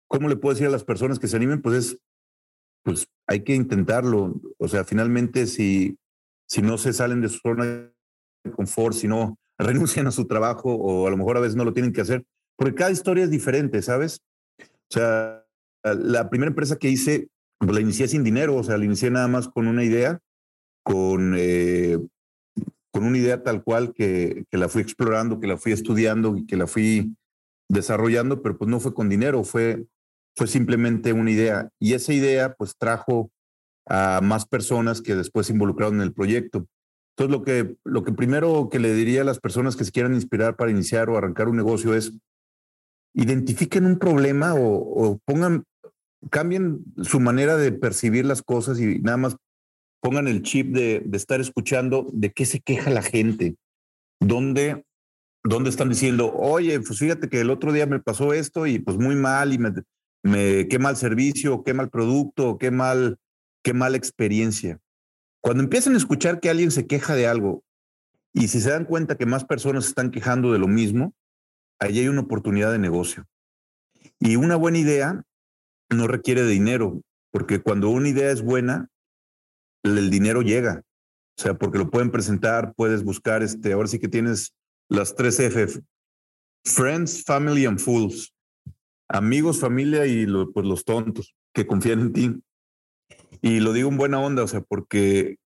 ¿Cómo 0.09 0.29
le 0.29 0.37
puedo 0.37 0.55
decir 0.55 0.69
a 0.69 0.71
las 0.71 0.85
personas 0.85 1.19
que 1.19 1.29
se 1.29 1.37
animen? 1.37 1.61
Pues 1.61 1.77
es, 1.77 1.99
pues 2.83 3.09
hay 3.29 3.45
que 3.45 3.55
intentarlo. 3.55 4.41
O 4.59 4.67
sea, 4.67 4.85
finalmente 4.85 5.47
si, 5.47 5.97
si 6.49 6.63
no 6.63 6.79
se 6.79 6.93
salen 6.93 7.21
de 7.21 7.29
su 7.29 7.39
zona 7.39 7.65
de 7.65 8.51
confort, 8.53 8.95
si 8.95 9.07
no 9.07 9.39
renuncian 9.59 10.07
a 10.07 10.11
su 10.11 10.27
trabajo 10.27 10.75
o 10.75 11.07
a 11.07 11.11
lo 11.11 11.17
mejor 11.17 11.37
a 11.37 11.41
veces 11.41 11.55
no 11.55 11.65
lo 11.65 11.73
tienen 11.73 11.93
que 11.93 12.01
hacer, 12.01 12.25
porque 12.57 12.75
cada 12.75 12.91
historia 12.91 13.25
es 13.25 13.31
diferente, 13.31 13.83
¿sabes? 13.83 14.21
O 14.61 14.95
sea, 14.95 15.45
la 15.85 16.29
primera 16.31 16.49
empresa 16.49 16.77
que 16.77 16.89
hice, 16.89 17.29
pues 17.59 17.73
la 17.73 17.81
inicié 17.81 18.09
sin 18.09 18.25
dinero, 18.25 18.57
o 18.57 18.65
sea, 18.65 18.79
la 18.79 18.85
inicié 18.85 19.11
nada 19.11 19.29
más 19.29 19.49
con 19.49 19.69
una 19.69 19.85
idea, 19.85 20.19
con, 20.83 21.35
eh, 21.37 21.99
con 22.91 23.05
una 23.05 23.19
idea 23.19 23.43
tal 23.43 23.63
cual 23.63 23.93
que, 23.93 24.45
que, 24.51 24.59
la 24.59 24.69
fui 24.69 24.81
explorando, 24.81 25.39
que 25.39 25.47
la 25.47 25.57
fui 25.57 25.73
estudiando 25.73 26.37
y 26.37 26.47
que 26.47 26.57
la 26.57 26.67
fui 26.67 27.15
desarrollando, 27.69 28.43
pero 28.43 28.57
pues 28.57 28.71
no 28.71 28.81
fue 28.81 28.95
con 28.95 29.09
dinero, 29.09 29.45
fue, 29.45 29.87
fue 30.37 30.47
simplemente 30.47 31.13
una 31.13 31.31
idea. 31.31 31.69
Y 31.81 31.95
esa 31.95 32.13
idea 32.13 32.55
pues 32.55 32.75
trajo 32.77 33.31
a 33.87 34.21
más 34.23 34.47
personas 34.47 35.01
que 35.01 35.17
después 35.17 35.47
se 35.47 35.53
involucraron 35.53 35.97
en 35.97 36.03
el 36.03 36.13
proyecto. 36.13 36.67
Entonces, 37.17 37.37
lo 37.37 37.45
que, 37.45 37.77
lo 37.85 38.05
que 38.05 38.13
primero 38.13 38.69
que 38.71 38.79
le 38.79 38.95
diría 38.95 39.23
a 39.23 39.25
las 39.25 39.41
personas 39.41 39.75
que 39.75 39.85
se 39.85 39.91
quieran 39.91 40.15
inspirar 40.15 40.57
para 40.57 40.71
iniciar 40.71 41.11
o 41.11 41.17
arrancar 41.17 41.49
un 41.49 41.57
negocio 41.57 41.95
es 41.95 42.13
identifiquen 43.15 43.85
un 43.85 43.99
problema 43.99 44.55
o, 44.57 45.19
pongan, 45.25 45.65
cambien 46.31 46.85
su 47.03 47.19
manera 47.19 47.57
de 47.57 47.73
percibir 47.73 48.25
las 48.25 48.43
cosas 48.43 48.79
y 48.79 49.01
nada 49.01 49.17
más 49.17 49.37
pongan 50.01 50.29
el 50.29 50.43
chip 50.43 50.69
de, 50.73 51.05
estar 51.13 51.41
escuchando 51.41 52.07
de 52.13 52.31
qué 52.31 52.47
se 52.47 52.61
queja 52.61 52.91
la 52.91 53.03
gente, 53.03 53.57
dónde, 54.21 54.85
dónde 55.43 55.71
están 55.71 55.89
diciendo, 55.89 56.33
oye, 56.33 56.79
pues 56.81 57.01
fíjate 57.01 57.29
que 57.29 57.41
el 57.41 57.51
otro 57.51 57.73
día 57.73 57.87
me 57.87 57.99
pasó 57.99 58.33
esto 58.33 58.67
y 58.69 58.79
pues 58.79 58.97
muy 58.97 59.17
mal 59.17 59.53
y 59.53 59.59
me, 59.59 59.73
qué 60.23 60.79
mal 60.79 60.97
servicio, 60.97 61.63
qué 61.65 61.75
mal 61.75 61.91
producto, 61.91 62.59
qué 62.59 62.71
mal, 62.71 63.19
qué 63.63 63.73
mala 63.73 63.97
experiencia. 63.97 64.81
Cuando 65.41 65.63
empiecen 65.63 65.95
a 65.95 65.99
escuchar 65.99 66.41
que 66.41 66.51
alguien 66.51 66.71
se 66.71 66.87
queja 66.87 67.15
de 67.15 67.27
algo 67.27 67.65
y 68.33 68.49
si 68.49 68.61
se 68.61 68.71
dan 68.71 68.85
cuenta 68.85 69.17
que 69.17 69.27
más 69.27 69.45
personas 69.45 69.87
están 69.87 70.11
quejando 70.11 70.53
de 70.53 70.59
lo 70.59 70.69
mismo, 70.69 71.15
allí 71.79 72.01
hay 72.01 72.09
una 72.09 72.23
oportunidad 72.23 72.73
de 72.73 72.79
negocio. 72.79 73.27
Y 74.21 74.37
una 74.37 74.57
buena 74.57 74.79
idea 74.79 75.23
no 75.91 76.07
requiere 76.07 76.45
dinero, 76.45 77.01
porque 77.31 77.61
cuando 77.61 77.89
una 77.91 78.09
idea 78.09 78.31
es 78.31 78.43
buena, 78.43 78.89
el 79.83 80.11
dinero 80.11 80.43
llega. 80.43 80.83
O 81.39 81.43
sea, 81.43 81.55
porque 81.55 81.79
lo 81.79 81.91
pueden 81.91 82.11
presentar, 82.11 82.75
puedes 82.75 83.05
buscar, 83.05 83.43
este, 83.43 83.73
ahora 83.73 83.89
sí 83.89 83.99
que 83.99 84.09
tienes 84.09 84.55
las 84.89 85.15
tres 85.15 85.39
F, 85.39 85.81
Friends, 86.65 87.23
Family 87.25 87.65
and 87.65 87.79
Fools. 87.79 88.35
Amigos, 89.09 89.59
familia 89.59 90.07
y 90.07 90.27
pues 90.53 90.67
los 90.67 90.85
tontos 90.85 91.35
que 91.55 91.67
confían 91.67 92.01
en 92.01 92.13
ti. 92.13 92.43
Y 93.41 93.61
lo 93.61 93.73
digo 93.73 93.89
en 93.89 93.97
buena 93.97 94.21
onda, 94.21 94.43
o 94.43 94.49
sea, 94.49 94.61
porque 94.61 95.37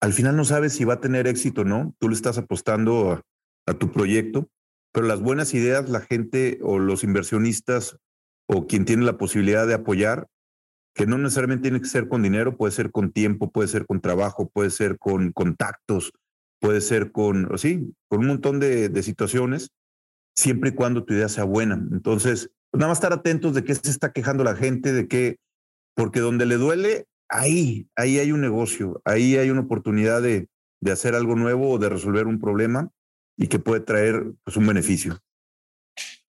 al 0.00 0.12
final 0.12 0.36
no 0.36 0.44
sabes 0.44 0.74
si 0.74 0.84
va 0.84 0.94
a 0.94 1.00
tener 1.00 1.26
éxito 1.26 1.62
o 1.62 1.64
no. 1.64 1.94
Tú 1.98 2.08
le 2.08 2.14
estás 2.14 2.36
apostando 2.38 3.22
a, 3.66 3.74
tu 3.78 3.92
proyecto, 3.92 4.48
pero 4.92 5.06
las 5.06 5.20
buenas 5.20 5.54
ideas, 5.54 5.88
la 5.88 6.00
gente 6.00 6.58
o 6.60 6.80
los 6.80 7.04
inversionistas 7.04 7.96
o 8.48 8.66
quien 8.66 8.84
tiene 8.84 9.04
la 9.04 9.16
posibilidad 9.16 9.64
de 9.64 9.74
apoyar, 9.74 10.26
que 10.92 11.06
no 11.06 11.18
necesariamente 11.18 11.62
tiene 11.62 11.80
que 11.80 11.86
ser 11.86 12.08
con 12.08 12.22
dinero, 12.22 12.56
puede 12.56 12.72
ser 12.72 12.90
con 12.90 13.12
tiempo, 13.12 13.52
puede 13.52 13.68
ser 13.68 13.86
con 13.86 14.00
trabajo, 14.00 14.48
puede 14.48 14.70
ser 14.70 14.98
con 14.98 15.30
contactos, 15.30 16.12
puede 16.60 16.80
ser 16.80 17.12
con, 17.12 17.56
sí, 17.58 17.94
con 18.08 18.20
un 18.20 18.26
montón 18.26 18.58
de 18.58 19.02
situaciones, 19.04 19.70
siempre 20.36 20.70
y 20.70 20.74
cuando 20.74 21.04
tu 21.04 21.14
idea 21.14 21.28
sea 21.28 21.44
buena. 21.44 21.74
Entonces, 21.92 22.50
pues 22.70 22.78
nada 22.78 22.88
más 22.88 22.98
estar 22.98 23.12
atentos 23.12 23.54
de 23.54 23.64
qué 23.64 23.74
se 23.74 23.90
está 23.90 24.12
quejando 24.12 24.44
la 24.44 24.56
gente, 24.56 24.92
de 24.92 25.08
qué, 25.08 25.36
porque 25.94 26.20
donde 26.20 26.46
le 26.46 26.56
duele, 26.56 27.06
ahí, 27.28 27.88
ahí 27.96 28.18
hay 28.18 28.32
un 28.32 28.40
negocio, 28.40 29.00
ahí 29.04 29.36
hay 29.36 29.50
una 29.50 29.62
oportunidad 29.62 30.22
de, 30.22 30.48
de 30.80 30.92
hacer 30.92 31.14
algo 31.14 31.36
nuevo 31.36 31.70
o 31.70 31.78
de 31.78 31.88
resolver 31.88 32.26
un 32.26 32.40
problema 32.40 32.90
y 33.36 33.48
que 33.48 33.58
puede 33.58 33.80
traer 33.80 34.32
pues, 34.44 34.56
un 34.56 34.66
beneficio. 34.66 35.18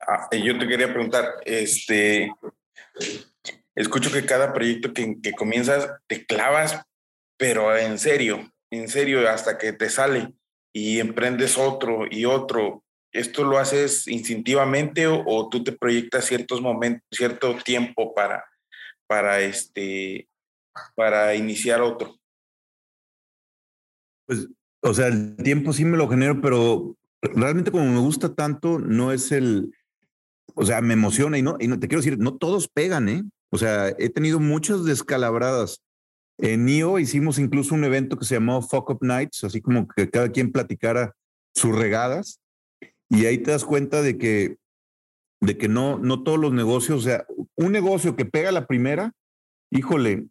Ah, 0.08 0.30
yo 0.32 0.58
te 0.58 0.68
quería 0.68 0.92
preguntar, 0.92 1.26
este, 1.46 2.32
escucho 3.76 4.12
que 4.12 4.26
cada 4.26 4.54
proyecto 4.54 4.94
que, 4.94 5.22
que 5.22 5.34
comienzas 5.34 5.90
te 6.08 6.26
clavas, 6.26 6.82
pero 7.38 7.76
en 7.76 8.00
serio, 8.00 8.52
en 8.72 8.88
serio, 8.88 9.30
hasta 9.30 9.58
que 9.58 9.74
te 9.74 9.90
sale 9.90 10.34
y 10.74 11.00
emprendes 11.00 11.58
otro 11.58 12.06
y 12.10 12.26
otro. 12.26 12.84
¿Esto 13.12 13.44
lo 13.44 13.58
haces 13.58 14.08
instintivamente 14.08 15.08
o, 15.08 15.24
o, 15.26 15.50
tú 15.50 15.64
te 15.64 15.72
proyectas 15.72 16.26
ciertos 16.26 16.62
momentos, 16.62 17.04
cierto 17.12 17.56
tiempo 17.64 18.14
para, 18.14 18.44
para, 19.08 19.42
este, 19.42 20.30
para 20.96 21.36
iniciar 21.36 21.82
otro? 21.82 22.16
Pues, 24.26 24.48
o 24.82 24.94
sea, 24.94 25.08
el 25.08 25.36
tiempo 25.38 25.74
sí 25.74 25.86
me 25.86 25.98
lo 25.98 26.08
genero, 26.08 26.42
pero 26.42 26.96
realmente 27.22 27.72
como 27.72 27.86
me 27.86 28.00
gusta 28.00 28.34
tanto, 28.34 28.80
no 28.80 29.12
es 29.12 29.32
el, 29.32 29.74
o 30.56 30.66
sea, 30.66 30.82
me 30.82 30.94
emociona 30.94 31.38
y 31.38 31.42
no, 31.42 31.58
y 31.60 31.68
no 31.68 31.80
te 31.80 31.88
quiero 31.88 32.02
decir, 32.02 32.18
no 32.18 32.38
todos 32.38 32.68
pegan, 32.68 33.10
¿eh? 33.10 33.24
O 33.50 33.58
sea, 33.58 33.90
he 33.90 34.10
tenido 34.10 34.40
muchas 34.40 34.86
descalabradas. 34.86 35.82
En 36.38 36.66
NIO 36.66 36.98
hicimos 36.98 37.38
incluso 37.38 37.76
un 37.76 37.84
evento 37.84 38.18
que 38.18 38.26
se 38.26 38.36
llamó 38.36 38.62
Fuck 38.62 38.90
Up 38.90 39.00
Nights, 39.02 39.44
así 39.44 39.62
como 39.62 39.88
que 39.88 40.10
cada 40.10 40.30
quien 40.30 40.52
platicara 40.52 41.14
sus 41.54 41.76
regadas. 41.78 42.41
Y 43.12 43.26
ahí 43.26 43.38
te 43.38 43.52
das 43.52 43.66
cuenta 43.66 44.02
de 44.02 44.18
que, 44.18 44.58
de 45.42 45.58
que 45.58 45.68
no, 45.68 46.00
no 46.00 46.24
todos 46.24 46.40
los 46.40 46.54
negocios, 46.54 47.00
o 47.00 47.02
sea, 47.02 47.26
un 47.56 47.74
negocio 47.74 48.16
que 48.16 48.24
pega 48.24 48.54
la 48.54 48.68
primera, 48.68 49.12
híjole, 49.70 50.28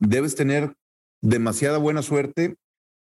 debes 0.00 0.34
tener 0.34 0.74
demasiada 1.20 1.76
buena 1.76 2.00
suerte 2.00 2.56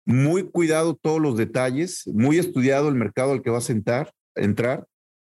muy 0.07 0.49
cuidado 0.49 0.95
todos 0.95 1.21
los 1.21 1.37
detalles, 1.37 2.07
muy 2.07 2.39
estudiado 2.39 2.89
el 2.89 2.95
mercado 2.95 3.33
al 3.33 3.43
que 3.43 3.49
vas 3.51 3.69
a 3.69 3.73
entrar, 3.73 4.13
entrar 4.35 4.87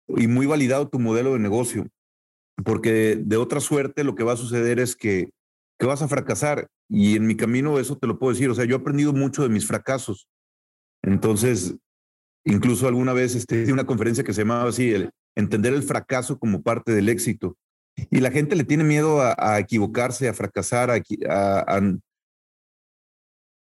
y 0.07 0.27
muy 0.27 0.45
validado 0.45 0.87
tu 0.87 0.99
modelo 0.99 1.33
de 1.33 1.39
negocio, 1.39 1.87
porque 2.63 3.17
de 3.19 3.37
otra 3.37 3.59
suerte 3.59 4.05
lo 4.05 4.15
que 4.15 4.23
va 4.23 4.33
a 4.33 4.37
suceder 4.37 4.79
es 4.79 4.95
que, 4.95 5.31
que 5.77 5.85
vas 5.87 6.03
a 6.03 6.07
fracasar 6.07 6.67
y 6.87 7.17
en 7.17 7.25
mi 7.25 7.35
camino 7.35 7.79
eso 7.79 7.97
te 7.97 8.07
lo 8.07 8.17
puedo 8.17 8.31
decir, 8.31 8.49
o 8.49 8.55
sea, 8.55 8.63
yo 8.63 8.77
he 8.77 8.79
aprendido 8.79 9.11
mucho 9.11 9.43
de 9.43 9.49
mis 9.49 9.65
fracasos. 9.65 10.29
Entonces, 11.01 11.75
incluso 12.47 12.87
alguna 12.87 13.13
vez 13.13 13.35
este, 13.35 13.65
di 13.65 13.71
una 13.71 13.85
conferencia 13.85 14.23
que 14.23 14.33
se 14.33 14.41
llamaba 14.41 14.69
así, 14.69 14.91
el, 14.91 15.11
entender 15.35 15.73
el 15.73 15.83
fracaso 15.83 16.39
como 16.39 16.63
parte 16.63 16.91
del 16.91 17.09
éxito. 17.09 17.57
Y 18.09 18.19
la 18.19 18.31
gente 18.31 18.55
le 18.55 18.63
tiene 18.63 18.83
miedo 18.83 19.21
a, 19.21 19.59
equivocarse, 19.59 20.27
a 20.27 20.33
fracasar, 20.33 20.91
a, 20.91 21.01
a, 21.29 21.81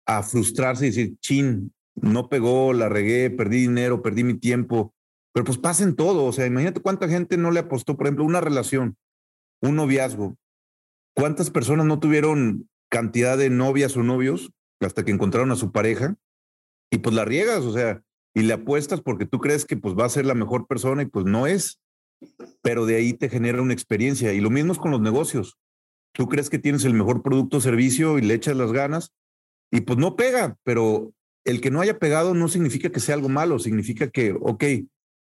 a, 0.05 0.23
frustrarse 0.23 0.86
y 0.86 0.89
decir, 0.89 1.15
chin, 1.19 1.73
no 1.95 2.27
pegó, 2.27 2.73
la 2.73 2.89
regué, 2.89 3.29
perdí 3.29 3.61
dinero, 3.61 4.01
perdí 4.01 4.23
mi 4.23 4.33
tiempo. 4.33 4.93
Pero 5.33 5.45
pues 5.45 5.57
pasen 5.57 5.95
todo. 5.95 6.25
O 6.25 6.33
sea, 6.33 6.45
imagínate 6.45 6.81
cuánta 6.81 7.07
gente 7.07 7.38
no 7.38 7.51
le 7.51 7.61
apostó, 7.61 7.95
por 7.95 8.07
ejemplo, 8.07 8.25
una 8.25 8.41
relación, 8.41 8.97
un 9.61 9.75
noviazgo. 9.75 10.38
¿Cuántas 11.15 11.49
personas 11.49 11.86
no 11.86 11.99
tuvieron 11.99 12.69
cantidad 12.89 13.38
de 13.38 13.49
novias 13.49 13.95
o 13.95 14.03
novios 14.03 14.51
hasta 14.81 15.05
que 15.05 15.11
encontraron 15.11 15.51
a 15.51 15.55
su 15.55 15.71
pareja? 15.71 16.15
Y 16.91 16.97
pues 16.97 17.15
la 17.15 17.23
riegas, 17.23 17.63
o 17.63 17.73
sea, 17.73 18.01
y 18.36 18.43
le 18.43 18.53
apuestas 18.53 19.01
porque 19.01 19.25
tú 19.25 19.39
crees 19.39 19.65
que 19.65 19.77
pues 19.77 19.95
va 19.95 20.05
a 20.05 20.09
ser 20.09 20.27
la 20.27 20.36
mejor 20.36 20.67
persona 20.67 21.01
y 21.01 21.07
pues 21.07 21.25
no 21.25 21.47
es 21.47 21.79
pero 22.61 22.86
de 22.86 22.95
ahí 22.95 23.13
te 23.13 23.29
genera 23.29 23.61
una 23.61 23.73
experiencia. 23.73 24.33
Y 24.33 24.41
lo 24.41 24.49
mismo 24.49 24.73
es 24.73 24.79
con 24.79 24.91
los 24.91 25.01
negocios. 25.01 25.57
Tú 26.13 26.27
crees 26.27 26.49
que 26.49 26.59
tienes 26.59 26.86
el 26.86 26.93
mejor 26.93 27.21
producto 27.21 27.57
o 27.57 27.61
servicio 27.61 28.17
y 28.17 28.21
le 28.21 28.33
echas 28.33 28.55
las 28.55 28.71
ganas 28.71 29.11
y 29.71 29.81
pues 29.81 29.99
no 29.99 30.15
pega, 30.15 30.57
pero 30.63 31.11
el 31.43 31.61
que 31.61 31.71
no 31.71 31.81
haya 31.81 31.99
pegado 31.99 32.33
no 32.33 32.47
significa 32.47 32.89
que 32.89 32.99
sea 32.99 33.15
algo 33.15 33.29
malo, 33.29 33.59
significa 33.59 34.09
que, 34.09 34.36
ok, 34.39 34.63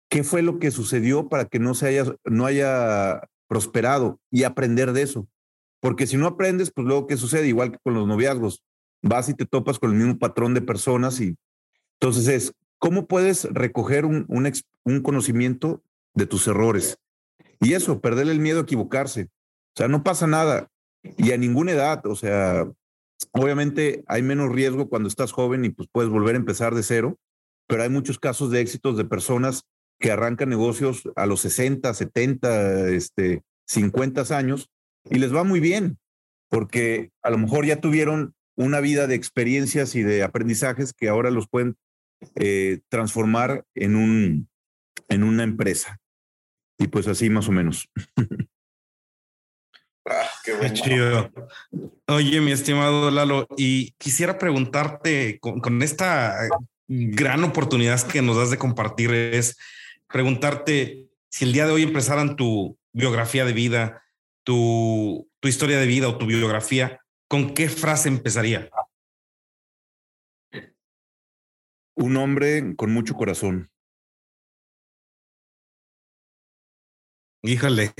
¿qué 0.08 0.22
fue 0.22 0.42
lo 0.42 0.58
que 0.58 0.70
sucedió 0.70 1.28
para 1.28 1.46
que 1.46 1.58
no, 1.58 1.74
se 1.74 1.88
haya, 1.88 2.04
no 2.24 2.46
haya 2.46 3.22
prosperado 3.48 4.20
y 4.30 4.44
aprender 4.44 4.92
de 4.92 5.02
eso? 5.02 5.28
Porque 5.80 6.06
si 6.06 6.16
no 6.16 6.26
aprendes, 6.26 6.70
pues 6.72 6.86
luego, 6.86 7.06
¿qué 7.06 7.16
sucede? 7.16 7.48
Igual 7.48 7.72
que 7.72 7.78
con 7.82 7.94
los 7.94 8.06
noviazgos, 8.06 8.62
vas 9.02 9.28
y 9.28 9.34
te 9.34 9.46
topas 9.46 9.78
con 9.78 9.90
el 9.90 9.96
mismo 9.96 10.18
patrón 10.18 10.54
de 10.54 10.62
personas 10.62 11.20
y 11.20 11.36
entonces 12.00 12.28
es, 12.28 12.52
¿cómo 12.78 13.06
puedes 13.06 13.44
recoger 13.44 14.04
un, 14.04 14.26
un, 14.84 15.02
conocimiento 15.02 15.82
de 16.16 16.26
tus 16.26 16.48
errores. 16.48 16.98
Y 17.60 17.74
eso, 17.74 18.00
perderle 18.00 18.32
el 18.32 18.40
miedo 18.40 18.60
a 18.60 18.62
equivocarse. 18.62 19.24
O 19.24 19.76
sea, 19.76 19.88
no 19.88 20.02
pasa 20.02 20.26
nada. 20.26 20.68
Y 21.16 21.30
a 21.30 21.38
ninguna 21.38 21.72
edad, 21.72 22.04
o 22.06 22.16
sea, 22.16 22.66
obviamente 23.32 24.02
hay 24.08 24.22
menos 24.22 24.50
riesgo 24.50 24.88
cuando 24.88 25.08
estás 25.08 25.30
joven 25.30 25.64
y 25.64 25.70
pues 25.70 25.88
puedes 25.92 26.10
volver 26.10 26.34
a 26.34 26.38
empezar 26.38 26.74
de 26.74 26.82
cero, 26.82 27.18
pero 27.68 27.82
hay 27.82 27.90
muchos 27.90 28.18
casos 28.18 28.50
de 28.50 28.60
éxitos 28.60 28.96
de 28.96 29.04
personas 29.04 29.62
que 30.00 30.10
arrancan 30.10 30.48
negocios 30.48 31.08
a 31.14 31.26
los 31.26 31.40
60, 31.40 31.94
70, 31.94 32.88
este, 32.88 33.42
50 33.66 34.36
años 34.36 34.68
y 35.08 35.18
les 35.18 35.34
va 35.34 35.44
muy 35.44 35.60
bien, 35.60 35.98
porque 36.48 37.10
a 37.22 37.30
lo 37.30 37.38
mejor 37.38 37.64
ya 37.66 37.80
tuvieron 37.80 38.34
una 38.56 38.80
vida 38.80 39.06
de 39.06 39.14
experiencias 39.14 39.94
y 39.94 40.02
de 40.02 40.22
aprendizajes 40.22 40.92
que 40.92 41.08
ahora 41.08 41.30
los 41.30 41.46
pueden 41.48 41.76
eh, 42.36 42.80
transformar 42.88 43.64
en, 43.74 43.96
un, 43.96 44.48
en 45.08 45.22
una 45.22 45.42
empresa. 45.42 46.00
Y 46.78 46.88
pues 46.88 47.08
así 47.08 47.30
más 47.30 47.48
o 47.48 47.52
menos. 47.52 47.88
Ah, 50.08 50.28
qué, 50.44 50.72
chido. 50.72 51.32
Oye, 52.06 52.40
mi 52.40 52.52
estimado 52.52 53.10
Lalo, 53.10 53.48
y 53.56 53.90
quisiera 53.98 54.38
preguntarte 54.38 55.40
con, 55.40 55.82
esta 55.82 56.36
gran 56.86 57.42
oportunidad 57.42 58.00
que 58.06 58.22
nos 58.22 58.36
das 58.36 58.50
de 58.52 58.58
compartir, 58.58 59.12
es 59.12 59.56
preguntarte 60.06 61.08
si 61.28 61.44
el 61.44 61.52
día 61.52 61.66
de 61.66 61.72
hoy 61.72 61.82
empezaran 61.82 62.36
tu 62.36 62.78
biografía 62.92 63.44
de 63.44 63.52
vida, 63.52 64.04
tu, 64.44 65.28
tu 65.40 65.48
historia 65.48 65.80
de 65.80 65.86
vida 65.86 66.08
o 66.08 66.18
tu 66.18 66.26
biografía, 66.26 67.00
¿con 67.26 67.52
qué 67.52 67.68
frase 67.68 68.08
empezaría? 68.08 68.70
Un 71.96 72.16
hombre 72.18 72.76
con 72.76 72.92
mucho 72.92 73.14
corazón. 73.14 73.70
Híjole, 77.42 77.92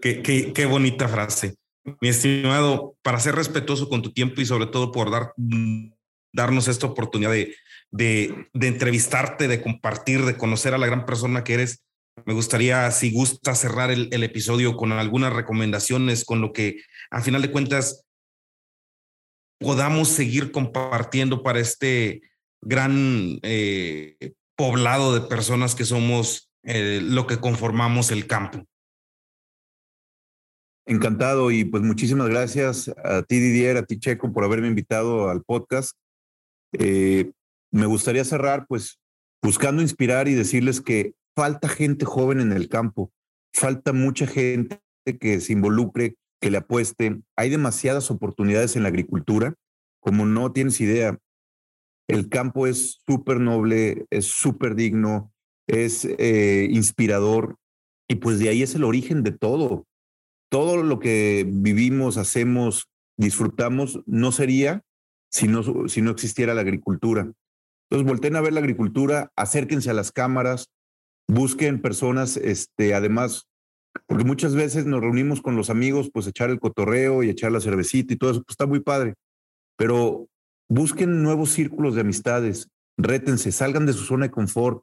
qué, 0.00 0.20
qué, 0.22 0.52
qué, 0.52 0.66
bonita 0.66 1.06
frase. 1.06 1.54
Mi 2.00 2.08
estimado, 2.08 2.96
para 3.02 3.20
ser 3.20 3.36
respetuoso 3.36 3.88
con 3.88 4.02
tu 4.02 4.12
tiempo 4.12 4.40
y 4.40 4.46
sobre 4.46 4.66
todo 4.66 4.90
por 4.90 5.12
dar, 5.12 5.32
darnos 6.32 6.66
esta 6.66 6.86
oportunidad 6.86 7.30
de, 7.30 7.54
de, 7.92 8.48
de 8.52 8.66
entrevistarte, 8.66 9.46
de 9.46 9.62
compartir, 9.62 10.24
de 10.24 10.36
conocer 10.36 10.74
a 10.74 10.78
la 10.78 10.86
gran 10.86 11.06
persona 11.06 11.44
que 11.44 11.54
eres, 11.54 11.84
me 12.24 12.32
gustaría, 12.32 12.90
si 12.90 13.12
gusta, 13.12 13.54
cerrar 13.54 13.92
el, 13.92 14.08
el, 14.10 14.24
episodio 14.24 14.76
con 14.76 14.90
algunas 14.90 15.32
recomendaciones, 15.32 16.24
con 16.24 16.40
lo 16.40 16.52
que 16.52 16.80
a 17.10 17.22
final 17.22 17.42
de 17.42 17.52
cuentas 17.52 18.04
podamos 19.60 20.08
seguir 20.08 20.50
compartiendo 20.50 21.42
para 21.42 21.60
este 21.60 22.22
gran 22.62 23.38
eh, 23.42 24.34
poblado 24.56 25.14
de 25.14 25.28
personas 25.28 25.74
que 25.74 25.84
somos 25.84 26.50
eh, 26.62 27.00
lo 27.02 27.26
que 27.26 27.38
conformamos 27.38 28.10
el 28.10 28.26
campo. 28.26 28.64
Encantado 30.86 31.50
y 31.50 31.64
pues 31.64 31.82
muchísimas 31.82 32.28
gracias 32.28 32.88
a 33.04 33.22
ti 33.22 33.38
Didier, 33.38 33.76
a 33.76 33.84
ti 33.84 33.98
Checo 33.98 34.32
por 34.32 34.44
haberme 34.44 34.68
invitado 34.68 35.28
al 35.28 35.42
podcast. 35.42 35.96
Eh, 36.72 37.32
me 37.72 37.86
gustaría 37.86 38.24
cerrar 38.24 38.66
pues 38.68 38.98
buscando 39.42 39.82
inspirar 39.82 40.28
y 40.28 40.34
decirles 40.34 40.80
que 40.80 41.14
falta 41.36 41.68
gente 41.68 42.04
joven 42.04 42.40
en 42.40 42.52
el 42.52 42.68
campo, 42.68 43.12
falta 43.52 43.92
mucha 43.92 44.26
gente 44.26 44.80
que 45.20 45.40
se 45.40 45.52
involucre, 45.52 46.16
que 46.40 46.50
le 46.50 46.58
apueste. 46.58 47.20
Hay 47.36 47.50
demasiadas 47.50 48.10
oportunidades 48.10 48.76
en 48.76 48.82
la 48.82 48.88
agricultura, 48.88 49.54
como 50.00 50.26
no 50.26 50.52
tienes 50.52 50.80
idea. 50.80 51.18
El 52.08 52.28
campo 52.28 52.66
es 52.66 53.00
súper 53.06 53.40
noble, 53.40 54.06
es 54.10 54.26
súper 54.26 54.74
digno, 54.74 55.32
es 55.66 56.04
eh, 56.04 56.68
inspirador 56.70 57.56
y 58.08 58.16
pues 58.16 58.38
de 58.38 58.48
ahí 58.48 58.62
es 58.62 58.74
el 58.74 58.84
origen 58.84 59.22
de 59.22 59.32
todo 59.32 59.86
todo 60.48 60.82
lo 60.82 60.98
que 60.98 61.46
vivimos, 61.48 62.16
hacemos, 62.16 62.88
disfrutamos, 63.16 64.00
no 64.06 64.32
sería 64.32 64.82
si 65.30 65.48
no, 65.48 65.88
si 65.88 66.02
no 66.02 66.10
existiera 66.10 66.54
la 66.54 66.62
agricultura. 66.62 67.32
Entonces, 67.88 68.08
volteen 68.08 68.36
a 68.36 68.40
ver 68.40 68.52
la 68.52 68.60
agricultura, 68.60 69.30
acérquense 69.36 69.90
a 69.90 69.94
las 69.94 70.12
cámaras, 70.12 70.70
busquen 71.28 71.82
personas, 71.82 72.36
este, 72.36 72.94
además, 72.94 73.46
porque 74.06 74.24
muchas 74.24 74.54
veces 74.54 74.86
nos 74.86 75.00
reunimos 75.00 75.40
con 75.40 75.56
los 75.56 75.70
amigos, 75.70 76.10
pues 76.12 76.26
echar 76.26 76.50
el 76.50 76.60
cotorreo 76.60 77.22
y 77.22 77.30
echar 77.30 77.52
la 77.52 77.60
cervecita 77.60 78.14
y 78.14 78.16
todo 78.16 78.30
eso, 78.30 78.42
pues 78.42 78.54
está 78.54 78.66
muy 78.66 78.80
padre. 78.80 79.14
Pero 79.76 80.28
busquen 80.68 81.22
nuevos 81.22 81.50
círculos 81.50 81.94
de 81.94 82.02
amistades, 82.02 82.68
rétense, 82.96 83.52
salgan 83.52 83.86
de 83.86 83.92
su 83.92 84.04
zona 84.04 84.26
de 84.26 84.32
confort, 84.32 84.82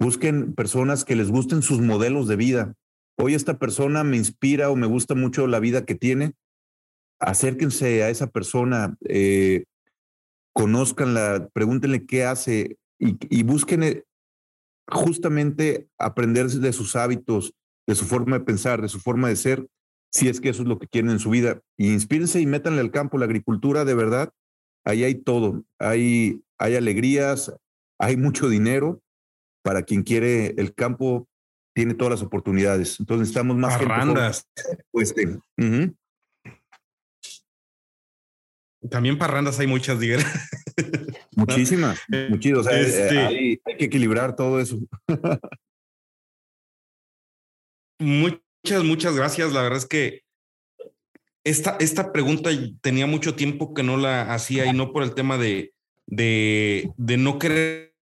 busquen 0.00 0.54
personas 0.54 1.04
que 1.04 1.16
les 1.16 1.30
gusten 1.30 1.62
sus 1.62 1.80
modelos 1.80 2.28
de 2.28 2.36
vida. 2.36 2.74
Hoy 3.16 3.34
esta 3.34 3.58
persona 3.58 4.04
me 4.04 4.16
inspira 4.16 4.70
o 4.70 4.76
me 4.76 4.86
gusta 4.86 5.14
mucho 5.14 5.46
la 5.46 5.60
vida 5.60 5.84
que 5.84 5.94
tiene, 5.94 6.34
acérquense 7.20 8.02
a 8.02 8.10
esa 8.10 8.26
persona, 8.26 8.96
eh, 9.04 9.64
conózcanla, 10.52 11.48
pregúntenle 11.52 12.06
qué 12.06 12.24
hace 12.24 12.76
y, 12.98 13.16
y 13.34 13.42
busquen 13.44 13.82
eh, 13.82 14.04
justamente 14.88 15.88
aprender 15.98 16.48
de 16.48 16.72
sus 16.72 16.96
hábitos, 16.96 17.54
de 17.86 17.94
su 17.94 18.04
forma 18.04 18.38
de 18.38 18.44
pensar, 18.44 18.82
de 18.82 18.88
su 18.88 19.00
forma 19.00 19.28
de 19.28 19.36
ser, 19.36 19.66
si 20.12 20.28
es 20.28 20.40
que 20.40 20.48
eso 20.50 20.62
es 20.62 20.68
lo 20.68 20.78
que 20.78 20.86
quieren 20.86 21.10
en 21.10 21.18
su 21.18 21.30
vida. 21.30 21.60
Y 21.76 21.92
inspírense 21.92 22.40
y 22.40 22.46
métanle 22.46 22.80
al 22.80 22.90
campo, 22.90 23.18
la 23.18 23.24
agricultura, 23.24 23.84
de 23.84 23.94
verdad, 23.94 24.32
ahí 24.84 25.04
hay 25.04 25.14
todo, 25.14 25.64
hay, 25.78 26.42
hay 26.58 26.76
alegrías, 26.76 27.52
hay 27.98 28.16
mucho 28.16 28.48
dinero. 28.48 29.00
Para 29.62 29.82
quien 29.82 30.02
quiere 30.02 30.54
el 30.58 30.74
campo, 30.74 31.26
tiene 31.74 31.94
todas 31.94 32.12
las 32.12 32.22
oportunidades. 32.22 33.00
Entonces 33.00 33.28
estamos 33.28 33.56
más 33.56 33.78
parrandas. 33.78 34.46
Pues, 34.90 35.14
También 38.90 39.18
parrandas 39.18 39.58
hay 39.58 39.66
muchas. 39.66 39.98
Muchísimas, 41.34 41.98
muchísimas. 42.28 42.66
Eh, 42.66 42.80
este 42.82 43.18
hay, 43.18 43.56
que 43.78 43.86
equilibrar 43.86 44.36
todo 44.36 44.60
eso. 44.60 44.78
muchas, 47.98 48.84
muchas 48.84 49.16
gracias. 49.16 49.52
La 49.52 49.62
verdad 49.62 49.78
es 49.78 49.86
que 49.86 50.24
esta, 51.44 51.76
esta 51.78 52.10
pregunta 52.12 52.50
tenía 52.80 53.06
mucho 53.06 53.34
tiempo 53.34 53.74
que 53.74 53.82
no 53.82 53.96
la 53.96 54.32
hacía 54.32 54.66
y 54.66 54.72
no 54.72 54.92
por 54.92 55.02
el 55.02 55.14
tema 55.14 55.36
de, 55.36 55.72
de, 56.06 56.90
de 56.96 57.16
no 57.18 57.38
querer 57.38 57.94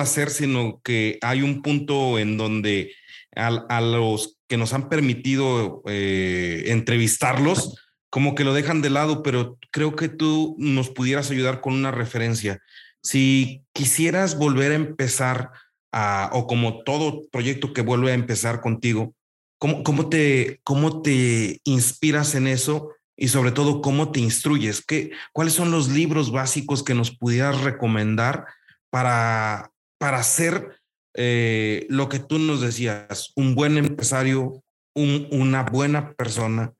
hacer, 0.00 0.30
sino 0.30 0.80
que 0.82 1.18
hay 1.20 1.42
un 1.42 1.62
punto 1.62 2.18
en 2.18 2.38
donde 2.38 2.94
a, 3.34 3.80
los 3.82 4.38
que 4.48 4.56
nos 4.56 4.72
han 4.72 4.88
permitido 4.88 5.82
eh, 5.86 6.64
entrevistarlos, 6.68 7.76
como 8.08 8.34
que 8.34 8.44
lo 8.44 8.54
dejan 8.54 8.80
de 8.80 8.88
lado, 8.88 9.22
pero 9.22 9.58
creo 9.70 9.94
que 9.94 10.08
tú 10.08 10.56
nos 10.58 10.88
pudieras 10.88 11.30
ayudar 11.30 11.60
con 11.60 11.74
una 11.74 11.90
referencia. 11.90 12.60
si 13.02 13.62
quisieras 13.72 14.38
volver 14.38 14.72
a 14.72 14.76
empezar 14.76 15.50
a, 15.92 16.30
o 16.32 16.46
como 16.46 16.82
todo 16.82 17.28
proyecto 17.30 17.72
que 17.72 17.82
vuelve 17.82 18.12
a 18.12 18.14
empezar 18.14 18.60
contigo, 18.60 19.14
¿cómo, 19.58 19.82
cómo, 19.82 20.08
te, 20.08 20.60
¿cómo 20.64 21.02
te 21.02 21.60
inspiras 21.64 22.34
en 22.34 22.46
eso? 22.46 22.92
Y 23.16 23.28
sobre 23.28 23.52
todo, 23.52 23.80
¿cómo 23.80 24.12
te 24.12 24.20
instruyes? 24.20 24.84
¿Qué, 24.84 25.10
¿Cuáles 25.32 25.54
son 25.54 25.70
los 25.70 25.88
libros 25.88 26.30
básicos 26.30 26.82
que 26.82 26.94
nos 26.94 27.16
pudieras 27.16 27.62
recomendar 27.62 28.46
para, 28.90 29.72
para 29.98 30.18
hacer 30.18 30.80
eh, 31.14 31.86
lo 31.88 32.10
que 32.10 32.18
tú 32.18 32.38
nos 32.38 32.60
decías, 32.60 33.32
un 33.36 33.54
buen 33.54 33.78
empresario, 33.78 34.62
un, 34.94 35.28
una 35.30 35.62
buena 35.62 36.12
persona 36.12 36.74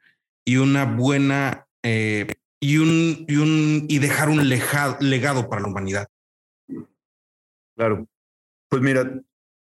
y 0.44 0.58
una 0.58 0.84
buena 0.84 1.66
eh, 1.82 2.26
y 2.60 2.76
un, 2.76 3.24
y 3.28 3.36
un 3.36 3.86
y 3.88 3.98
dejar 3.98 4.28
un 4.28 4.46
legado 4.48 5.48
para 5.48 5.62
la 5.62 5.68
humanidad. 5.68 6.08
Claro. 7.76 8.06
Pues 8.68 8.82
mira, 8.82 9.22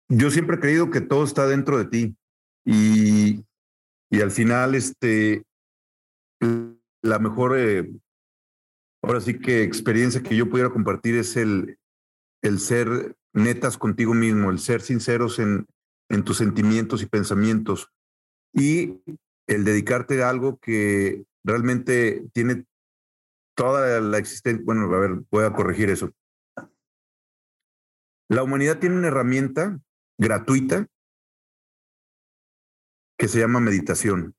yo 0.09 0.29
siempre 0.29 0.57
he 0.57 0.59
creído 0.59 0.91
que 0.91 1.01
todo 1.01 1.23
está 1.23 1.47
dentro 1.47 1.77
de 1.77 1.85
ti 1.85 2.15
y, 2.65 3.43
y 4.09 4.21
al 4.21 4.31
final 4.31 4.75
este 4.75 5.43
la 7.03 7.19
mejor 7.19 7.57
eh, 7.57 7.91
ahora 9.03 9.21
sí 9.21 9.39
que 9.39 9.63
experiencia 9.63 10.21
que 10.21 10.35
yo 10.35 10.49
pudiera 10.49 10.69
compartir 10.69 11.15
es 11.15 11.35
el 11.37 11.77
el 12.41 12.59
ser 12.59 13.15
netas 13.33 13.77
contigo 13.77 14.13
mismo, 14.13 14.49
el 14.49 14.59
ser 14.59 14.81
sinceros 14.81 15.39
en, 15.39 15.67
en 16.09 16.23
tus 16.23 16.37
sentimientos 16.37 17.01
y 17.01 17.05
pensamientos 17.05 17.91
y 18.53 19.01
el 19.47 19.63
dedicarte 19.63 20.21
a 20.23 20.29
algo 20.29 20.57
que 20.59 21.23
realmente 21.43 22.25
tiene 22.33 22.65
toda 23.55 23.99
la 24.01 24.17
existencia. 24.17 24.63
Bueno, 24.65 24.83
a 24.93 24.99
ver, 24.99 25.21
voy 25.29 25.45
a 25.45 25.53
corregir 25.53 25.89
eso. 25.89 26.11
La 28.29 28.43
humanidad 28.43 28.79
tiene 28.79 28.97
una 28.97 29.07
herramienta 29.07 29.79
gratuita 30.17 30.87
que 33.21 33.27
se 33.27 33.37
llama 33.37 33.59
meditación. 33.59 34.33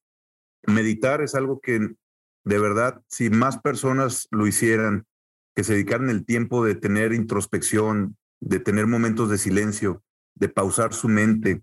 Meditar 0.67 1.23
es 1.23 1.37
algo 1.37 1.61
que 1.61 1.95
de 2.43 2.59
verdad, 2.59 3.01
si 3.07 3.31
más 3.31 3.57
personas 3.61 4.27
lo 4.33 4.45
hicieran, 4.49 5.07
que 5.55 5.63
se 5.63 5.75
dedicaran 5.75 6.11
el 6.11 6.25
tiempo 6.25 6.65
de 6.65 6.75
tener 6.75 7.13
introspección, 7.13 8.17
de 8.41 8.59
tener 8.59 8.89
momentos 8.89 9.31
de 9.31 9.39
silencio, 9.39 10.03
de 10.35 10.49
pausar 10.49 10.95
su 10.95 11.07
mente. 11.07 11.63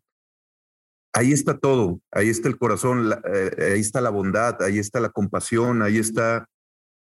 Ahí 1.12 1.34
está 1.34 1.58
todo, 1.58 2.00
ahí 2.10 2.30
está 2.30 2.48
el 2.48 2.58
corazón, 2.58 3.12
eh, 3.26 3.74
ahí 3.74 3.82
está 3.82 4.00
la 4.00 4.12
bondad, 4.12 4.62
ahí 4.62 4.80
está 4.80 5.02
la 5.02 5.10
compasión, 5.10 5.82
ahí 5.82 5.98
está 5.98 6.48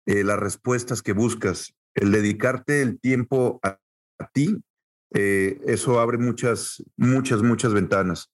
eh, 0.06 0.24
las 0.24 0.40
respuestas 0.40 1.02
que 1.02 1.12
buscas. 1.12 1.74
El 1.94 2.14
dedicarte 2.14 2.82
el 2.82 3.02
tiempo 3.02 3.60
a, 3.64 3.82
ti, 4.32 4.64
eh, 5.14 5.60
eso 5.66 6.00
abre 6.00 6.18
muchas, 6.18 6.82
muchas, 6.96 7.42
muchas 7.42 7.74
ventanas. 7.74 8.32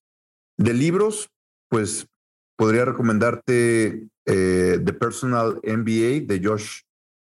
De 0.58 0.72
libros, 0.72 1.32
pues 1.76 2.08
podría 2.56 2.86
recomendarte 2.86 4.08
The 4.24 4.94
Personal 4.98 5.60
MBA 5.62 6.24
de 6.26 6.40
Josh 6.42 6.84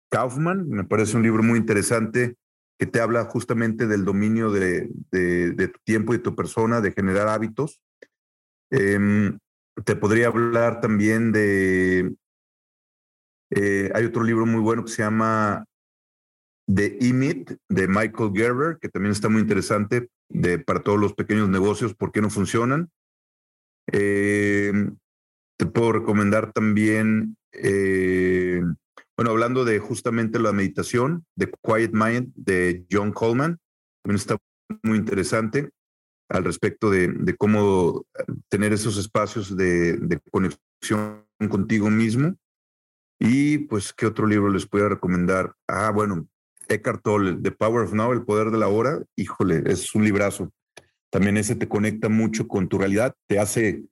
Kaufman. 0.09 0.68
Me 0.68 0.84
parece 0.84 1.16
un 1.16 1.24
libro 1.24 1.42
muy 1.42 1.59
interesante 1.59 2.36
que 2.78 2.86
te 2.86 3.01
habla 3.01 3.24
justamente 3.24 3.88
del 3.88 4.05
dominio 4.05 4.53
de, 4.53 4.88
de, 5.11 5.66
tu 5.66 5.80
tiempo 5.82 6.14
y 6.14 6.20
tu 6.20 6.36
persona, 6.36 6.80
de 6.80 6.92
generar 6.92 7.26
hábitos. 7.26 7.80
Em, 8.70 9.36
te 9.84 9.97
podría 9.97 10.28
hablar 10.28 10.80
también 10.80 11.32
de... 11.32 12.14
Eh, 13.51 13.90
hay 13.97 14.05
otro 14.05 14.22
libro 14.22 14.47
muy 14.47 14.61
bueno 14.61 14.84
que 14.84 14.92
se 14.92 15.03
llama 15.03 15.64
The 16.72 16.99
E-Meet 17.01 17.59
de 17.68 17.88
Michael 17.88 18.30
Gerber, 18.32 18.78
que 18.80 18.88
también 18.88 19.11
está 19.11 19.28
muy 19.28 19.40
interesante 19.40 20.09
de, 20.28 20.61
para 20.61 20.84
todos 20.84 21.01
los 21.01 21.14
pequeños 21.14 21.49
negocios, 21.49 21.97
por 21.97 22.12
qué 22.12 22.22
no 22.22 22.30
funcionan. 22.30 22.92
Em, 23.87 24.97
te 25.59 25.66
puedo 25.66 25.93
recomendar 25.93 26.53
también 26.53 27.37
eh, 27.53 28.61
bueno, 29.16 29.30
hablando 29.30 29.64
de 29.64 29.78
justamente 29.78 30.39
la 30.39 30.53
meditación, 30.53 31.24
de 31.37 31.51
Quiet 31.62 31.93
Mind 31.93 32.32
de 32.34 32.87
John 32.91 33.12
Coleman, 33.12 33.59
también 34.03 34.16
está 34.16 34.37
muy 34.82 34.99
interesante 34.99 35.70
al 36.28 36.45
respecto 36.45 36.91
de, 36.91 37.34
cómo 37.39 38.05
eh, 38.18 38.24
tener 38.51 38.74
esos 38.74 38.99
espacios 38.99 39.57
de, 39.57 40.20
conexión 40.30 41.24
contigo 41.49 41.89
mismo. 41.89 42.37
Y 43.18 43.59
pues, 43.59 43.95
¿qué 43.95 44.05
otro 44.05 44.26
libro 44.26 44.51
les 44.51 44.66
puedo 44.66 44.87
recomendar? 44.91 45.55
Ah, 45.66 45.91
bueno, 45.91 46.28
Eckhart 46.68 47.03
Tolle, 47.03 47.39
The 47.41 47.53
Power 47.53 47.84
of 47.84 47.95
Now, 47.95 48.12
El 48.12 48.24
Poder 48.24 48.51
de 48.51 48.59
la 48.59 48.68
Hora. 48.68 49.03
Híjole, 49.16 49.62
es 49.64 49.95
un 49.95 50.05
librazo. 50.05 50.53
También 51.17 51.39
ese 51.39 51.57
te 51.57 51.67
conecta 51.67 52.11
mucho 52.11 52.47
con 52.47 52.69
tu 52.69 52.77
realidad, 52.77 53.14
te 53.27 53.39
hace 53.39 53.87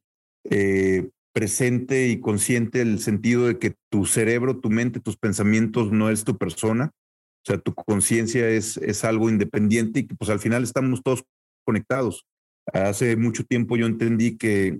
eh, 0.51 1.09
presente 1.33 2.09
y 2.09 2.21
consciente 2.21 2.83
el 2.83 2.99
sentido 2.99 3.47
de 3.47 3.59
que 3.59 3.77
tu 3.89 4.05
cerebro, 4.05 4.61
tu 4.61 4.69
mente, 4.69 5.01
tus 5.01 5.17
pensamientos 5.17 5.91
no 5.91 6.11
es 6.11 6.25
tu 6.25 6.37
persona. 6.37 6.91
O 6.95 7.47
sea, 7.47 7.57
tu 7.57 7.75
conciencia 7.75 8.51
es, 8.51 8.77
es 8.77 9.05
algo 9.05 9.31
independiente 9.31 10.01
y 10.01 10.07
que 10.07 10.15
pues 10.15 10.29
al 10.29 10.39
final 10.39 10.65
estamos 10.65 11.03
todos 11.03 11.25
conectados. 11.65 12.27
Hace 12.71 13.17
mucho 13.17 13.43
tiempo 13.45 13.79
yo 13.79 13.87
entendí 13.87 14.37
que, 14.37 14.79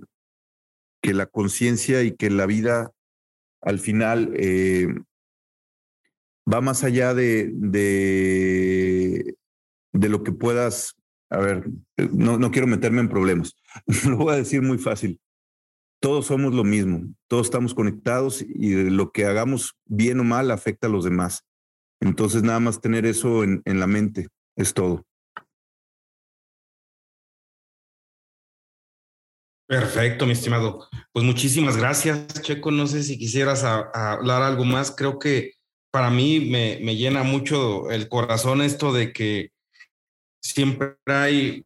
que 1.01 1.15
la 1.15 1.25
conciencia 1.25 2.03
y 2.03 2.11
que 2.11 2.29
la 2.29 2.45
vida 2.45 2.91
al 3.59 3.79
final 3.79 4.31
eh, 4.35 4.93
va 6.47 6.61
más 6.61 6.83
allá 6.83 7.15
de, 7.15 7.49
de, 7.55 9.35
de, 9.93 10.09
lo 10.09 10.21
que 10.21 10.31
puedas, 10.31 10.95
a 11.35 11.39
ver, 11.39 11.65
no, 12.11 12.37
no 12.37 12.51
quiero 12.51 12.67
meterme 12.67 13.01
en 13.01 13.09
problemas, 13.09 13.55
lo 14.07 14.17
voy 14.17 14.33
a 14.33 14.37
decir 14.37 14.61
muy 14.61 14.77
fácil 14.77 15.19
todos 16.05 16.27
somos 16.27 16.53
lo 16.53 16.63
mismo, 16.63 17.01
todos 17.27 17.47
estamos 17.47 17.73
conectados 17.73 18.43
y 18.43 18.75
lo 18.91 19.11
que 19.11 19.25
hagamos 19.25 19.75
bien 19.85 20.19
o 20.19 20.23
mal 20.23 20.51
afecta 20.51 20.85
a 20.85 20.89
los 20.91 21.03
demás. 21.03 21.47
Entonces 21.99 22.43
nada 22.43 22.59
más 22.59 22.79
tener 22.79 23.07
eso 23.07 23.43
en, 23.43 23.63
en 23.65 23.79
la 23.79 23.87
mente 23.87 24.27
es 24.55 24.75
todo. 24.75 25.03
Perfecto, 29.67 30.27
mi 30.27 30.33
estimado. 30.33 30.87
Pues 31.11 31.25
muchísimas 31.25 31.75
gracias, 31.75 32.27
Checo. 32.43 32.69
No 32.69 32.85
sé 32.85 33.01
si 33.01 33.17
quisieras 33.17 33.63
hablar 33.63 34.43
algo 34.43 34.63
más. 34.63 34.91
Creo 34.95 35.17
que 35.17 35.53
para 35.91 36.11
mí 36.11 36.39
me, 36.39 36.79
me 36.83 36.95
llena 36.95 37.23
mucho 37.23 37.89
el 37.89 38.09
corazón 38.09 38.61
esto 38.61 38.93
de 38.93 39.11
que 39.11 39.54
siempre 40.45 40.95
hay 41.07 41.65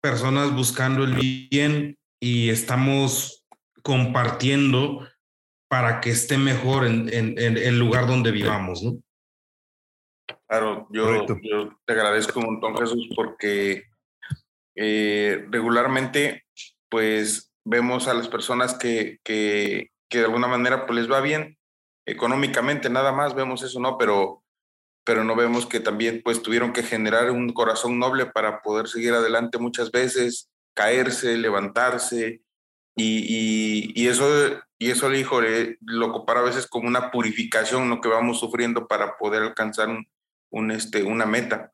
personas 0.00 0.54
buscando 0.54 1.04
el 1.04 1.14
bien 1.50 1.98
y 2.18 2.48
estamos 2.48 3.44
compartiendo 3.82 5.06
para 5.68 6.00
que 6.00 6.10
esté 6.10 6.38
mejor 6.38 6.86
en, 6.86 7.08
el 7.12 7.78
lugar 7.78 8.06
donde 8.06 8.30
vivamos, 8.30 8.82
¿no? 8.82 8.98
Claro, 10.48 10.86
yo, 10.90 11.26
te 11.86 11.92
agradezco 11.92 12.40
un 12.40 12.46
montón, 12.46 12.76
Jesús, 12.76 13.08
porque 13.14 13.84
eh, 14.74 15.46
regularmente, 15.50 16.44
pues, 16.90 17.52
vemos 17.64 18.08
a 18.08 18.14
las 18.14 18.28
personas 18.28 18.74
que, 18.74 19.18
que, 19.24 19.90
que, 20.10 20.18
de 20.18 20.24
alguna 20.24 20.48
manera, 20.48 20.86
pues, 20.86 20.98
les 20.98 21.10
va 21.10 21.20
bien 21.20 21.58
económicamente, 22.06 22.90
nada 22.90 23.12
más 23.12 23.34
vemos 23.34 23.62
eso, 23.62 23.80
¿no? 23.80 23.96
Pero, 23.96 24.41
pero 25.04 25.24
no 25.24 25.34
vemos 25.36 25.66
que 25.66 25.80
también, 25.80 26.22
pues, 26.24 26.42
tuvieron 26.42 26.72
que 26.72 26.82
generar 26.82 27.30
un 27.30 27.52
corazón 27.52 27.98
noble 27.98 28.26
para 28.26 28.62
poder 28.62 28.88
seguir 28.88 29.12
adelante 29.12 29.58
muchas 29.58 29.90
veces, 29.90 30.50
caerse, 30.74 31.36
levantarse, 31.36 32.42
y, 32.94 33.92
y, 33.94 34.08
eso, 34.08 34.26
y 34.78 34.90
eso, 34.90 35.12
híjole, 35.12 35.78
lo 35.80 36.12
compara 36.12 36.40
a 36.40 36.44
veces 36.44 36.66
como 36.66 36.88
una 36.88 37.10
purificación, 37.10 37.88
lo 37.88 38.00
que 38.00 38.08
vamos 38.08 38.40
sufriendo 38.40 38.86
para 38.86 39.16
poder 39.16 39.42
alcanzar 39.42 39.88
un, 39.88 40.06
un, 40.50 40.70
este, 40.70 41.02
una 41.02 41.26
meta. 41.26 41.72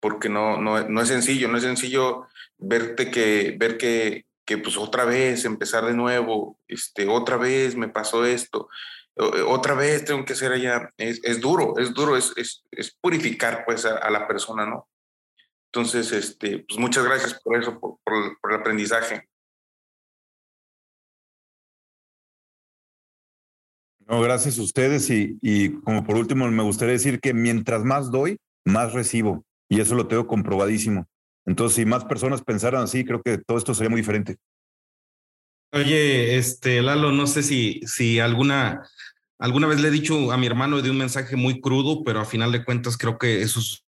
Porque 0.00 0.28
no, 0.28 0.60
no, 0.60 0.88
no 0.88 1.00
es 1.00 1.08
sencillo, 1.08 1.48
no 1.48 1.56
es 1.56 1.62
sencillo 1.62 2.26
verte 2.58 3.10
que, 3.10 3.56
ver 3.58 3.78
que, 3.78 4.26
que 4.44 4.58
pues 4.58 4.76
otra 4.76 5.04
vez 5.04 5.44
empezar 5.44 5.86
de 5.86 5.94
nuevo, 5.94 6.58
este, 6.68 7.08
otra 7.08 7.36
vez 7.36 7.76
me 7.76 7.88
pasó 7.88 8.26
esto, 8.26 8.68
otra 9.16 9.74
vez 9.74 10.04
tengo 10.04 10.24
que 10.24 10.32
hacer 10.32 10.52
allá. 10.52 10.90
Es, 10.96 11.20
es 11.22 11.40
duro, 11.40 11.74
es 11.78 11.92
duro, 11.92 12.16
es, 12.16 12.32
es, 12.36 12.96
purificar 13.00 13.64
pues 13.64 13.84
a, 13.84 14.10
la 14.10 14.26
persona, 14.26 14.66
¿no? 14.66 14.88
Entonces, 15.72 16.12
este, 16.12 16.64
pues 16.68 16.78
muchas 16.78 17.04
gracias 17.04 17.40
por 17.42 17.56
eso, 17.56 17.78
por, 17.78 17.98
por 18.04 18.52
el 18.52 18.60
aprendizaje. 18.60 19.28
No, 24.06 24.20
gracias 24.20 24.58
a 24.58 24.62
ustedes 24.62 25.08
y, 25.10 25.38
y 25.40 25.80
como 25.80 26.04
por 26.04 26.16
último 26.16 26.50
me 26.50 26.62
gustaría 26.62 26.92
decir 26.92 27.20
que 27.20 27.32
mientras 27.32 27.84
más 27.84 28.10
doy, 28.10 28.36
más 28.64 28.92
recibo 28.92 29.44
y 29.68 29.80
eso 29.80 29.94
lo 29.94 30.06
tengo 30.06 30.26
comprobadísimo. 30.26 31.06
Entonces, 31.46 31.76
si 31.76 31.86
más 31.86 32.04
personas 32.04 32.42
pensaran 32.42 32.82
así, 32.82 33.04
creo 33.04 33.22
que 33.22 33.38
todo 33.38 33.58
esto 33.58 33.74
sería 33.74 33.90
muy 33.90 34.00
diferente. 34.00 34.36
Oye, 35.72 36.36
este 36.36 36.82
Lalo, 36.82 37.12
no 37.12 37.26
sé 37.26 37.42
si, 37.42 37.80
si 37.86 38.20
alguna, 38.20 38.88
alguna 39.38 39.66
vez 39.66 39.80
le 39.80 39.88
he 39.88 39.90
dicho 39.92 40.30
a 40.30 40.36
mi 40.36 40.46
hermano 40.46 40.82
de 40.82 40.90
un 40.90 40.98
mensaje 40.98 41.36
muy 41.36 41.60
crudo, 41.60 42.04
pero 42.04 42.20
a 42.20 42.26
final 42.26 42.52
de 42.52 42.64
cuentas 42.64 42.96
creo 42.98 43.18
que 43.18 43.42
esos 43.42 43.84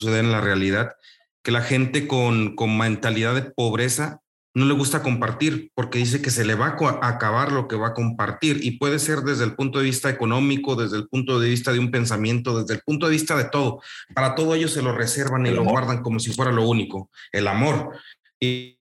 suceder 0.00 0.24
en 0.24 0.32
la 0.32 0.40
realidad, 0.40 0.96
que 1.42 1.52
la 1.52 1.62
gente 1.62 2.08
con, 2.08 2.56
con 2.56 2.76
mentalidad 2.78 3.34
de 3.34 3.42
pobreza 3.42 4.22
no 4.54 4.66
le 4.66 4.74
gusta 4.74 5.02
compartir 5.02 5.70
porque 5.74 5.98
dice 5.98 6.20
que 6.20 6.30
se 6.30 6.44
le 6.44 6.54
va 6.54 6.76
a 6.76 7.08
acabar 7.08 7.52
lo 7.52 7.68
que 7.68 7.76
va 7.76 7.88
a 7.88 7.94
compartir 7.94 8.60
y 8.62 8.72
puede 8.72 8.98
ser 8.98 9.20
desde 9.20 9.44
el 9.44 9.54
punto 9.54 9.78
de 9.78 9.86
vista 9.86 10.10
económico, 10.10 10.76
desde 10.76 10.98
el 10.98 11.08
punto 11.08 11.40
de 11.40 11.48
vista 11.48 11.72
de 11.72 11.78
un 11.78 11.90
pensamiento, 11.90 12.60
desde 12.60 12.74
el 12.74 12.80
punto 12.84 13.06
de 13.06 13.12
vista 13.12 13.36
de 13.36 13.44
todo. 13.44 13.80
Para 14.14 14.34
todo 14.34 14.54
ellos 14.54 14.72
se 14.72 14.82
lo 14.82 14.92
reservan 14.92 15.46
y 15.46 15.50
lo 15.50 15.64
guardan 15.64 16.02
como 16.02 16.20
si 16.20 16.32
fuera 16.32 16.52
lo 16.52 16.68
único, 16.68 17.10
el 17.32 17.48
amor. 17.48 17.96
Y, 18.38 18.78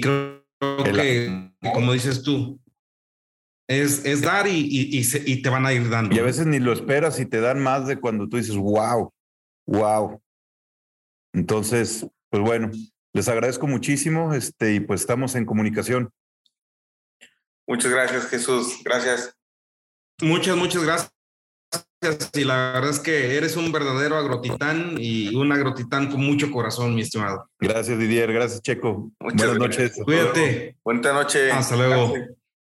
creo 0.00 0.43
que, 0.84 1.50
como 1.72 1.92
dices 1.92 2.22
tú, 2.22 2.60
es, 3.68 4.04
es 4.04 4.22
dar 4.22 4.46
y, 4.46 4.60
y, 4.60 5.00
y, 5.00 5.42
te 5.42 5.48
van 5.48 5.66
a 5.66 5.72
ir 5.72 5.88
dando. 5.88 6.14
Y 6.14 6.18
a 6.18 6.22
veces 6.22 6.46
ni 6.46 6.58
lo 6.58 6.72
esperas 6.72 7.18
y 7.18 7.26
te 7.26 7.40
dan 7.40 7.62
más 7.62 7.86
de 7.86 7.98
cuando 7.98 8.28
tú 8.28 8.36
dices, 8.36 8.56
wow, 8.56 9.12
wow. 9.66 10.20
Entonces, 11.32 12.06
pues 12.30 12.42
bueno, 12.42 12.70
les 13.12 13.28
agradezco 13.28 13.66
muchísimo 13.66 14.34
este, 14.34 14.74
y 14.74 14.80
pues 14.80 15.00
estamos 15.00 15.34
en 15.34 15.46
comunicación. 15.46 16.10
Muchas 17.66 17.90
gracias, 17.90 18.26
Jesús. 18.26 18.80
Gracias. 18.84 19.34
Muchas, 20.20 20.56
muchas 20.56 20.82
gracias. 20.82 21.13
Y 22.34 22.44
la 22.44 22.72
verdad 22.72 22.90
es 22.90 23.00
que 23.00 23.36
eres 23.36 23.56
un 23.56 23.72
verdadero 23.72 24.16
agrotitán 24.16 24.96
y 24.98 25.34
un 25.34 25.52
agrotitán 25.52 26.10
con 26.10 26.20
mucho 26.20 26.50
corazón, 26.50 26.94
mi 26.94 27.02
estimado. 27.02 27.48
Gracias, 27.58 27.98
Didier. 27.98 28.32
Gracias, 28.32 28.62
Checo. 28.62 29.10
Buenas 29.20 29.58
noches. 29.58 30.00
Cuídate. 30.04 30.76
Buenas 30.84 31.14
noches. 31.14 31.52
Hasta 31.52 31.76
luego. 31.76 32.14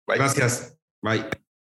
Gracias. 0.06 0.76
Bye. 1.02 1.40